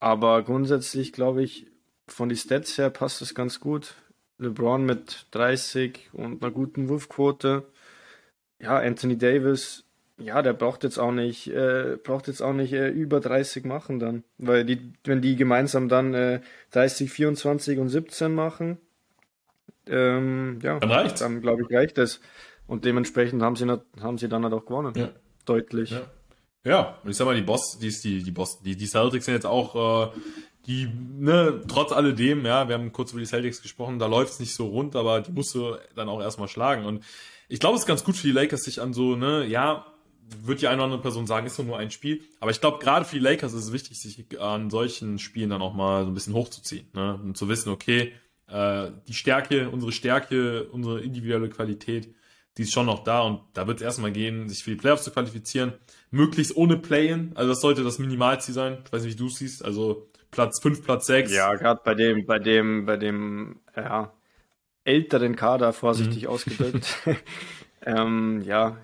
Aber 0.00 0.42
grundsätzlich 0.42 1.12
glaube 1.12 1.42
ich, 1.42 1.66
von 2.06 2.28
die 2.28 2.36
Stats 2.36 2.76
her 2.78 2.90
passt 2.90 3.22
es 3.22 3.34
ganz 3.34 3.60
gut. 3.60 3.94
LeBron 4.38 4.84
mit 4.84 5.26
30 5.32 6.10
und 6.12 6.42
einer 6.42 6.52
guten 6.52 6.88
Wurfquote. 6.88 7.64
Ja, 8.60 8.78
Anthony 8.78 9.18
Davis, 9.18 9.84
ja, 10.18 10.42
der 10.42 10.52
braucht 10.52 10.84
jetzt 10.84 10.98
auch 10.98 11.12
nicht, 11.12 11.48
äh, 11.48 11.96
braucht 12.02 12.28
jetzt 12.28 12.40
auch 12.40 12.52
nicht 12.52 12.72
äh, 12.72 12.88
über 12.88 13.20
30 13.20 13.64
machen 13.64 13.98
dann. 13.98 14.24
Weil 14.38 14.64
die, 14.64 14.92
wenn 15.04 15.20
die 15.22 15.36
gemeinsam 15.36 15.88
dann 15.88 16.14
äh, 16.14 16.40
30, 16.70 17.10
24 17.10 17.78
und 17.78 17.88
17 17.88 18.34
machen, 18.34 18.78
ähm, 19.86 20.60
ja, 20.62 20.78
Dann 20.78 20.90
reicht's. 20.90 21.20
dann 21.20 21.40
glaube 21.40 21.62
ich, 21.62 21.76
reicht 21.76 21.98
es. 21.98 22.20
Und 22.66 22.84
dementsprechend 22.84 23.42
haben 23.42 23.56
sie, 23.56 23.66
haben 24.00 24.18
sie 24.18 24.28
dann 24.28 24.44
halt 24.44 24.54
auch 24.54 24.64
gewonnen. 24.64 24.94
Ja. 24.96 25.10
Deutlich. 25.44 25.90
Ja. 25.90 26.02
Ja, 26.66 26.98
und 27.04 27.10
ich 27.10 27.16
sag 27.18 27.26
mal, 27.26 27.36
die 27.36 27.42
Boss, 27.42 27.78
die, 27.78 27.90
die, 27.90 28.22
die 28.22 28.30
Boss, 28.30 28.62
die, 28.62 28.74
die 28.74 28.86
Celtics 28.86 29.26
sind 29.26 29.34
jetzt 29.34 29.44
auch, 29.44 30.10
äh, 30.10 30.18
die, 30.66 30.88
ne, 31.18 31.62
trotz 31.68 31.92
alledem, 31.92 32.46
ja, 32.46 32.68
wir 32.68 32.74
haben 32.74 32.92
kurz 32.92 33.12
über 33.12 33.20
die 33.20 33.26
Celtics 33.26 33.62
gesprochen, 33.62 33.98
da 33.98 34.06
läuft's 34.06 34.40
nicht 34.40 34.54
so 34.54 34.66
rund, 34.66 34.96
aber 34.96 35.20
die 35.20 35.32
musst 35.32 35.54
du 35.54 35.76
dann 35.94 36.08
auch 36.08 36.20
erstmal 36.20 36.48
schlagen. 36.48 36.86
Und 36.86 37.04
ich 37.48 37.60
glaube, 37.60 37.76
es 37.76 37.82
ist 37.82 37.86
ganz 37.86 38.04
gut 38.04 38.16
für 38.16 38.26
die 38.26 38.32
Lakers, 38.32 38.62
sich 38.62 38.80
an 38.80 38.94
so, 38.94 39.16
ne, 39.16 39.46
ja, 39.46 39.86
wird 40.42 40.62
die 40.62 40.68
eine 40.68 40.76
oder 40.76 40.84
andere 40.84 41.02
Person 41.02 41.26
sagen, 41.26 41.46
ist 41.46 41.58
doch 41.58 41.64
nur 41.64 41.78
ein 41.78 41.90
Spiel. 41.90 42.22
Aber 42.40 42.50
ich 42.50 42.60
glaube, 42.60 42.78
gerade 42.78 43.04
für 43.04 43.16
die 43.16 43.22
Lakers 43.22 43.52
ist 43.52 43.64
es 43.64 43.72
wichtig, 43.72 44.00
sich 44.00 44.40
an 44.40 44.70
solchen 44.70 45.18
Spielen 45.18 45.50
dann 45.50 45.60
auch 45.60 45.74
mal 45.74 46.04
so 46.04 46.10
ein 46.10 46.14
bisschen 46.14 46.34
hochzuziehen, 46.34 46.86
ne, 46.94 47.20
und 47.22 47.36
zu 47.36 47.48
wissen, 47.48 47.70
okay, 47.70 48.12
äh, 48.48 48.90
die 49.06 49.14
Stärke, 49.14 49.68
unsere 49.68 49.92
Stärke, 49.92 50.64
unsere 50.70 51.00
individuelle 51.00 51.50
Qualität, 51.50 52.14
die 52.56 52.62
ist 52.62 52.72
schon 52.72 52.86
noch 52.86 53.02
da 53.02 53.22
und 53.22 53.40
da 53.52 53.66
wird 53.66 53.78
es 53.78 53.82
erstmal 53.82 54.12
gehen, 54.12 54.48
sich 54.48 54.62
für 54.62 54.70
die 54.70 54.76
Playoffs 54.76 55.02
zu 55.02 55.10
qualifizieren. 55.10 55.72
Möglichst 56.10 56.56
ohne 56.56 56.76
Play-In, 56.76 57.32
also 57.34 57.50
das 57.50 57.60
sollte 57.60 57.82
das 57.82 57.98
Minimalziel 57.98 58.54
sein. 58.54 58.78
Ich 58.84 58.92
weiß 58.92 59.02
nicht, 59.02 59.14
wie 59.14 59.18
du 59.18 59.26
es 59.26 59.36
siehst, 59.36 59.64
also 59.64 60.08
Platz 60.34 60.60
5, 60.60 60.82
Platz 60.82 61.06
6. 61.06 61.32
Ja, 61.32 61.54
gerade 61.54 61.80
bei 61.84 61.94
dem, 61.94 62.26
bei 62.26 62.40
dem, 62.40 62.86
bei 62.86 62.96
dem, 62.96 63.60
ja, 63.76 64.12
älteren 64.82 65.36
Kader, 65.36 65.72
vorsichtig 65.72 66.26
ausgedrückt, 66.26 66.98
ähm, 67.86 68.42
ja, 68.44 68.76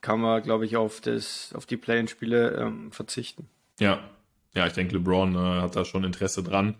kann 0.00 0.20
man, 0.20 0.40
glaube 0.40 0.66
ich, 0.66 0.76
auf 0.76 1.00
das, 1.00 1.52
auf 1.56 1.66
die 1.66 1.76
Play-in-Spiele 1.76 2.52
ähm, 2.52 2.92
verzichten. 2.92 3.48
Ja, 3.80 3.98
ja, 4.54 4.66
ich 4.68 4.72
denke, 4.72 4.94
LeBron 4.94 5.34
äh, 5.34 5.60
hat 5.62 5.74
da 5.74 5.84
schon 5.84 6.04
Interesse 6.04 6.44
dran. 6.44 6.76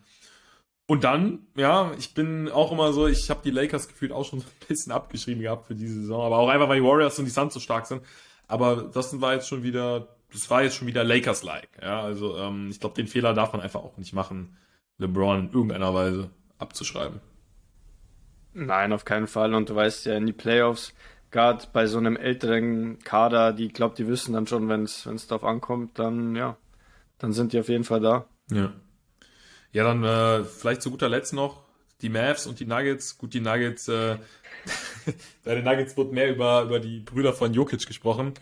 Und 0.86 1.02
dann, 1.02 1.46
ja, 1.56 1.92
ich 1.98 2.14
bin 2.14 2.48
auch 2.48 2.70
immer 2.70 2.92
so, 2.92 3.08
ich 3.08 3.28
habe 3.30 3.40
die 3.44 3.50
Lakers 3.50 3.88
gefühlt 3.88 4.12
auch 4.12 4.24
schon 4.24 4.38
ein 4.60 4.66
bisschen 4.68 4.92
abgeschrieben 4.92 5.42
gehabt 5.42 5.66
für 5.66 5.74
diese 5.74 6.02
Saison, 6.02 6.24
aber 6.24 6.38
auch 6.38 6.48
einfach, 6.48 6.68
weil 6.68 6.80
die 6.80 6.86
Warriors 6.86 7.18
und 7.18 7.24
die 7.24 7.32
Suns 7.32 7.52
so 7.52 7.60
stark 7.60 7.86
sind. 7.86 8.02
Aber 8.46 8.90
das 8.94 9.20
war 9.20 9.34
jetzt 9.34 9.48
schon 9.48 9.64
wieder, 9.64 10.17
das 10.32 10.50
war 10.50 10.62
jetzt 10.62 10.76
schon 10.76 10.86
wieder 10.86 11.04
Lakers-like. 11.04 11.70
Ja, 11.82 12.02
also 12.02 12.36
ähm, 12.36 12.68
ich 12.70 12.80
glaube, 12.80 12.94
den 12.94 13.06
Fehler 13.06 13.34
darf 13.34 13.52
man 13.52 13.62
einfach 13.62 13.80
auch 13.80 13.96
nicht 13.96 14.12
machen, 14.12 14.56
LeBron 14.98 15.40
in 15.40 15.52
irgendeiner 15.52 15.94
Weise 15.94 16.30
abzuschreiben. 16.58 17.20
Nein, 18.52 18.92
auf 18.92 19.04
keinen 19.04 19.26
Fall. 19.26 19.54
Und 19.54 19.70
du 19.70 19.74
weißt 19.74 20.06
ja, 20.06 20.16
in 20.16 20.26
die 20.26 20.32
Playoffs, 20.32 20.94
gerade 21.30 21.64
bei 21.72 21.86
so 21.86 21.98
einem 21.98 22.16
älteren 22.16 22.98
Kader, 23.00 23.52
die, 23.52 23.68
glaube 23.68 23.94
die 23.96 24.08
wissen 24.08 24.32
dann 24.32 24.46
schon, 24.46 24.68
wenn 24.68 24.82
es 24.84 25.04
darauf 25.28 25.44
ankommt, 25.44 25.98
dann, 25.98 26.34
ja, 26.34 26.56
dann 27.18 27.32
sind 27.32 27.52
die 27.52 27.60
auf 27.60 27.68
jeden 27.68 27.84
Fall 27.84 28.00
da. 28.00 28.26
Ja. 28.50 28.72
Ja, 29.72 29.84
dann 29.84 30.02
äh, 30.02 30.44
vielleicht 30.44 30.82
zu 30.82 30.90
guter 30.90 31.08
Letzt 31.08 31.34
noch 31.34 31.68
die 32.00 32.08
Mavs 32.08 32.46
und 32.46 32.60
die 32.60 32.66
Nuggets. 32.66 33.18
Gut, 33.18 33.34
die 33.34 33.40
Nuggets, 33.40 33.88
äh, 33.88 34.16
bei 35.44 35.54
den 35.54 35.64
Nuggets 35.64 35.96
wird 35.96 36.12
mehr 36.12 36.30
über, 36.30 36.62
über 36.62 36.80
die 36.80 37.00
Brüder 37.00 37.32
von 37.32 37.52
Jokic 37.52 37.86
gesprochen. 37.86 38.34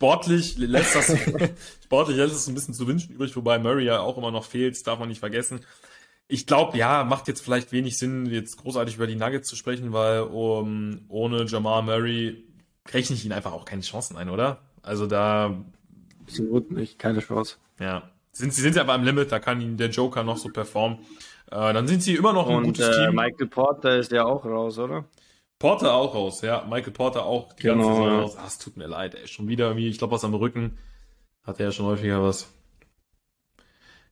Sportlich 0.00 0.56
lässt 0.56 0.94
das, 0.94 1.14
sportlich 1.84 2.16
lässt 2.16 2.34
es 2.34 2.48
ein 2.48 2.54
bisschen 2.54 2.72
zu 2.72 2.86
wünschen 2.86 3.12
übrig, 3.12 3.36
wobei 3.36 3.58
Murray 3.58 3.84
ja 3.84 4.00
auch 4.00 4.16
immer 4.16 4.30
noch 4.30 4.46
fehlt, 4.46 4.74
das 4.74 4.82
darf 4.82 4.98
man 4.98 5.10
nicht 5.10 5.18
vergessen. 5.20 5.60
Ich 6.26 6.46
glaube, 6.46 6.78
ja, 6.78 7.04
macht 7.04 7.28
jetzt 7.28 7.42
vielleicht 7.42 7.70
wenig 7.70 7.98
Sinn, 7.98 8.24
jetzt 8.24 8.56
großartig 8.56 8.96
über 8.96 9.06
die 9.06 9.16
Nuggets 9.16 9.46
zu 9.46 9.56
sprechen, 9.56 9.92
weil 9.92 10.22
um, 10.22 11.00
ohne 11.08 11.44
Jamal 11.44 11.82
Murray 11.82 12.44
rechne 12.88 13.14
ich 13.14 13.26
ihnen 13.26 13.34
einfach 13.34 13.52
auch 13.52 13.66
keine 13.66 13.82
Chancen 13.82 14.16
ein, 14.16 14.30
oder? 14.30 14.62
Also 14.80 15.06
da 15.06 15.62
Absolut 16.22 16.70
nicht, 16.70 16.98
keine 16.98 17.20
Chance. 17.20 17.56
ja. 17.78 18.10
Sind, 18.32 18.54
sie 18.54 18.62
sind 18.62 18.76
ja 18.76 18.82
aber 18.82 18.94
am 18.94 19.04
Limit, 19.04 19.30
da 19.30 19.38
kann 19.38 19.60
ihnen 19.60 19.76
der 19.76 19.90
Joker 19.90 20.22
noch 20.22 20.38
so 20.38 20.48
performen. 20.48 21.00
Äh, 21.50 21.74
dann 21.74 21.86
sind 21.86 22.02
sie 22.02 22.14
immer 22.14 22.32
noch 22.32 22.48
ein 22.48 22.56
Und 22.56 22.64
gutes 22.64 22.88
äh, 22.88 23.06
Team. 23.06 23.16
Michael 23.16 23.48
Porter 23.48 23.98
ist 23.98 24.12
ja 24.12 24.24
auch 24.24 24.46
raus, 24.46 24.78
oder? 24.78 25.04
Porter 25.60 25.92
auch 25.92 26.14
raus, 26.14 26.40
ja. 26.40 26.64
Michael 26.68 26.92
Porter 26.92 27.26
auch 27.26 27.52
die 27.52 27.64
Genau, 27.64 27.84
ganze 27.84 28.02
Saison 28.02 28.20
raus. 28.20 28.36
Ach, 28.38 28.46
es 28.46 28.58
tut 28.58 28.76
mir 28.78 28.86
leid, 28.86 29.14
ey. 29.14 29.28
Schon 29.28 29.46
wieder 29.46 29.66
irgendwie, 29.66 29.88
ich 29.88 29.98
glaube, 29.98 30.14
was 30.14 30.24
am 30.24 30.34
Rücken. 30.34 30.78
Hat 31.44 31.60
er 31.60 31.66
ja 31.66 31.72
schon 31.72 31.86
häufiger 31.86 32.22
was. 32.22 32.50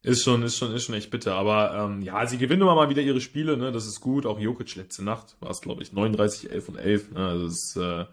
Ist 0.03 0.23
schon, 0.23 0.43
ist 0.43 0.59
schon, 0.59 0.75
ist 0.75 0.85
schon 0.85 0.95
echt 0.95 1.11
bitter. 1.11 1.35
Aber 1.35 1.75
ähm, 1.75 2.03
ja, 2.03 2.25
sie 2.27 2.37
gewinnen 2.37 2.63
immer 2.63 2.75
mal 2.75 2.91
wieder 2.91 3.03
ihre 3.03 3.23
Spiele, 3.23 3.57
ne? 3.57 3.73
Das 3.73 3.87
ist 3.87 4.01
gut. 4.01 4.27
Auch 4.27 4.39
Jokic 4.39 4.77
letzte 4.77 5.03
Nacht 5.03 5.37
war 5.41 5.51
es, 5.51 5.63
glaube 5.63 5.83
ich, 5.83 5.93
39, 5.93 6.51
11 6.53 6.69
und 6.69 6.77
11. 6.77 7.11
Ne? 7.13 7.27
Also 7.27 7.45
das 7.47 7.55
ist 7.55 7.77
äh, 7.77 8.05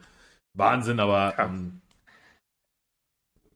Wahnsinn, 0.53 1.01
aber 1.01 1.35
ähm, 1.37 1.81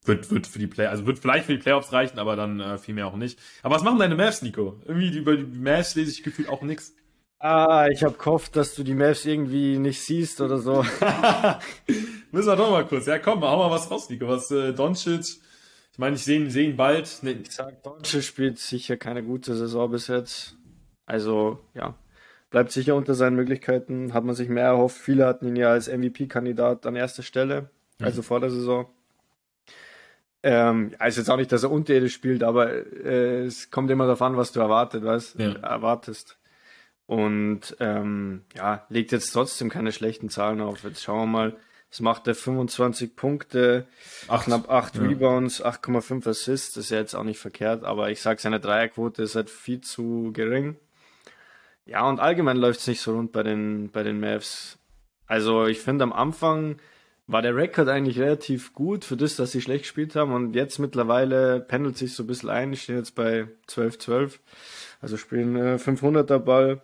wird, 0.03 0.29
wird 0.29 0.45
für 0.45 0.59
die 0.59 0.67
Play, 0.67 0.87
also 0.87 1.05
wird 1.05 1.19
vielleicht 1.19 1.45
für 1.45 1.53
die 1.53 1.61
Playoffs 1.63 1.93
reichen, 1.93 2.19
aber 2.19 2.35
dann 2.35 2.59
äh, 2.59 2.77
viel 2.77 2.95
mehr 2.95 3.07
auch 3.07 3.15
nicht. 3.15 3.39
Aber 3.63 3.75
was 3.75 3.83
machen 3.83 3.99
deine 3.99 4.15
Mavs, 4.15 4.41
Nico? 4.41 4.81
Irgendwie 4.85 5.17
über 5.17 5.37
die 5.37 5.43
Mavs 5.43 5.95
lese 5.95 6.11
ich 6.11 6.23
gefühlt 6.23 6.49
auch 6.49 6.63
nichts. 6.63 6.93
Ah, 7.41 7.87
ich 7.89 8.03
habe 8.03 8.17
gehofft, 8.17 8.55
dass 8.57 8.75
du 8.75 8.83
die 8.83 8.93
Mavs 8.93 9.25
irgendwie 9.25 9.77
nicht 9.79 10.01
siehst 10.01 10.41
oder 10.41 10.57
so. 10.57 10.83
Müssen 12.31 12.47
wir 12.47 12.55
doch 12.57 12.69
mal 12.69 12.85
kurz. 12.85 13.05
Ja, 13.05 13.17
komm, 13.17 13.41
hau 13.41 13.57
mal 13.57 13.71
was 13.71 13.89
raus, 13.89 14.09
Nico. 14.09 14.27
Was 14.27 14.51
äh, 14.51 14.73
Doncic, 14.73 15.21
ich 15.91 15.97
meine, 15.97 16.17
ich 16.17 16.23
sehe 16.25 16.49
seh 16.51 16.65
ihn 16.65 16.75
bald. 16.75 17.19
Ne, 17.23 17.31
Ich 17.31 17.51
sag, 17.51 17.81
Deutsche 17.81 18.21
spielt 18.21 18.59
sicher 18.59 18.97
keine 18.97 19.23
gute 19.23 19.55
Saison 19.55 19.89
bis 19.89 20.07
jetzt. 20.07 20.57
Also, 21.05 21.59
ja, 21.73 21.95
bleibt 22.49 22.71
sicher 22.71 22.95
unter 22.95 23.15
seinen 23.15 23.37
Möglichkeiten. 23.37 24.13
Hat 24.13 24.25
man 24.25 24.35
sich 24.35 24.49
mehr 24.49 24.65
erhofft. 24.65 24.97
Viele 24.97 25.25
hatten 25.25 25.47
ihn 25.47 25.55
ja 25.55 25.69
als 25.71 25.87
MVP-Kandidat 25.87 26.85
an 26.85 26.97
erster 26.97 27.23
Stelle, 27.23 27.69
also 28.01 28.21
vor 28.21 28.41
der 28.41 28.49
Saison. 28.49 28.87
Ähm, 30.43 30.91
ist 31.05 31.17
jetzt 31.17 31.29
auch 31.29 31.37
nicht, 31.37 31.51
dass 31.51 31.63
er 31.63 31.71
unterirdisch 31.71 32.13
spielt, 32.13 32.43
aber 32.43 32.71
äh, 32.71 33.43
es 33.45 33.71
kommt 33.71 33.91
immer 33.91 34.05
darauf 34.05 34.21
an, 34.21 34.37
was 34.37 34.51
du 34.51 34.59
erwartet, 34.59 35.03
weißt, 35.05 35.39
Ja. 35.39 35.51
erwartest. 35.59 36.37
Und 37.09 37.75
ähm, 37.79 38.43
ja, 38.55 38.85
legt 38.89 39.11
jetzt 39.11 39.31
trotzdem 39.31 39.71
keine 39.71 39.91
schlechten 39.91 40.29
Zahlen 40.29 40.61
auf. 40.61 40.83
Jetzt 40.83 41.01
schauen 41.01 41.21
wir 41.31 41.39
mal. 41.39 41.57
Es 41.89 42.01
macht 42.01 42.27
er 42.27 42.35
25 42.35 43.15
Punkte, 43.15 43.87
Acht. 44.27 44.45
knapp 44.45 44.69
8 44.69 44.97
Ja. 44.97 45.01
Rebounds, 45.01 45.65
8,5 45.65 46.29
Assists. 46.29 46.75
Das 46.75 46.83
ist 46.83 46.91
ja 46.91 46.99
jetzt 46.99 47.15
auch 47.15 47.23
nicht 47.23 47.39
verkehrt, 47.39 47.83
aber 47.83 48.11
ich 48.11 48.21
sag, 48.21 48.39
seine 48.39 48.59
Dreierquote 48.59 49.23
ist 49.23 49.33
halt 49.33 49.49
viel 49.49 49.81
zu 49.81 50.29
gering. 50.33 50.75
Ja, 51.87 52.07
und 52.07 52.19
allgemein 52.19 52.57
läuft 52.57 52.81
es 52.81 52.87
nicht 52.87 53.01
so 53.01 53.15
rund 53.15 53.31
bei 53.31 53.41
den, 53.41 53.89
bei 53.89 54.03
den 54.03 54.19
Mavs. 54.19 54.77
Also 55.25 55.65
ich 55.65 55.79
finde 55.79 56.03
am 56.03 56.13
Anfang 56.13 56.75
war 57.25 57.41
der 57.41 57.55
Rekord 57.55 57.89
eigentlich 57.89 58.19
relativ 58.19 58.71
gut 58.75 59.03
für 59.03 59.17
das, 59.17 59.35
dass 59.35 59.51
sie 59.51 59.61
schlecht 59.61 59.85
gespielt 59.85 60.15
haben 60.15 60.31
und 60.31 60.53
jetzt 60.53 60.77
mittlerweile 60.77 61.59
pendelt 61.59 61.97
sich 61.97 62.13
so 62.13 62.21
ein 62.21 62.27
bisschen 62.27 62.51
ein. 62.51 62.71
Ich 62.71 62.83
stehe 62.83 62.99
jetzt 62.99 63.15
bei 63.15 63.47
12-12, 63.67 64.37
also 65.01 65.17
spielen 65.17 65.55
äh, 65.55 65.77
500er 65.77 66.37
Ball. 66.37 66.81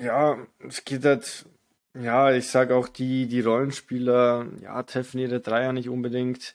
Ja, 0.00 0.38
es 0.66 0.84
geht 0.84 1.04
halt, 1.04 1.46
ja, 1.94 2.32
ich 2.32 2.48
sage 2.48 2.74
auch 2.74 2.88
die, 2.88 3.26
die 3.26 3.40
Rollenspieler, 3.40 4.46
ja, 4.62 4.82
treffen 4.82 5.18
ihre 5.18 5.40
Dreier 5.40 5.72
nicht 5.72 5.88
unbedingt. 5.88 6.54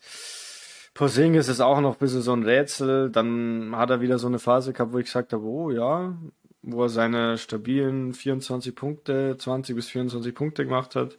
Porzingis 0.94 1.48
ist 1.48 1.62
auch 1.62 1.80
noch 1.80 1.94
ein 1.94 2.00
bisschen 2.00 2.22
so 2.22 2.34
ein 2.34 2.44
Rätsel. 2.44 3.10
Dann 3.10 3.74
hat 3.76 3.90
er 3.90 4.02
wieder 4.02 4.20
so 4.20 4.28
eine 4.28 4.40
Phase 4.40 4.74
gehabt, 4.74 4.92
wo 4.92 4.98
ich 4.98 5.06
gesagt 5.06 5.32
habe, 5.32 5.44
oh 5.44 5.72
ja, 5.72 6.18
wo 6.62 6.84
er 6.84 6.90
seine 6.90 7.38
stabilen 7.38 8.14
24 8.14 8.76
Punkte, 8.76 9.38
20 9.38 9.76
bis 9.76 9.88
24 9.90 10.36
Punkte 10.36 10.66
gemacht 10.66 10.96
hat. 10.96 11.16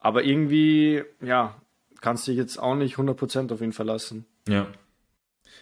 Aber 0.00 0.24
irgendwie, 0.24 1.04
ja, 1.20 1.54
kannst 2.00 2.26
dich 2.26 2.36
jetzt 2.36 2.58
auch 2.58 2.74
nicht 2.74 2.96
100% 2.96 3.52
auf 3.52 3.60
ihn 3.60 3.72
verlassen. 3.72 4.26
Ja. 4.48 4.66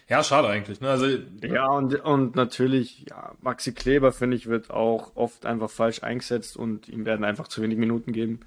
Ja, 0.09 0.25
schade 0.25 0.49
eigentlich. 0.49 0.81
Ne? 0.81 0.89
Also, 0.89 1.07
Ja, 1.43 1.67
und, 1.67 1.95
und 2.03 2.35
natürlich, 2.35 3.05
ja, 3.11 3.33
Maxi 3.43 3.73
Kleber, 3.73 4.13
finde 4.13 4.37
ich, 4.37 4.47
wird 4.47 4.71
auch 4.71 5.13
oft 5.17 5.45
einfach 5.45 5.71
falsch 5.71 6.03
eingesetzt 6.03 6.57
und 6.57 6.89
ihm 6.89 7.05
werden 7.05 7.25
einfach 7.25 7.49
zu 7.49 7.61
wenig 7.63 7.77
Minuten 7.77 8.13
geben. 8.13 8.41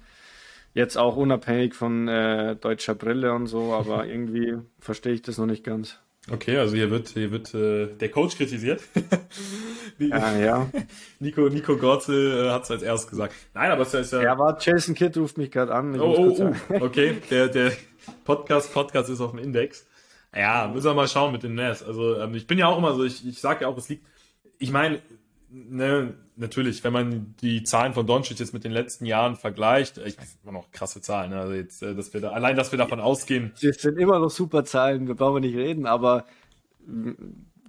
Jetzt 0.74 0.96
auch 0.96 1.16
unabhängig 1.16 1.74
von 1.74 2.08
äh, 2.08 2.56
deutscher 2.56 2.94
Brille 2.94 3.32
und 3.32 3.46
so, 3.46 3.72
aber 3.74 4.06
irgendwie 4.08 4.56
verstehe 4.80 5.12
ich 5.12 5.22
das 5.22 5.38
noch 5.38 5.46
nicht 5.46 5.62
ganz. 5.62 5.98
okay, 6.32 6.56
also 6.56 6.74
hier 6.74 6.90
wird, 6.90 7.10
hier 7.10 7.30
wird 7.30 7.54
äh, 7.54 7.94
der 7.96 8.10
Coach 8.10 8.36
kritisiert. 8.36 8.82
Ja, 9.98 10.36
ja. 10.36 10.70
Nico, 11.20 11.42
Nico 11.48 11.76
Gorzel 11.76 12.46
äh, 12.46 12.50
hat 12.50 12.64
es 12.64 12.70
als 12.70 12.82
erstes 12.82 13.10
gesagt. 13.10 13.34
Nein, 13.54 13.70
aber 13.70 13.82
es 13.82 13.94
ist 13.94 14.12
ja. 14.12 14.22
Ja, 14.22 14.38
war 14.38 14.58
Jason 14.58 14.94
Kidd 14.94 15.16
ruft 15.16 15.38
mich 15.38 15.50
gerade 15.50 15.72
an. 15.72 16.00
Oh, 16.00 16.34
oh, 16.38 16.54
oh, 16.70 16.74
okay. 16.80 17.18
Der, 17.30 17.48
der 17.48 17.72
Podcast, 18.24 18.72
Podcast 18.72 19.10
ist 19.10 19.20
auf 19.20 19.30
dem 19.30 19.38
Index. 19.38 19.86
Ja, 20.34 20.70
müssen 20.72 20.86
wir 20.86 20.94
mal 20.94 21.08
schauen 21.08 21.32
mit 21.32 21.42
den 21.42 21.54
Nets. 21.54 21.82
Also 21.82 22.18
ähm, 22.18 22.34
ich 22.34 22.46
bin 22.46 22.58
ja 22.58 22.66
auch 22.66 22.78
immer 22.78 22.94
so, 22.94 23.04
ich, 23.04 23.26
ich 23.26 23.40
sage 23.40 23.62
ja 23.62 23.68
auch, 23.68 23.76
es 23.76 23.88
liegt. 23.88 24.06
Ich 24.58 24.70
meine, 24.70 25.00
ne, 25.50 26.14
natürlich, 26.36 26.82
wenn 26.84 26.92
man 26.92 27.34
die 27.40 27.62
Zahlen 27.62 27.92
von 27.92 28.06
Doncic 28.06 28.38
jetzt 28.38 28.54
mit 28.54 28.64
den 28.64 28.72
letzten 28.72 29.06
Jahren 29.06 29.36
vergleicht, 29.36 29.98
ich 29.98 30.18
weiß 30.18 30.38
immer 30.42 30.52
noch 30.52 30.70
krasse 30.70 31.00
Zahlen, 31.00 31.30
ne? 31.30 31.40
also 31.40 31.54
jetzt, 31.54 31.82
äh, 31.82 31.94
dass 31.94 32.14
wir 32.14 32.20
da, 32.20 32.30
allein, 32.30 32.56
dass 32.56 32.72
wir 32.72 32.78
davon 32.78 33.00
ausgehen, 33.00 33.52
Das 33.62 33.76
sind 33.76 33.98
immer 33.98 34.18
noch 34.18 34.30
super 34.30 34.64
Zahlen, 34.64 35.06
wir 35.06 35.14
brauchen 35.14 35.42
nicht 35.42 35.56
reden, 35.56 35.86
aber 35.86 36.26
mm, 36.86 37.12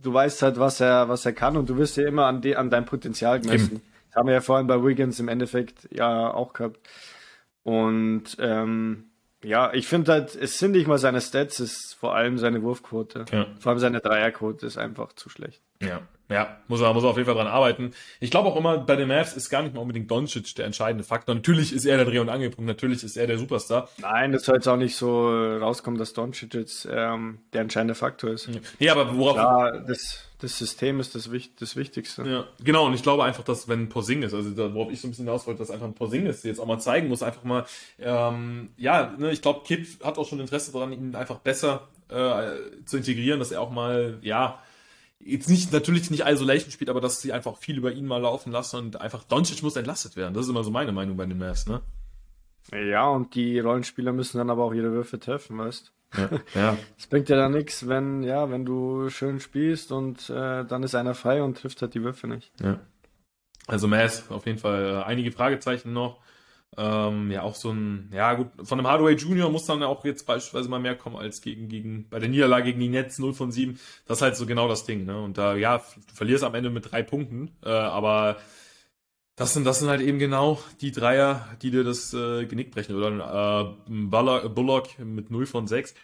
du 0.02 0.14
weißt 0.14 0.42
halt, 0.42 0.60
was 0.60 0.80
er, 0.80 1.10
was 1.10 1.26
er 1.26 1.34
kann 1.34 1.58
und 1.58 1.70
du 1.70 1.78
wirst 1.78 1.98
ja 1.98 2.08
immer 2.08 2.26
an, 2.26 2.42
de, 2.42 2.56
an 2.56 2.70
dein 2.70 2.86
Potenzial 2.86 3.40
gemessen. 3.40 3.82
Das 4.08 4.16
haben 4.16 4.28
wir 4.28 4.34
ja 4.34 4.42
vorhin 4.42 4.68
bei 4.68 4.84
Wiggins 4.84 5.20
im 5.20 5.28
Endeffekt 5.28 5.88
ja 5.92 6.32
auch 6.34 6.54
gehabt. 6.54 6.80
Und 7.64 8.38
ähm, 8.40 9.06
ja, 9.44 9.74
ich 9.74 9.88
finde 9.88 10.12
halt, 10.12 10.36
es 10.36 10.58
sind 10.58 10.72
nicht 10.72 10.88
mal 10.88 10.98
seine 10.98 11.22
Stats, 11.22 11.60
es 11.60 11.72
ist 11.72 11.94
vor 11.94 12.16
allem 12.16 12.38
seine 12.38 12.62
Wurfquote. 12.64 13.26
Ja. 13.32 13.48
Vor 13.60 13.72
allem 13.72 13.80
seine 13.80 14.00
Dreierquote 14.00 14.66
ist 14.66 14.78
einfach 14.78 15.14
zu 15.14 15.30
schlecht. 15.30 15.62
Ja, 15.82 16.02
ja, 16.30 16.58
muss 16.68 16.82
er, 16.82 16.94
muss 16.94 17.04
er 17.04 17.10
auf 17.10 17.18
jeden 17.18 17.26
Fall 17.26 17.36
dran 17.36 17.48
arbeiten. 17.48 17.92
Ich 18.20 18.32
glaube 18.32 18.50
auch 18.50 18.56
immer, 18.56 18.78
bei 18.78 18.96
den 18.96 19.08
Mavs 19.08 19.34
ist 19.34 19.50
gar 19.50 19.62
nicht 19.62 19.76
mal 19.76 19.82
unbedingt 19.82 20.10
Doncic 20.10 20.56
der 20.56 20.66
entscheidende 20.66 21.04
Faktor. 21.04 21.36
Natürlich 21.36 21.74
ist 21.74 21.86
er 21.86 21.98
der 21.98 22.06
Dreh- 22.06 22.20
und 22.20 22.30
Angelpunkt, 22.30 22.68
natürlich 22.68 23.04
ist 23.04 23.18
er 23.18 23.28
der 23.28 23.38
Superstar. 23.38 23.90
Nein, 23.98 24.32
das 24.32 24.44
soll 24.44 24.56
jetzt 24.56 24.68
auch 24.68 24.78
nicht 24.78 24.96
so 24.96 25.30
rauskommen, 25.58 26.00
dass 26.00 26.14
Doncic 26.14 26.54
jetzt 26.54 26.88
ähm, 26.90 27.40
der 27.52 27.62
entscheidende 27.62 27.96
Faktor 27.96 28.32
ist. 28.32 28.50
Nee, 28.80 28.90
aber 28.90 29.16
worauf, 29.18 29.36
Ja, 29.36 29.72
das, 29.80 30.30
das 30.40 30.58
System 30.58 31.00
ist 31.00 31.14
das, 31.14 31.30
das 31.60 31.76
Wichtigste. 31.76 32.24
Ja, 32.24 32.46
genau, 32.64 32.86
und 32.88 32.94
ich 32.94 33.04
glaube 33.04 33.24
einfach, 33.26 33.44
dass 33.44 33.68
wenn 33.68 33.90
Porzingis, 33.90 34.34
also 34.34 34.50
da, 34.52 34.74
worauf 34.74 34.92
ich 34.92 35.02
so 35.02 35.08
ein 35.08 35.12
bisschen 35.12 35.26
hinaus 35.26 35.46
wollte, 35.46 35.60
dass 35.60 35.72
einfach 35.72 35.88
ein 35.88 35.94
Porzingis 35.94 36.44
jetzt 36.44 36.60
auch 36.60 36.66
mal 36.66 36.80
zeigen 36.80 37.10
muss, 37.10 37.22
einfach 37.22 37.44
mal, 37.44 37.66
ähm, 38.00 38.70
ja, 38.78 39.14
ne, 39.18 39.32
ich 39.32 39.42
glaube, 39.42 39.62
Kip 39.66 39.88
hat 40.04 40.18
auch 40.18 40.28
schon 40.28 40.40
Interesse 40.40 40.72
daran, 40.72 40.94
ihn 40.94 41.16
einfach 41.16 41.40
besser 41.40 41.88
äh, 42.10 42.86
zu 42.86 42.98
integrieren, 42.98 43.40
dass 43.40 43.52
er 43.52 43.62
auch 43.62 43.72
mal, 43.72 44.18
ja, 44.22 44.60
jetzt 45.26 45.50
nicht, 45.50 45.72
natürlich 45.72 46.10
nicht 46.12 46.26
Isolation 46.26 46.72
spielt, 46.72 46.90
aber 46.90 47.02
dass 47.02 47.22
sie 47.22 47.34
einfach 47.34 47.58
viel 47.58 47.78
über 47.78 47.92
ihn 47.92 48.06
mal 48.06 48.22
laufen 48.22 48.52
lassen 48.52 48.78
und 48.78 49.02
einfach 49.02 49.24
Doncic 49.24 49.64
muss 49.64 49.76
entlastet 49.76 50.16
werden. 50.16 50.34
Das 50.34 50.46
ist 50.46 50.50
immer 50.50 50.64
so 50.64 50.72
meine 50.72 50.92
Meinung 50.92 51.18
bei 51.18 51.26
den 51.26 51.38
Mavs, 51.38 51.68
ne? 51.68 51.82
Ja, 52.72 53.10
und 53.10 53.36
die 53.36 53.60
Rollenspieler 53.60 54.14
müssen 54.14 54.38
dann 54.38 54.50
aber 54.50 54.64
auch 54.64 54.74
ihre 54.74 54.92
Würfe 54.92 55.20
treffen, 55.20 55.58
weißt 55.58 55.92
Ja, 56.16 56.30
ja. 56.56 56.78
Es 56.98 57.08
bringt 57.08 57.30
dir 57.30 57.36
dann 57.36 57.52
nichts, 57.52 57.88
wenn, 57.88 58.24
ja, 58.24 58.50
wenn 58.50 58.66
du 58.66 59.10
schön 59.10 59.40
spielst 59.40 59.92
und 59.92 60.30
äh, 60.30 60.64
dann 60.66 60.84
ist 60.84 60.96
einer 60.96 61.16
frei 61.16 61.44
und 61.44 61.58
trifft 61.58 61.82
halt 61.82 61.94
die 61.94 62.04
Würfe 62.04 62.28
nicht. 62.28 62.52
Ja. 62.62 62.80
Also 63.68 63.88
Mass, 63.88 64.30
auf 64.30 64.46
jeden 64.46 64.60
Fall 64.60 65.02
äh, 65.02 65.04
einige 65.04 65.32
Fragezeichen 65.32 65.94
noch. 65.94 66.20
Ähm, 66.78 67.30
ja, 67.32 67.44
auch 67.44 67.56
so 67.56 67.72
ein, 67.72 68.10
ja 68.14 68.34
gut, 68.34 68.48
von 68.64 68.80
einem 68.80 68.88
Hardaway 68.88 69.16
Junior 69.16 69.50
muss 69.52 69.66
dann 69.66 69.84
auch 69.84 70.04
jetzt 70.06 70.26
beispielsweise 70.26 70.70
mal 70.70 70.80
mehr 70.80 70.96
kommen 70.96 71.16
als 71.16 71.42
gegen, 71.42 71.68
gegen, 71.68 72.10
bei 72.10 72.20
der 72.20 72.30
Niederlage 72.30 72.66
gegen 72.66 72.80
die 72.80 72.90
Nets 72.90 73.20
0 73.20 73.34
von 73.34 73.52
7. 73.52 73.80
Das 74.06 74.18
ist 74.20 74.22
halt 74.22 74.36
so 74.36 74.46
genau 74.46 74.68
das 74.68 74.86
Ding, 74.86 75.06
ne? 75.06 75.22
Und 75.22 75.38
da, 75.38 75.56
ja, 75.56 75.78
du 75.78 76.16
verlierst 76.16 76.44
am 76.44 76.56
Ende 76.56 76.70
mit 76.70 76.92
drei 76.92 77.04
Punkten, 77.04 77.52
äh, 77.64 77.70
aber 77.70 78.38
das 79.36 79.54
sind, 79.54 79.66
das 79.66 79.80
sind 79.80 79.90
halt 79.90 80.02
eben 80.02 80.20
genau 80.20 80.60
die 80.82 80.92
Dreier, 80.92 81.48
die 81.62 81.72
dir 81.72 81.84
das 81.84 82.14
äh, 82.14 82.46
Genick 82.46 82.72
brechen. 82.72 82.96
Oder 82.96 83.76
äh, 83.88 83.92
Bullock, 83.92 84.54
Bullock 84.54 85.00
mit 85.00 85.32
0 85.32 85.46
von 85.46 85.68
6. 85.68 85.96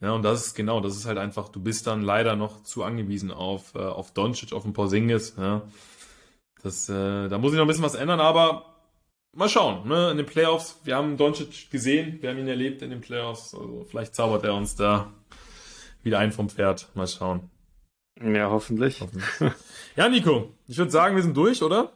Ja, 0.00 0.12
und 0.12 0.22
das 0.22 0.46
ist 0.48 0.54
genau, 0.54 0.80
das 0.80 0.96
ist 0.96 1.06
halt 1.06 1.18
einfach, 1.18 1.48
du 1.48 1.60
bist 1.60 1.86
dann 1.86 2.02
leider 2.02 2.36
noch 2.36 2.62
zu 2.62 2.84
angewiesen 2.84 3.30
auf, 3.30 3.74
äh, 3.74 3.78
auf 3.78 4.12
Doncic, 4.12 4.52
auf 4.52 4.62
den 4.62 4.72
Porzingis, 4.72 5.34
ja. 5.38 5.62
Das, 6.62 6.88
äh, 6.88 7.28
da 7.28 7.38
muss 7.38 7.52
ich 7.52 7.56
noch 7.56 7.64
ein 7.64 7.68
bisschen 7.68 7.84
was 7.84 7.94
ändern, 7.94 8.20
aber 8.20 8.75
mal 9.36 9.48
schauen, 9.48 9.86
ne? 9.86 10.10
In 10.10 10.16
den 10.16 10.26
Playoffs, 10.26 10.80
wir 10.84 10.96
haben 10.96 11.16
Doncic 11.16 11.70
gesehen, 11.70 12.18
wir 12.20 12.30
haben 12.30 12.38
ihn 12.38 12.48
erlebt 12.48 12.82
in 12.82 12.90
den 12.90 13.00
Playoffs, 13.00 13.54
also 13.54 13.86
vielleicht 13.88 14.14
zaubert 14.14 14.44
er 14.44 14.54
uns 14.54 14.74
da 14.74 15.12
wieder 16.02 16.18
ein 16.18 16.32
vom 16.32 16.48
Pferd. 16.48 16.88
Mal 16.94 17.06
schauen. 17.06 17.50
Ja, 18.20 18.50
hoffentlich. 18.50 19.04
Ja, 19.96 20.08
Nico, 20.08 20.54
ich 20.66 20.78
würde 20.78 20.90
sagen, 20.90 21.16
wir 21.16 21.22
sind 21.22 21.36
durch, 21.36 21.62
oder? 21.62 21.92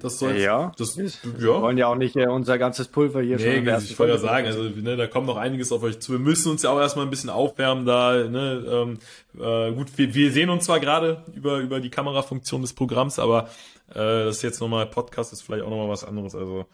Das 0.00 0.18
soll 0.18 0.36
Ja. 0.36 0.72
das, 0.76 0.96
Wir 0.98 1.06
ja. 1.38 1.60
wollen 1.62 1.78
ja 1.78 1.86
auch 1.86 1.94
nicht 1.94 2.16
äh, 2.16 2.26
unser 2.26 2.58
ganzes 2.58 2.88
Pulver 2.88 3.22
hier 3.22 3.38
schon 3.38 3.48
Nee, 3.48 3.64
ersten 3.70 3.92
ich 3.92 3.98
wollte 3.98 4.14
ja 4.14 4.18
sagen, 4.18 4.46
also 4.46 4.62
ne, 4.62 4.96
da 4.96 5.06
kommt 5.06 5.26
noch 5.26 5.36
einiges 5.36 5.72
auf 5.72 5.82
euch 5.82 6.00
zu. 6.00 6.12
Wir 6.12 6.18
müssen 6.18 6.50
uns 6.50 6.62
ja 6.62 6.70
auch 6.70 6.78
erstmal 6.80 7.06
ein 7.06 7.10
bisschen 7.10 7.30
aufwärmen 7.30 7.86
da. 7.86 8.12
Ne, 8.28 8.64
ähm, 8.68 8.98
äh, 9.40 9.72
gut, 9.72 9.88
wir, 9.96 10.14
wir 10.14 10.32
sehen 10.32 10.50
uns 10.50 10.64
zwar 10.64 10.80
gerade 10.80 11.22
über, 11.34 11.58
über 11.58 11.80
die 11.80 11.90
Kamerafunktion 11.90 12.60
des 12.62 12.72
Programms, 12.74 13.18
aber 13.18 13.48
äh, 13.90 13.94
das 13.94 14.36
ist 14.36 14.42
jetzt 14.42 14.60
nochmal 14.60 14.86
Podcast, 14.86 15.32
ist 15.32 15.42
vielleicht 15.42 15.64
auch 15.64 15.70
nochmal 15.70 15.88
was 15.88 16.04
anderes. 16.04 16.34
Also 16.34 16.66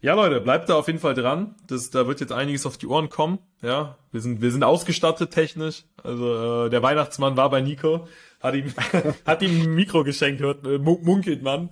ja, 0.00 0.14
Leute, 0.14 0.40
bleibt 0.40 0.68
da 0.68 0.74
auf 0.76 0.86
jeden 0.88 0.98
Fall 0.98 1.14
dran. 1.14 1.54
Das, 1.68 1.90
da 1.90 2.06
wird 2.06 2.20
jetzt 2.20 2.32
einiges 2.32 2.66
auf 2.66 2.76
die 2.78 2.86
Ohren 2.86 3.08
kommen. 3.10 3.38
Ja, 3.62 3.96
wir 4.12 4.20
sind, 4.20 4.40
wir 4.42 4.50
sind 4.50 4.62
ausgestattet 4.64 5.30
technisch. 5.30 5.84
Also 6.02 6.66
äh, 6.66 6.70
der 6.70 6.82
Weihnachtsmann 6.82 7.36
war 7.36 7.48
bei 7.50 7.60
Nico, 7.60 8.06
hat 8.40 8.54
ihm, 8.54 8.72
hat 9.26 9.42
ihm 9.42 9.62
ein 9.62 9.74
Mikro 9.74 10.04
geschenkt, 10.04 10.40
hört, 10.42 10.66
äh, 10.66 10.78
mun- 10.78 11.02
munkelt 11.02 11.42
man. 11.42 11.70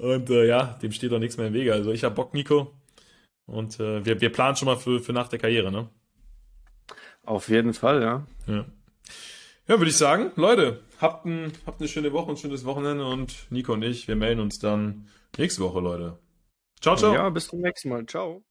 Und 0.00 0.30
äh, 0.30 0.46
ja, 0.46 0.78
dem 0.80 0.92
steht 0.92 1.12
doch 1.12 1.18
nichts 1.18 1.36
mehr 1.36 1.48
im 1.48 1.52
Wege. 1.52 1.74
Also 1.74 1.92
ich 1.92 2.04
habe 2.04 2.14
Bock, 2.14 2.32
Nico. 2.32 2.72
Und 3.46 3.78
äh, 3.80 4.04
wir, 4.04 4.20
wir 4.20 4.32
planen 4.32 4.56
schon 4.56 4.66
mal 4.66 4.76
für, 4.76 5.00
für 5.00 5.12
nach 5.12 5.28
der 5.28 5.38
Karriere, 5.38 5.70
ne? 5.70 5.90
Auf 7.22 7.50
jeden 7.50 7.74
Fall, 7.74 8.00
ja. 8.00 8.26
Ja, 8.46 8.64
ja 9.68 9.78
würde 9.78 9.90
ich 9.90 9.98
sagen, 9.98 10.32
Leute, 10.36 10.80
habt, 11.00 11.26
ein, 11.26 11.52
habt 11.66 11.80
eine 11.80 11.88
schöne 11.88 12.14
Woche, 12.14 12.30
ein 12.30 12.38
schönes 12.38 12.64
Wochenende 12.64 13.04
und 13.04 13.46
Nico 13.50 13.74
und 13.74 13.82
ich, 13.82 14.08
wir 14.08 14.16
melden 14.16 14.40
uns 14.40 14.58
dann 14.58 15.06
nächste 15.36 15.62
Woche, 15.62 15.80
Leute. 15.80 16.18
Ciao, 16.80 16.96
ciao. 16.96 17.12
Ja, 17.12 17.28
bis 17.28 17.48
zum 17.48 17.60
nächsten 17.60 17.90
Mal. 17.90 18.06
Ciao. 18.06 18.42